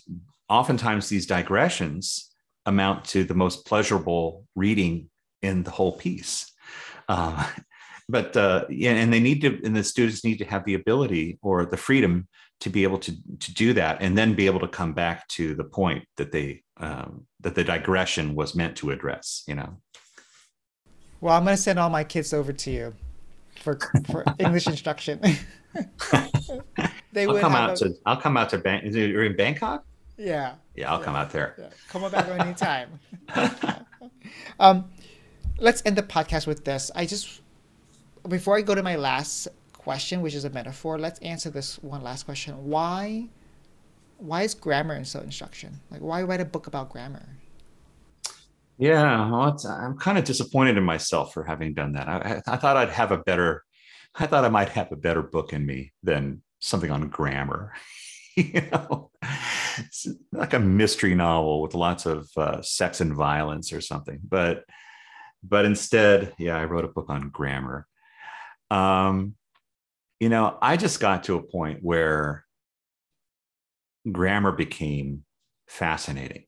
oftentimes 0.50 1.08
these 1.08 1.26
digressions 1.26 2.32
amount 2.66 3.06
to 3.06 3.24
the 3.24 3.34
most 3.34 3.66
pleasurable 3.66 4.46
reading 4.56 5.10
in 5.42 5.64
the 5.64 5.72
whole 5.72 5.98
piece. 5.98 6.52
Uh, 7.08 7.50
but 8.10 8.36
uh, 8.36 8.66
yeah, 8.70 8.92
and 8.92 9.12
they 9.12 9.20
need 9.20 9.42
to, 9.42 9.60
and 9.64 9.76
the 9.76 9.84
students 9.84 10.24
need 10.24 10.38
to 10.38 10.46
have 10.46 10.66
the 10.66 10.74
ability 10.74 11.40
or 11.42 11.66
the 11.66 11.78
freedom 11.78 12.28
to 12.60 12.70
be 12.70 12.84
able 12.84 13.00
to 13.00 13.12
to 13.40 13.54
do 13.54 13.74
that, 13.74 14.02
and 14.02 14.18
then 14.18 14.34
be 14.34 14.46
able 14.46 14.60
to 14.60 14.68
come 14.68 14.94
back 14.94 15.28
to 15.30 15.56
the 15.56 15.64
point 15.64 16.06
that 16.18 16.32
they 16.32 16.64
um, 16.78 17.26
that 17.40 17.56
the 17.56 17.64
digression 17.64 18.36
was 18.36 18.56
meant 18.56 18.76
to 18.78 18.92
address. 18.92 19.44
You 19.48 19.56
know. 19.56 19.78
Well, 21.22 21.36
I'm 21.36 21.44
going 21.44 21.56
to 21.56 21.62
send 21.62 21.78
all 21.78 21.90
my 21.90 22.04
kids 22.04 22.34
over 22.34 22.52
to 22.52 22.72
you 22.72 22.94
for 23.62 23.80
for 24.10 24.24
English 24.40 24.68
instruction. 24.68 25.20
they 27.14 27.26
I'll 27.26 27.40
come 27.40 27.56
out 27.56 27.82
a... 27.82 27.90
to 27.90 27.96
I'll 28.06 28.18
come 28.18 28.38
out 28.38 28.50
to 28.50 28.58
Bang. 28.58 28.92
You're 28.92 29.26
in 29.26 29.36
Bangkok? 29.36 29.86
Yeah. 30.18 30.56
Yeah, 30.76 30.92
I'll 30.92 31.00
yeah. 31.00 31.06
come 31.06 31.16
out 31.16 31.32
there. 31.32 31.56
Yeah. 31.58 31.70
Come 31.90 32.04
on 32.04 32.12
back 32.12 32.28
anytime. 32.28 33.00
um, 34.60 34.90
let's 35.60 35.82
end 35.86 35.96
the 35.96 36.04
podcast 36.04 36.48
with 36.48 36.64
this. 36.64 36.92
I 36.96 37.06
just 37.06 37.42
before 38.28 38.58
I 38.58 38.62
go 38.62 38.76
to 38.76 38.84
my 38.84 38.96
last 38.96 39.48
question, 39.74 40.22
which 40.22 40.36
is 40.36 40.46
a 40.46 40.50
metaphor, 40.50 41.00
let's 41.00 41.20
answer 41.20 41.50
this 41.50 41.82
one 41.82 42.04
last 42.04 42.24
question. 42.24 42.54
Why 42.66 43.28
why 44.18 44.44
is 44.44 44.54
grammar 44.54 44.96
in 44.96 45.04
so 45.04 45.20
instruction? 45.22 45.80
Like 45.90 46.02
why 46.02 46.22
write 46.22 46.42
a 46.42 46.46
book 46.46 46.68
about 46.68 46.90
grammar? 46.90 47.28
Yeah, 48.78 49.30
well, 49.30 49.58
I'm 49.68 49.98
kind 49.98 50.18
of 50.18 50.24
disappointed 50.24 50.76
in 50.78 50.84
myself 50.84 51.34
for 51.34 51.44
having 51.44 51.76
done 51.76 51.94
that. 51.94 52.08
I, 52.08 52.42
I, 52.48 52.58
thought 52.58 52.78
I'd 52.78 52.90
have 52.90 53.12
a 53.12 53.20
better, 53.20 53.64
I 54.16 54.26
thought 54.26 54.44
I 54.44 54.50
might 54.50 54.70
have 54.70 54.92
a 54.92 54.96
better 54.96 55.22
book 55.22 55.54
in 55.54 55.64
me 55.64 55.94
than 56.02 56.42
something 56.62 56.90
on 56.90 57.08
grammar. 57.10 57.74
you 58.36 58.62
know, 58.72 59.12
it's 59.78 60.08
like 60.32 60.54
a 60.54 60.60
mystery 60.60 61.14
novel 61.14 61.62
with 61.62 61.76
lots 61.76 62.08
of 62.08 62.28
uh, 62.36 62.64
sex 62.64 63.02
and 63.02 63.14
violence 63.14 63.72
or 63.72 63.82
something. 63.82 64.20
But, 64.28 64.64
but 65.44 65.66
instead, 65.66 66.34
yeah, 66.40 66.58
I 66.58 66.66
wrote 66.66 66.86
a 66.86 66.88
book 66.88 67.10
on 67.10 67.30
grammar. 67.30 67.88
Um, 68.72 69.36
you 70.20 70.30
know, 70.30 70.58
I 70.62 70.78
just 70.78 71.00
got 71.00 71.26
to 71.26 71.36
a 71.36 71.44
point 71.44 71.80
where 71.82 72.46
grammar 74.10 74.52
became 74.52 75.24
fascinating, 75.68 76.46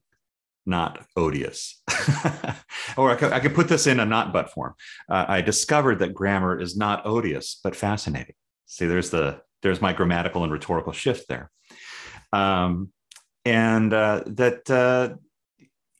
not 0.64 1.04
odious. 1.16 1.82
or 2.96 3.10
I 3.10 3.16
could, 3.16 3.32
I 3.32 3.40
could, 3.40 3.54
put 3.54 3.68
this 3.68 3.86
in 3.86 4.00
a 4.00 4.06
not 4.06 4.32
but 4.32 4.50
form. 4.50 4.74
Uh, 5.08 5.26
I 5.28 5.40
discovered 5.42 5.98
that 5.98 6.14
grammar 6.14 6.58
is 6.58 6.76
not 6.76 7.04
odious, 7.04 7.60
but 7.62 7.76
fascinating. 7.76 8.34
See, 8.66 8.86
there's 8.86 9.10
the 9.10 9.40
there's 9.62 9.80
my 9.80 9.92
grammatical 9.92 10.44
and 10.44 10.52
rhetorical 10.52 10.92
shift 10.92 11.28
there. 11.28 11.50
Um, 12.32 12.90
and 13.44 13.92
uh, 13.92 14.22
that 14.26 14.70
uh, 14.70 15.16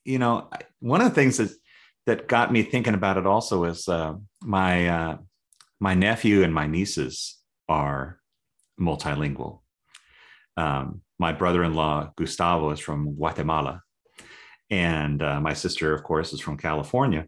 you 0.03 0.19
know, 0.19 0.49
one 0.79 1.01
of 1.01 1.09
the 1.09 1.15
things 1.15 1.37
that 1.37 1.51
that 2.05 2.27
got 2.27 2.51
me 2.51 2.63
thinking 2.63 2.93
about 2.93 3.17
it 3.17 3.25
also 3.25 3.65
is 3.65 3.87
uh, 3.87 4.13
my 4.41 4.87
uh, 4.87 5.17
my 5.85 5.93
nephew 5.93 6.41
and 6.41 6.51
my 6.51 6.65
nieces 6.65 7.37
are 7.69 8.19
multilingual. 8.81 9.59
Um, 10.57 11.01
my 11.19 11.31
brother-in-law 11.31 12.13
Gustavo 12.17 12.71
is 12.71 12.79
from 12.79 13.13
Guatemala, 13.13 13.83
and 14.71 15.21
uh, 15.21 15.39
my 15.39 15.53
sister, 15.53 15.93
of 15.93 16.01
course, 16.01 16.33
is 16.33 16.41
from 16.41 16.57
California, 16.57 17.27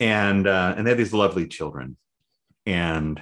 and 0.00 0.46
uh, 0.46 0.72
and 0.74 0.86
they 0.86 0.90
have 0.92 0.96
these 0.96 1.12
lovely 1.12 1.46
children, 1.46 1.98
and 2.64 3.20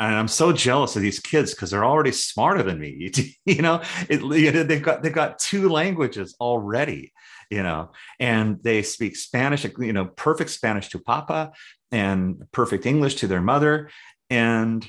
and 0.00 0.14
I'm 0.14 0.28
so 0.28 0.50
jealous 0.52 0.96
of 0.96 1.02
these 1.02 1.20
kids 1.20 1.54
because 1.54 1.70
they're 1.70 1.84
already 1.84 2.12
smarter 2.12 2.62
than 2.62 2.78
me. 2.78 3.10
you 3.44 3.60
know, 3.60 3.82
it, 4.08 4.68
they've 4.68 4.82
got 4.82 5.02
they've 5.02 5.12
got 5.12 5.38
two 5.38 5.68
languages 5.68 6.34
already. 6.40 7.12
You 7.50 7.62
know, 7.62 7.92
and 8.20 8.62
they 8.62 8.82
speak 8.82 9.16
Spanish. 9.16 9.64
You 9.64 9.92
know, 9.92 10.04
perfect 10.04 10.50
Spanish 10.50 10.88
to 10.90 10.98
Papa, 10.98 11.52
and 11.90 12.46
perfect 12.52 12.86
English 12.86 13.16
to 13.16 13.26
their 13.26 13.42
mother, 13.42 13.90
and 14.30 14.88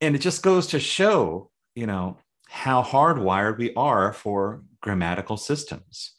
and 0.00 0.14
it 0.14 0.20
just 0.20 0.42
goes 0.42 0.68
to 0.68 0.80
show, 0.80 1.50
you 1.74 1.86
know, 1.86 2.18
how 2.48 2.82
hardwired 2.82 3.58
we 3.58 3.72
are 3.74 4.12
for 4.12 4.62
grammatical 4.80 5.36
systems, 5.36 6.12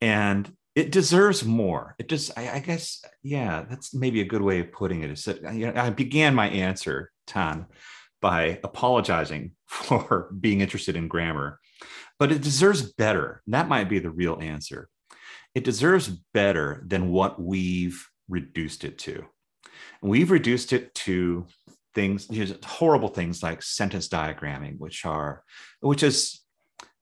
and 0.00 0.52
it 0.74 0.90
deserves 0.90 1.44
more. 1.44 1.94
It 1.98 2.08
just, 2.08 2.36
I, 2.36 2.56
I, 2.56 2.58
guess, 2.58 3.04
yeah, 3.22 3.64
that's 3.68 3.94
maybe 3.94 4.20
a 4.20 4.26
good 4.26 4.42
way 4.42 4.58
of 4.58 4.72
putting 4.72 5.02
it. 5.02 5.10
Is 5.10 5.24
that 5.24 5.44
uh, 5.44 5.50
you 5.50 5.72
know, 5.72 5.80
I 5.80 5.90
began 5.90 6.34
my 6.34 6.48
answer, 6.48 7.12
Tan, 7.26 7.66
by 8.20 8.58
apologizing 8.64 9.52
for 9.66 10.30
being 10.38 10.60
interested 10.60 10.96
in 10.96 11.08
grammar, 11.08 11.60
but 12.18 12.32
it 12.32 12.42
deserves 12.42 12.82
better. 12.82 13.42
That 13.46 13.68
might 13.68 13.88
be 13.88 14.00
the 14.00 14.10
real 14.10 14.38
answer. 14.40 14.88
It 15.54 15.64
deserves 15.64 16.08
better 16.32 16.82
than 16.84 17.10
what 17.10 17.40
we've 17.40 18.08
reduced 18.28 18.84
it 18.84 18.98
to. 18.98 19.24
we've 20.02 20.30
reduced 20.30 20.72
it 20.72 20.94
to 20.94 21.46
things, 21.94 22.26
you 22.30 22.44
know, 22.46 22.54
horrible 22.64 23.08
things 23.08 23.42
like 23.42 23.62
sentence 23.62 24.08
diagramming, 24.08 24.78
which 24.78 25.04
are, 25.04 25.42
which 25.80 26.02
is, 26.02 26.40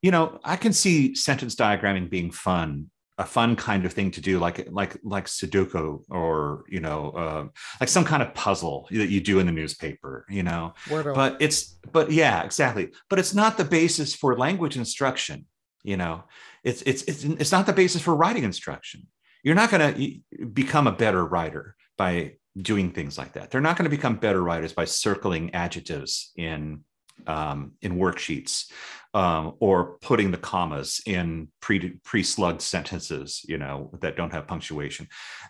you 0.02 0.10
know, 0.10 0.38
I 0.44 0.56
can 0.56 0.72
see 0.72 1.14
sentence 1.14 1.54
diagramming 1.54 2.10
being 2.10 2.30
fun, 2.30 2.90
a 3.18 3.24
fun 3.24 3.56
kind 3.56 3.84
of 3.84 3.92
thing 3.92 4.10
to 4.12 4.20
do, 4.20 4.38
like 4.38 4.68
like 4.70 4.96
like 5.04 5.26
Sudoku 5.26 6.02
or 6.08 6.64
you 6.68 6.80
know, 6.80 7.10
uh, 7.10 7.46
like 7.78 7.88
some 7.88 8.04
kind 8.04 8.22
of 8.22 8.34
puzzle 8.34 8.88
that 8.90 9.10
you 9.10 9.20
do 9.20 9.38
in 9.38 9.46
the 9.46 9.52
newspaper, 9.52 10.26
you 10.28 10.42
know. 10.42 10.74
Wordle. 10.86 11.14
But 11.14 11.36
it's, 11.40 11.78
but 11.92 12.10
yeah, 12.10 12.42
exactly. 12.42 12.90
But 13.08 13.18
it's 13.18 13.34
not 13.34 13.56
the 13.56 13.64
basis 13.64 14.14
for 14.14 14.36
language 14.36 14.76
instruction. 14.76 15.46
You 15.84 15.96
know, 15.96 16.24
it's 16.64 16.82
it's 16.82 17.02
it's 17.04 17.24
it's 17.24 17.52
not 17.52 17.66
the 17.66 17.72
basis 17.72 18.02
for 18.02 18.14
writing 18.16 18.44
instruction 18.44 19.06
you're 19.42 19.54
not 19.54 19.70
going 19.70 19.94
to 19.94 20.46
become 20.46 20.86
a 20.86 20.92
better 20.92 21.24
writer 21.24 21.76
by 21.98 22.34
doing 22.60 22.90
things 22.90 23.16
like 23.16 23.32
that. 23.32 23.50
They're 23.50 23.60
not 23.60 23.76
going 23.76 23.90
to 23.90 23.96
become 23.96 24.16
better 24.16 24.42
writers 24.42 24.72
by 24.72 24.84
circling 24.84 25.54
adjectives 25.54 26.32
in 26.36 26.84
um, 27.26 27.72
in 27.82 27.96
worksheets 27.96 28.70
um, 29.14 29.54
or 29.60 29.98
putting 30.00 30.30
the 30.30 30.38
commas 30.38 31.00
in 31.06 31.48
pre 31.60 31.90
pre-slugged 32.04 32.62
sentences 32.62 33.42
you 33.46 33.58
know 33.58 33.90
that 34.00 34.16
don't 34.16 34.32
have 34.32 34.46
punctuation 34.46 35.06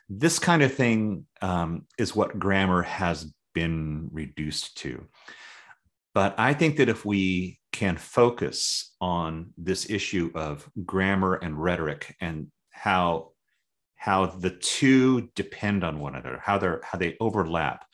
this 0.08 0.38
kind 0.38 0.62
of 0.62 0.74
thing 0.74 1.24
um, 1.40 1.86
is 1.98 2.14
what 2.14 2.38
grammar 2.38 2.82
has 2.82 3.32
been 3.54 4.08
reduced 4.12 4.76
to 4.78 5.06
but 6.14 6.34
i 6.38 6.52
think 6.52 6.76
that 6.76 6.88
if 6.88 7.04
we 7.04 7.58
can 7.70 7.96
focus 7.96 8.94
on 9.00 9.52
this 9.56 9.88
issue 9.88 10.30
of 10.34 10.68
grammar 10.84 11.34
and 11.34 11.56
rhetoric 11.56 12.14
and 12.20 12.48
how 12.70 13.31
how 14.02 14.26
the 14.26 14.50
two 14.50 15.30
depend 15.34 15.84
on 15.84 16.00
one 16.00 16.14
another 16.14 16.40
how 16.44 16.58
they're 16.58 16.80
how 16.84 16.98
they 16.98 17.16
overlap 17.20 17.84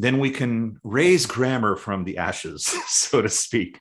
then 0.00 0.20
we 0.20 0.30
can 0.30 0.78
raise 0.84 1.26
grammar 1.26 1.74
from 1.74 2.04
the 2.04 2.18
ashes, 2.18 2.64
so 2.86 3.20
to 3.20 3.28
speak, 3.28 3.80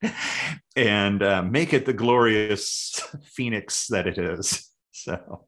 and 0.75 1.21
uh, 1.21 1.43
make 1.43 1.73
it 1.73 1.85
the 1.85 1.93
glorious 1.93 2.99
phoenix 3.23 3.87
that 3.87 4.07
it 4.07 4.17
is. 4.17 4.63
So, 4.99 5.45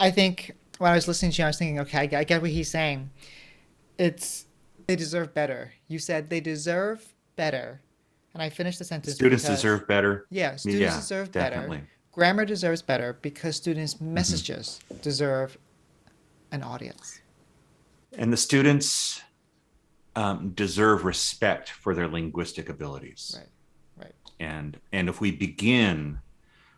I 0.00 0.10
think 0.10 0.50
when 0.78 0.90
I 0.90 0.96
was 0.96 1.06
listening 1.06 1.30
to 1.30 1.38
you, 1.38 1.44
I 1.44 1.48
was 1.50 1.58
thinking, 1.58 1.78
okay, 1.78 1.98
I 2.00 2.24
get 2.24 2.42
what 2.42 2.50
he's 2.50 2.68
saying. 2.68 3.08
It's 3.98 4.46
they 4.88 4.96
deserve 4.96 5.32
better. 5.32 5.72
You 5.86 6.00
said 6.00 6.28
they 6.28 6.40
deserve 6.40 7.14
better, 7.36 7.80
and 8.34 8.42
I 8.42 8.50
finished 8.50 8.80
the 8.80 8.84
sentence. 8.84 9.14
Students 9.14 9.44
because, 9.44 9.58
deserve 9.58 9.86
better. 9.86 10.26
Yeah, 10.28 10.56
students 10.56 10.80
yeah, 10.80 10.96
deserve 10.96 11.30
definitely. 11.30 11.76
better. 11.78 11.88
Grammar 12.12 12.44
deserves 12.44 12.82
better 12.82 13.18
because 13.22 13.56
students' 13.56 13.94
mm-hmm. 13.94 14.14
messages 14.14 14.80
mm-hmm. 14.90 15.02
deserve 15.02 15.58
an 16.50 16.62
audience 16.62 17.22
and 18.16 18.32
the 18.32 18.36
students 18.36 19.22
um, 20.16 20.50
deserve 20.50 21.04
respect 21.04 21.70
for 21.70 21.94
their 21.94 22.08
linguistic 22.08 22.68
abilities. 22.68 23.34
Right. 23.36 24.04
Right. 24.04 24.14
And 24.38 24.78
and 24.92 25.08
if 25.08 25.20
we 25.20 25.30
begin 25.30 26.18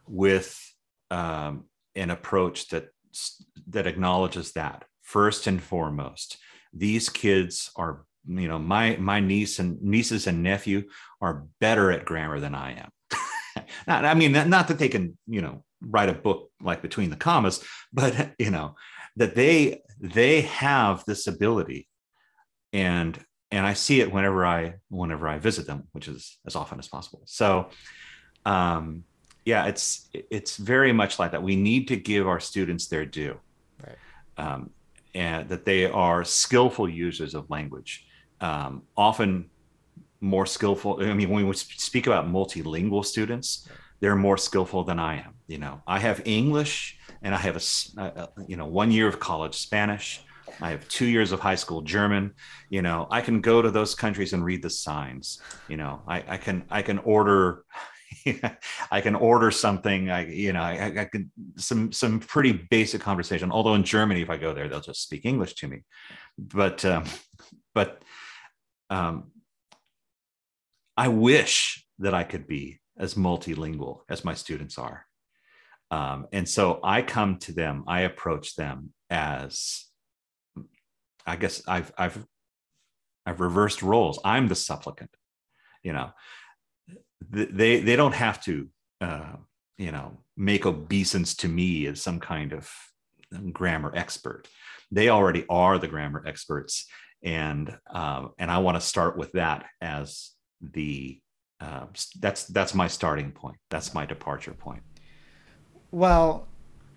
with 0.07 0.59
um, 1.11 1.65
an 1.95 2.11
approach 2.11 2.69
that 2.69 2.89
that 3.69 3.87
acknowledges 3.87 4.53
that 4.53 4.85
first 5.03 5.47
and 5.47 5.63
foremost, 5.63 6.39
these 6.73 7.09
kids 7.09 7.71
are 7.77 8.05
you 8.27 8.49
know 8.49 8.59
my 8.59 8.97
my 8.97 9.21
niece 9.21 9.59
and 9.59 9.81
nieces 9.83 10.27
and 10.27 10.43
nephew 10.43 10.85
are 11.21 11.47
better 11.61 11.91
at 11.91 12.05
grammar 12.05 12.41
than 12.41 12.55
I 12.55 12.73
am. 12.73 12.91
not, 13.87 14.05
I 14.05 14.15
mean, 14.15 14.33
not 14.33 14.69
that 14.69 14.79
they 14.79 14.89
can 14.89 15.17
you 15.27 15.43
know 15.43 15.65
write 15.81 16.09
a 16.09 16.15
book 16.15 16.51
like 16.63 16.83
between 16.83 17.11
the 17.11 17.17
commas, 17.17 17.63
but 17.93 18.33
you 18.39 18.51
know 18.51 18.77
that 19.17 19.35
they 19.35 19.83
they 20.01 20.43
have 20.43 21.05
this 21.07 21.27
ability. 21.27 21.89
And 22.73 23.19
and 23.55 23.65
i 23.65 23.73
see 23.73 24.01
it 24.01 24.13
whenever 24.13 24.45
i 24.45 24.75
whenever 24.89 25.29
i 25.29 25.39
visit 25.39 25.67
them 25.67 25.85
which 25.93 26.09
is 26.09 26.39
as 26.47 26.57
often 26.57 26.79
as 26.79 26.89
possible. 26.89 27.23
So 27.25 27.69
um 28.45 29.05
yeah 29.45 29.67
it's 29.67 30.11
it's 30.13 30.57
very 30.57 30.93
much 30.93 31.19
like 31.19 31.33
that. 31.33 31.43
We 31.43 31.57
need 31.57 31.89
to 31.89 31.97
give 31.97 32.27
our 32.27 32.41
students 32.41 32.89
their 32.89 33.07
due. 33.07 33.39
Right. 33.87 33.99
Um 34.37 34.71
and 35.15 35.49
that 35.49 35.65
they 35.65 35.89
are 35.89 36.25
skillful 36.25 36.89
users 36.89 37.35
of 37.35 37.49
language. 37.49 38.07
Um 38.41 38.83
often 38.97 39.51
more 40.21 40.47
skillful 40.47 40.99
i 41.03 41.13
mean 41.15 41.29
when 41.29 41.47
we 41.47 41.55
speak 41.55 42.07
about 42.07 42.27
multilingual 42.27 43.05
students 43.05 43.69
they're 44.01 44.17
more 44.17 44.39
skillful 44.39 44.85
than 44.85 44.99
i 44.99 45.17
am 45.17 45.35
you 45.47 45.59
know 45.59 45.83
i 45.87 45.99
have 45.99 46.21
english 46.25 46.99
and 47.25 47.35
I 47.35 47.39
have 47.39 47.57
a, 47.57 48.03
a, 48.03 48.29
you 48.47 48.57
know 48.57 48.67
one 48.67 48.93
year 48.93 49.09
of 49.09 49.19
college 49.19 49.57
Spanish. 49.57 50.21
I 50.61 50.71
have 50.71 50.87
two 50.89 51.07
years 51.07 51.33
of 51.33 51.41
high 51.41 51.57
school 51.57 51.81
German. 51.81 52.35
You 52.69 52.83
know, 52.83 53.09
I 53.11 53.23
can 53.23 53.41
go 53.41 53.61
to 53.61 53.71
those 53.71 53.95
countries 53.95 54.35
and 54.35 54.45
read 54.45 54.63
the 54.63 54.71
signs. 54.71 55.41
You 55.69 55.79
know, 55.79 56.03
I, 56.07 56.23
I 56.29 56.37
can 56.37 56.65
I 56.71 56.83
can 56.83 56.99
order. 56.99 57.65
I 58.91 59.01
can 59.01 59.17
order 59.17 59.51
something. 59.51 60.11
I, 60.11 60.27
you 60.27 60.53
know, 60.53 60.61
I, 60.61 60.93
I 61.01 61.05
can 61.07 61.33
some 61.57 61.91
some 61.93 62.21
pretty 62.21 62.53
basic 62.53 63.01
conversation. 63.01 63.51
Although 63.51 63.75
in 63.75 63.85
Germany, 63.85 64.21
if 64.21 64.31
I 64.31 64.37
go 64.37 64.55
there, 64.55 64.69
they'll 64.69 64.81
just 64.81 65.03
speak 65.03 65.25
English 65.25 65.55
to 65.55 65.69
me. 65.69 65.83
But 66.39 66.85
um, 66.85 67.05
but 67.75 68.03
um, 68.91 69.33
I 70.97 71.09
wish 71.09 71.85
that 71.99 72.15
I 72.15 72.25
could 72.25 72.47
be 72.47 72.81
as 72.99 73.15
multilingual 73.15 74.01
as 74.09 74.25
my 74.25 74.35
students 74.35 74.79
are. 74.79 75.07
Um, 75.91 76.27
and 76.33 76.49
so 76.49 76.81
I 76.83 77.03
come 77.03 77.39
to 77.41 77.53
them, 77.53 77.85
I 77.87 78.01
approach 78.03 78.57
them 78.57 78.93
as, 79.11 79.85
I 81.27 81.37
guess 81.37 81.63
I've 81.67 81.93
I've 81.97 82.25
I've 83.27 83.41
reversed 83.41 83.83
roles. 83.83 84.19
I'm 84.25 84.49
the 84.49 84.55
supplicant. 84.55 85.11
You 85.83 85.93
know, 85.93 86.11
they 87.31 87.81
they 87.81 87.97
don't 87.97 88.15
have 88.15 88.43
to, 88.45 88.69
uh, 89.01 89.37
you 89.79 89.93
know, 89.93 90.19
make 90.37 90.67
obeisance 90.67 91.35
to 91.37 91.49
me 91.49 91.87
as 91.87 92.03
some 92.03 92.21
kind 92.21 92.53
of 92.53 92.71
grammar 93.53 93.93
expert. 93.95 94.49
They 94.91 95.09
already 95.09 95.45
are 95.49 95.79
the 95.79 95.89
grammar 95.89 96.25
experts, 96.27 96.87
and 97.23 97.77
um, 97.91 98.33
and 98.39 98.51
I 98.51 98.59
want 98.59 98.77
to 98.77 98.87
start 98.87 99.17
with 99.17 99.33
that 99.33 99.65
as 99.81 100.34
the 100.73 101.21
uh, 101.61 101.87
that's 102.21 102.47
that's 102.47 102.75
my 102.75 102.89
starting 102.89 103.31
point. 103.33 103.57
That's 103.71 103.95
my 103.95 104.05
departure 104.07 104.53
point. 104.53 104.83
Well, 105.91 106.47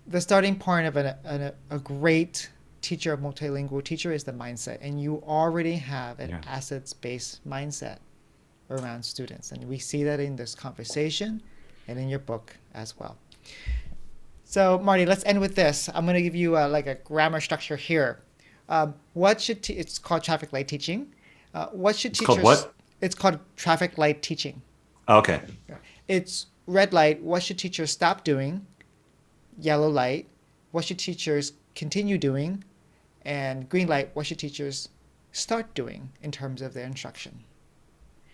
the 0.06 0.20
starting 0.20 0.56
point 0.56 0.86
of 0.86 0.96
a, 0.96 1.54
a, 1.70 1.76
a 1.76 1.78
great 1.78 2.50
teacher 2.80 3.12
of 3.12 3.20
multilingual 3.20 3.84
teacher 3.84 4.12
is 4.12 4.24
the 4.24 4.32
mindset, 4.32 4.78
and 4.80 5.00
you 5.00 5.22
already 5.26 5.74
have 5.76 6.18
an 6.20 6.30
yeah. 6.30 6.40
assets 6.46 6.92
based 6.92 7.46
mindset 7.48 7.98
around 8.70 9.04
students, 9.04 9.52
and 9.52 9.64
we 9.68 9.78
see 9.78 10.04
that 10.04 10.20
in 10.20 10.36
this 10.36 10.54
conversation 10.54 11.42
and 11.86 11.98
in 11.98 12.08
your 12.08 12.18
book 12.18 12.56
as 12.74 12.98
well. 12.98 13.16
So, 14.44 14.78
Marty, 14.78 15.04
let's 15.04 15.24
end 15.24 15.40
with 15.40 15.54
this. 15.54 15.90
I'm 15.94 16.04
going 16.04 16.14
to 16.14 16.22
give 16.22 16.34
you 16.34 16.56
a, 16.56 16.66
like 16.68 16.86
a 16.86 16.94
grammar 16.94 17.40
structure 17.40 17.76
here. 17.76 18.20
Um, 18.68 18.94
what 19.12 19.40
should 19.40 19.62
te- 19.62 19.74
it's 19.74 19.98
called 19.98 20.22
traffic 20.22 20.52
light 20.52 20.68
teaching? 20.68 21.14
Uh, 21.54 21.66
what 21.66 21.96
should 21.96 22.12
it's 22.12 22.20
teachers? 22.20 22.34
Called 22.36 22.44
what? 22.44 22.74
It's 23.00 23.14
called 23.14 23.38
traffic 23.56 23.98
light 23.98 24.22
teaching. 24.22 24.62
Okay. 25.08 25.40
It's 26.08 26.46
red 26.66 26.92
light. 26.92 27.22
What 27.22 27.42
should 27.42 27.58
teachers 27.58 27.90
stop 27.90 28.24
doing? 28.24 28.66
yellow 29.58 29.88
light, 29.88 30.26
what 30.70 30.84
should 30.84 30.98
teachers 30.98 31.52
continue 31.74 32.18
doing? 32.18 32.64
And 33.22 33.68
green 33.68 33.88
light, 33.88 34.10
what 34.14 34.26
should 34.26 34.38
teachers 34.38 34.88
start 35.32 35.74
doing 35.74 36.10
in 36.22 36.30
terms 36.30 36.62
of 36.62 36.72
their 36.72 36.86
instruction 36.86 37.44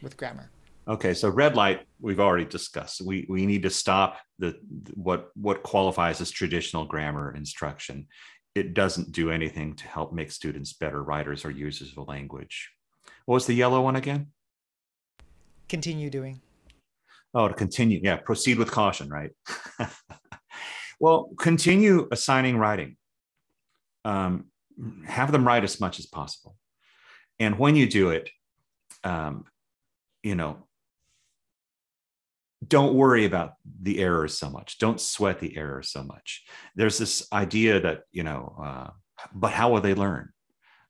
with 0.02 0.16
grammar? 0.16 0.50
Okay, 0.86 1.14
so 1.14 1.30
red 1.30 1.56
light 1.56 1.86
we've 2.00 2.20
already 2.20 2.44
discussed. 2.44 3.00
We 3.00 3.26
we 3.28 3.46
need 3.46 3.62
to 3.62 3.70
stop 3.70 4.18
the 4.38 4.58
what 4.94 5.30
what 5.34 5.62
qualifies 5.62 6.20
as 6.20 6.30
traditional 6.30 6.84
grammar 6.84 7.34
instruction. 7.34 8.06
It 8.54 8.74
doesn't 8.74 9.10
do 9.10 9.30
anything 9.30 9.74
to 9.76 9.88
help 9.88 10.12
make 10.12 10.30
students 10.30 10.74
better 10.74 11.02
writers 11.02 11.44
or 11.44 11.50
users 11.50 11.96
of 11.96 12.06
language. 12.06 12.70
What 13.24 13.36
was 13.36 13.46
the 13.46 13.54
yellow 13.54 13.80
one 13.80 13.96
again? 13.96 14.28
Continue 15.68 16.10
doing. 16.10 16.40
Oh, 17.34 17.48
to 17.48 17.54
continue. 17.54 18.00
Yeah, 18.02 18.16
proceed 18.16 18.58
with 18.58 18.70
caution, 18.70 19.08
right? 19.08 19.30
Well, 21.00 21.30
continue 21.38 22.08
assigning 22.10 22.56
writing. 22.56 22.96
Um, 24.04 24.46
have 25.06 25.32
them 25.32 25.46
write 25.46 25.64
as 25.64 25.80
much 25.80 25.98
as 25.98 26.06
possible. 26.06 26.56
And 27.38 27.58
when 27.58 27.76
you 27.76 27.88
do 27.88 28.10
it, 28.10 28.30
um, 29.02 29.44
you 30.22 30.34
know, 30.34 30.66
don't 32.66 32.94
worry 32.94 33.24
about 33.24 33.54
the 33.82 33.98
errors 33.98 34.38
so 34.38 34.48
much. 34.48 34.78
Don't 34.78 35.00
sweat 35.00 35.40
the 35.40 35.56
errors 35.56 35.90
so 35.90 36.02
much. 36.02 36.44
There's 36.74 36.96
this 36.96 37.26
idea 37.32 37.80
that, 37.80 38.02
you 38.12 38.22
know, 38.22 38.56
uh, 38.62 38.90
but 39.34 39.52
how 39.52 39.70
will 39.70 39.80
they 39.80 39.94
learn? 39.94 40.30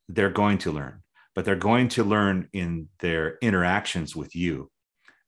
They're 0.08 0.30
going 0.30 0.58
to 0.58 0.70
learn, 0.70 1.02
but 1.34 1.44
they're 1.44 1.56
going 1.56 1.88
to 1.88 2.04
learn 2.04 2.48
in 2.52 2.88
their 3.00 3.38
interactions 3.42 4.14
with 4.14 4.34
you 4.34 4.70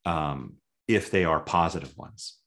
um, 0.04 0.54
if 0.86 1.10
they 1.10 1.24
are 1.24 1.40
positive 1.40 1.96
ones. 1.96 2.38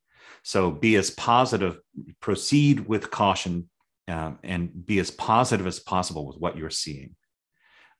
So 0.43 0.72
be 0.72 0.95
as 0.95 1.12
positive, 1.12 1.80
proceed 2.22 2.88
with 2.88 3.12
caution, 3.12 3.70
um, 4.07 4.39
and 4.43 4.86
be 4.86 4.99
as 4.99 5.12
positive 5.12 5.68
as 5.68 5.80
possible 5.80 6.26
with 6.26 6.38
what 6.38 6.57
you're 6.57 6.70
seeing. 6.70 7.16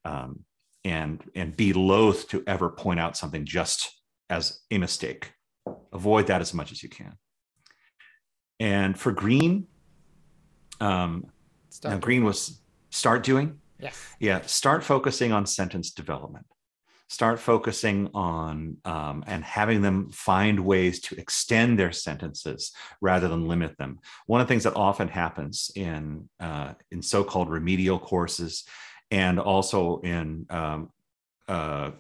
Um, 0.05 0.45
and, 0.86 1.22
and 1.36 1.55
be 1.55 1.74
loath 1.74 2.30
to 2.30 2.41
ever 2.47 2.70
point 2.70 3.01
out 3.01 3.18
something 3.18 3.45
just 3.45 4.01
as 4.30 4.62
a 4.72 4.78
mistake. 4.78 5.34
Avoid 5.91 6.28
that 6.28 6.41
as 6.41 6.53
much 6.53 6.72
as 6.72 6.82
you 6.82 6.88
can. 6.89 7.14
And 8.62 8.97
for 8.97 9.12
green, 9.12 9.68
um, 10.80 11.26
now 11.84 11.97
green 11.97 12.24
was 12.24 12.62
start 12.89 13.24
doing. 13.24 13.60
Yes. 13.80 14.15
Yeah. 14.19 14.41
Start 14.45 14.84
focusing 14.84 15.32
on 15.32 15.45
sentence 15.45 15.91
development 15.91 16.45
start 17.09 17.39
focusing 17.39 18.07
on 18.13 18.77
um, 18.86 19.23
and 19.25 19.43
having 19.43 19.82
them 19.82 20.11
find 20.11 20.59
ways 20.59 20.99
to 20.99 21.19
extend 21.19 21.77
their 21.77 21.91
sentences 21.91 22.71
rather 23.01 23.27
than 23.27 23.47
limit 23.47 23.75
them. 23.77 23.99
One 24.27 24.41
of 24.41 24.47
the 24.47 24.51
things 24.51 24.63
that 24.63 24.75
often 24.75 25.07
happens 25.07 25.71
in 25.75 26.30
uh, 26.39 26.73
in 26.91 27.01
so-called 27.01 27.49
remedial 27.49 27.99
courses 27.99 28.63
and 29.11 29.39
also 29.39 29.99
in 30.01 30.45
um, 30.51 30.91
uh, 31.47 31.91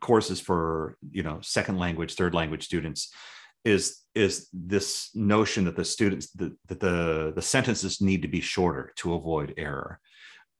courses 0.00 0.40
for 0.40 0.96
you 1.10 1.22
know 1.22 1.40
second 1.42 1.78
language, 1.78 2.14
third 2.14 2.34
language 2.34 2.64
students 2.64 3.12
is 3.64 4.04
is 4.14 4.48
this 4.54 5.10
notion 5.14 5.64
that 5.66 5.76
the 5.76 5.84
students 5.84 6.30
that, 6.32 6.56
that 6.68 6.80
the 6.80 7.32
the 7.36 7.42
sentences 7.42 8.00
need 8.00 8.22
to 8.22 8.28
be 8.28 8.40
shorter 8.40 8.92
to 8.96 9.12
avoid 9.12 9.52
error. 9.58 10.00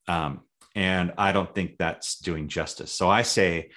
Um, 0.09 0.41
and 0.75 1.13
I 1.19 1.33
don't 1.33 1.55
think 1.55 1.77
that's 1.79 2.19
doing 2.19 2.49
justice. 2.49 2.93
So 2.93 3.09
I 3.09 3.23
say 3.23 3.71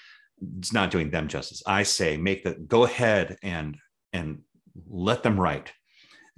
it's 0.60 0.74
not 0.74 0.92
doing 0.92 1.12
them 1.12 1.28
justice. 1.28 1.62
I 1.66 1.84
say 1.84 2.18
make 2.18 2.44
the 2.44 2.54
go 2.54 2.86
ahead 2.86 3.38
and 3.44 3.78
and 4.14 4.40
let 4.88 5.24
them 5.24 5.40
write, 5.40 5.72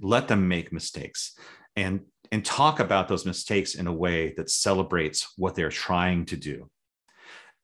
let 0.00 0.28
them 0.28 0.48
make 0.48 0.72
mistakes, 0.72 1.36
and 1.76 2.00
and 2.32 2.44
talk 2.44 2.80
about 2.80 3.08
those 3.08 3.26
mistakes 3.26 3.74
in 3.74 3.86
a 3.86 3.92
way 3.92 4.34
that 4.36 4.50
celebrates 4.50 5.32
what 5.36 5.54
they're 5.54 5.70
trying 5.70 6.24
to 6.26 6.36
do. 6.36 6.68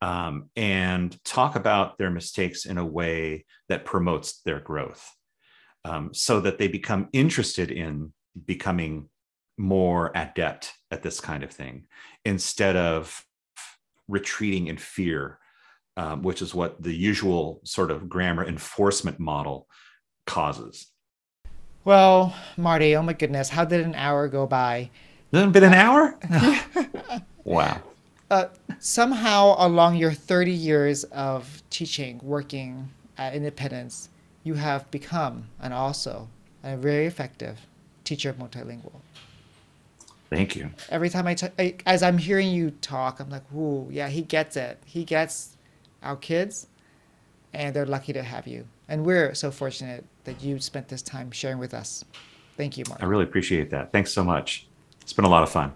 Um, 0.03 0.49
and 0.57 1.23
talk 1.25 1.57
about 1.57 1.99
their 1.99 2.11
mistakes 2.11 2.65
in 2.65 2.79
a 2.79 2.87
way 2.87 3.45
that 3.69 3.85
promotes 3.85 4.41
their 4.43 4.59
growth 4.59 5.07
um, 5.85 6.15
so 6.15 6.41
that 6.41 6.57
they 6.57 6.69
become 6.69 7.09
interested 7.13 7.71
in 7.71 8.15
becoming 8.47 9.11
more 9.61 10.11
adept 10.15 10.73
at 10.91 11.03
this 11.03 11.21
kind 11.21 11.45
of 11.45 11.51
thing 11.51 11.85
instead 12.25 12.77
of 12.77 13.25
retreating 14.09 14.69
in 14.69 14.79
fear, 14.79 15.39
um, 15.97 16.23
which 16.23 16.41
is 16.41 16.55
what 16.55 16.83
the 16.83 16.95
usual 16.95 17.61
sort 17.65 17.91
of 17.91 18.09
grammar 18.09 18.45
enforcement 18.45 19.21
model 19.21 19.69
causes. 20.27 20.87
Well, 21.85 22.35
Marty, 22.57 22.97
oh 22.97 23.03
my 23.03 23.13
goodness, 23.13 23.51
how 23.51 23.65
did 23.65 23.85
an 23.85 23.95
hour 23.95 24.29
go 24.29 24.47
by? 24.47 24.91
Hasn't 25.33 25.53
been 25.53 25.65
an 25.65 25.75
hour? 25.75 26.19
wow. 27.45 27.83
Uh, 28.31 28.47
somehow, 28.79 29.57
along 29.59 29.97
your 29.97 30.13
30 30.13 30.53
years 30.53 31.05
of 31.05 31.63
teaching, 31.69 32.21
working 32.23 32.89
at 33.19 33.35
Independence, 33.35 34.09
you 34.43 34.55
have 34.55 34.91
become 34.91 35.49
and 35.61 35.75
also 35.75 36.29
a 36.65 36.77
very 36.77 37.07
effective 37.07 37.67
teacher 38.05 38.31
of 38.31 38.37
multilingual. 38.37 39.01
Thank 40.31 40.55
you. 40.55 40.71
Every 40.91 41.11
time 41.11 41.27
I, 41.27 41.35
t- 41.35 41.49
I 41.59 41.75
as 41.87 42.03
I'm 42.03 42.17
hearing 42.17 42.51
you 42.51 42.71
talk, 42.71 43.19
I'm 43.19 43.29
like, 43.29 43.43
ooh, 43.53 43.89
yeah, 43.91 44.09
he 44.09 44.23
gets 44.23 44.57
it. 44.57 44.81
He 44.87 45.05
gets 45.05 45.57
our 46.03 46.17
kids, 46.17 46.69
and 47.53 47.75
they're 47.75 47.87
lucky 47.87 48.13
to 48.13 48.23
have 48.23 48.47
you. 48.47 48.67
And 48.89 49.05
we're 49.05 49.35
so 49.35 49.51
fortunate 49.51 50.05
that 50.25 50.43
you 50.43 50.61
spent 50.61 50.89
this 50.89 51.03
time 51.03 51.31
sharing 51.33 51.59
with 51.59 51.75
us. 51.75 52.05
Thank 52.57 52.79
you, 52.79 52.85
Mark. 52.89 53.03
I 53.03 53.07
really 53.07 53.25
appreciate 53.25 53.71
that. 53.71 53.93
Thanks 53.93 54.13
so 54.13 54.23
much. 54.23 54.67
It's 55.03 55.13
been 55.13 55.25
a 55.25 55.29
lot 55.29 55.43
of 55.43 55.51
fun. 55.51 55.73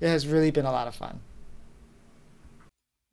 It 0.00 0.08
has 0.08 0.26
really 0.26 0.50
been 0.50 0.66
a 0.66 0.72
lot 0.72 0.86
of 0.86 0.94
fun. 0.94 1.20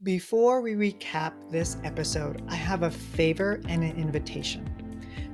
Before 0.04 0.60
we 0.60 0.74
recap 0.74 1.34
this 1.50 1.78
episode, 1.84 2.44
I 2.50 2.56
have 2.56 2.84
a 2.84 2.92
favor 2.92 3.62
and 3.70 3.84
an 3.84 3.96
invitation. 3.98 4.70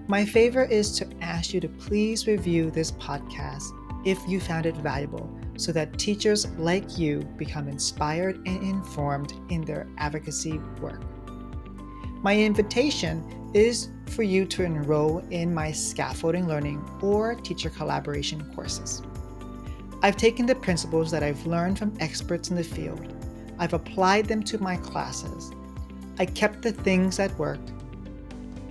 My 0.07 0.25
favor 0.25 0.63
is 0.63 0.97
to 0.99 1.07
ask 1.21 1.53
you 1.53 1.59
to 1.61 1.67
please 1.67 2.27
review 2.27 2.69
this 2.69 2.91
podcast 2.91 3.71
if 4.05 4.19
you 4.27 4.39
found 4.39 4.65
it 4.65 4.75
valuable 4.77 5.29
so 5.57 5.71
that 5.71 5.97
teachers 5.99 6.47
like 6.57 6.97
you 6.97 7.19
become 7.37 7.67
inspired 7.67 8.35
and 8.47 8.63
informed 8.63 9.33
in 9.49 9.61
their 9.61 9.87
advocacy 9.97 10.57
work. 10.79 11.01
My 12.23 12.37
invitation 12.37 13.23
is 13.53 13.89
for 14.07 14.23
you 14.23 14.45
to 14.45 14.63
enroll 14.63 15.19
in 15.29 15.53
my 15.53 15.71
scaffolding 15.71 16.47
learning 16.47 16.83
or 17.01 17.35
teacher 17.35 17.69
collaboration 17.69 18.53
courses. 18.55 19.01
I've 20.03 20.17
taken 20.17 20.45
the 20.45 20.55
principles 20.55 21.11
that 21.11 21.21
I've 21.21 21.45
learned 21.45 21.77
from 21.77 21.93
experts 21.99 22.49
in 22.49 22.55
the 22.55 22.63
field, 22.63 23.13
I've 23.59 23.73
applied 23.73 24.25
them 24.25 24.41
to 24.43 24.57
my 24.57 24.77
classes, 24.77 25.51
I 26.17 26.25
kept 26.25 26.61
the 26.61 26.71
things 26.71 27.17
that 27.17 27.37
worked, 27.37 27.69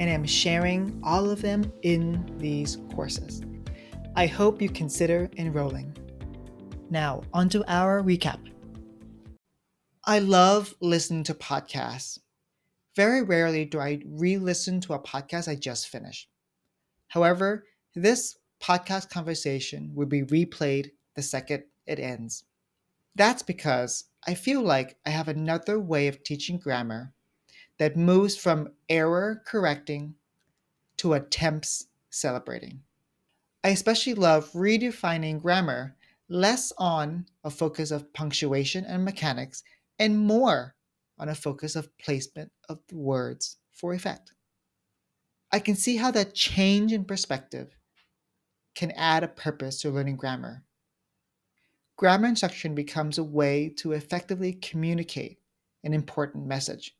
and 0.01 0.11
am 0.11 0.24
sharing 0.24 1.01
all 1.05 1.31
of 1.31 1.43
them 1.43 1.72
in 1.83 2.24
these 2.39 2.78
courses. 2.95 3.43
I 4.17 4.27
hope 4.27 4.61
you 4.61 4.69
consider 4.69 5.31
enrolling. 5.37 5.97
Now, 6.91 7.23
onto 7.33 7.63
our 7.69 8.03
recap. 8.03 8.41
I 10.05 10.19
love 10.19 10.75
listening 10.81 11.23
to 11.25 11.35
podcasts. 11.35 12.19
Very 12.97 13.23
rarely 13.23 13.65
do 13.65 13.79
I 13.79 14.03
re 14.05 14.37
listen 14.37 14.81
to 14.83 14.95
a 14.95 14.99
podcast 14.99 15.47
I 15.47 15.55
just 15.55 15.89
finished. 15.89 16.29
However, 17.07 17.65
this 17.95 18.37
podcast 18.61 19.11
conversation 19.11 19.93
will 19.95 20.07
be 20.07 20.23
replayed 20.23 20.91
the 21.15 21.23
second 21.23 21.63
it 21.87 22.01
ends. 22.01 22.43
That's 23.15 23.45
because 23.45 24.05
I 24.27 24.35
feel 24.35 24.61
like 24.61 24.99
I 25.07 25.11
have 25.11 25.29
another 25.29 25.79
way 25.79 26.09
of 26.09 26.25
teaching 26.25 26.59
grammar 26.59 27.13
that 27.79 27.97
moves 27.97 28.37
from 28.37 28.73
error 28.89 29.43
correcting 29.47 30.17
to 30.97 31.13
attempts 31.13 31.87
celebrating. 32.11 32.83
I 33.63 33.69
especially 33.71 34.15
love 34.15 34.51
redefining 34.53 35.43
grammar 35.43 35.97
less 36.29 36.73
on 36.79 37.27
a 37.45 37.51
focus 37.51 37.91
of 37.91 38.13
punctuation 38.13 38.85
and 38.85 39.05
mechanics 39.05 39.63
and 39.99 40.19
more 40.19 40.77
on 41.19 41.29
a 41.29 41.35
focus 41.35 41.77
of 41.77 41.97
placement 41.99 42.51
of 42.69 42.79
words 42.93 43.59
for 43.73 43.93
effect. 43.93 44.33
I 45.53 45.59
can 45.59 45.75
see 45.75 45.97
how 45.97 46.11
that 46.13 46.35
change 46.35 46.93
in 46.93 47.05
perspective 47.05 47.77
can 48.75 48.93
add 48.93 49.25
a 49.25 49.29
purpose 49.29 49.83
to 49.83 49.91
learning 49.91 50.17
grammar. 50.17 50.63
Grammar 51.97 52.29
instruction 52.29 52.75
becomes 52.75 53.19
a 53.19 53.25
way 53.25 53.69
to 53.77 53.93
effectively 53.93 54.55
communicate 54.55 55.39
an 55.85 55.93
important 55.93 56.47
message, 56.47 56.97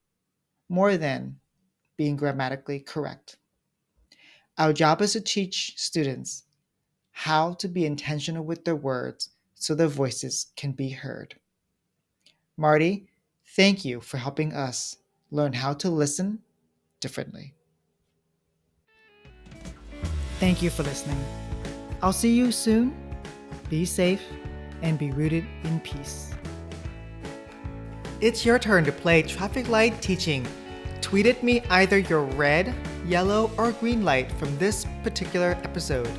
more 0.69 0.99
than 0.99 1.37
being 1.97 2.17
grammatically 2.17 2.81
correct. 2.81 3.37
Our 4.59 4.75
job 4.75 5.01
is 5.01 5.15
to 5.15 5.21
teach 5.21 5.75
students 5.79 6.43
how 7.13 7.53
to 7.55 7.69
be 7.69 7.85
intentional 7.85 8.45
with 8.45 8.65
their 8.65 8.77
words 8.77 9.31
so 9.55 9.75
their 9.75 9.89
voices 9.89 10.47
can 10.57 10.73
be 10.73 10.91
heard. 10.91 11.37
Marty, 12.57 13.09
thank 13.57 13.85
you 13.85 14.01
for 14.01 14.17
helping 14.19 14.53
us 14.53 14.97
learn 15.31 15.53
how 15.53 15.73
to 15.75 15.91
listen 15.91 16.41
differently. 17.01 17.55
Thank 20.39 20.63
you 20.63 20.71
for 20.71 20.83
listening. 20.83 21.23
I'll 22.03 22.13
see 22.13 22.35
you 22.35 22.51
soon. 22.53 22.97
Be 23.69 23.85
safe 23.85 24.23
and 24.83 24.99
be 24.99 25.11
rooted 25.13 25.45
in 25.65 25.81
peace. 25.81 26.33
It's 28.21 28.45
your 28.45 28.59
turn 28.59 28.85
to 28.85 28.93
play 28.93 29.23
traffic 29.23 29.69
light 29.69 30.01
teaching. 30.01 30.47
Tweet 31.01 31.27
at 31.27 31.43
me 31.43 31.63
either 31.71 31.99
your 31.99 32.23
red, 32.23 32.75
yellow, 33.07 33.51
or 33.57 33.73
green 33.73 34.05
light 34.05 34.31
from 34.33 34.57
this 34.59 34.87
particular 35.03 35.59
episode. 35.63 36.11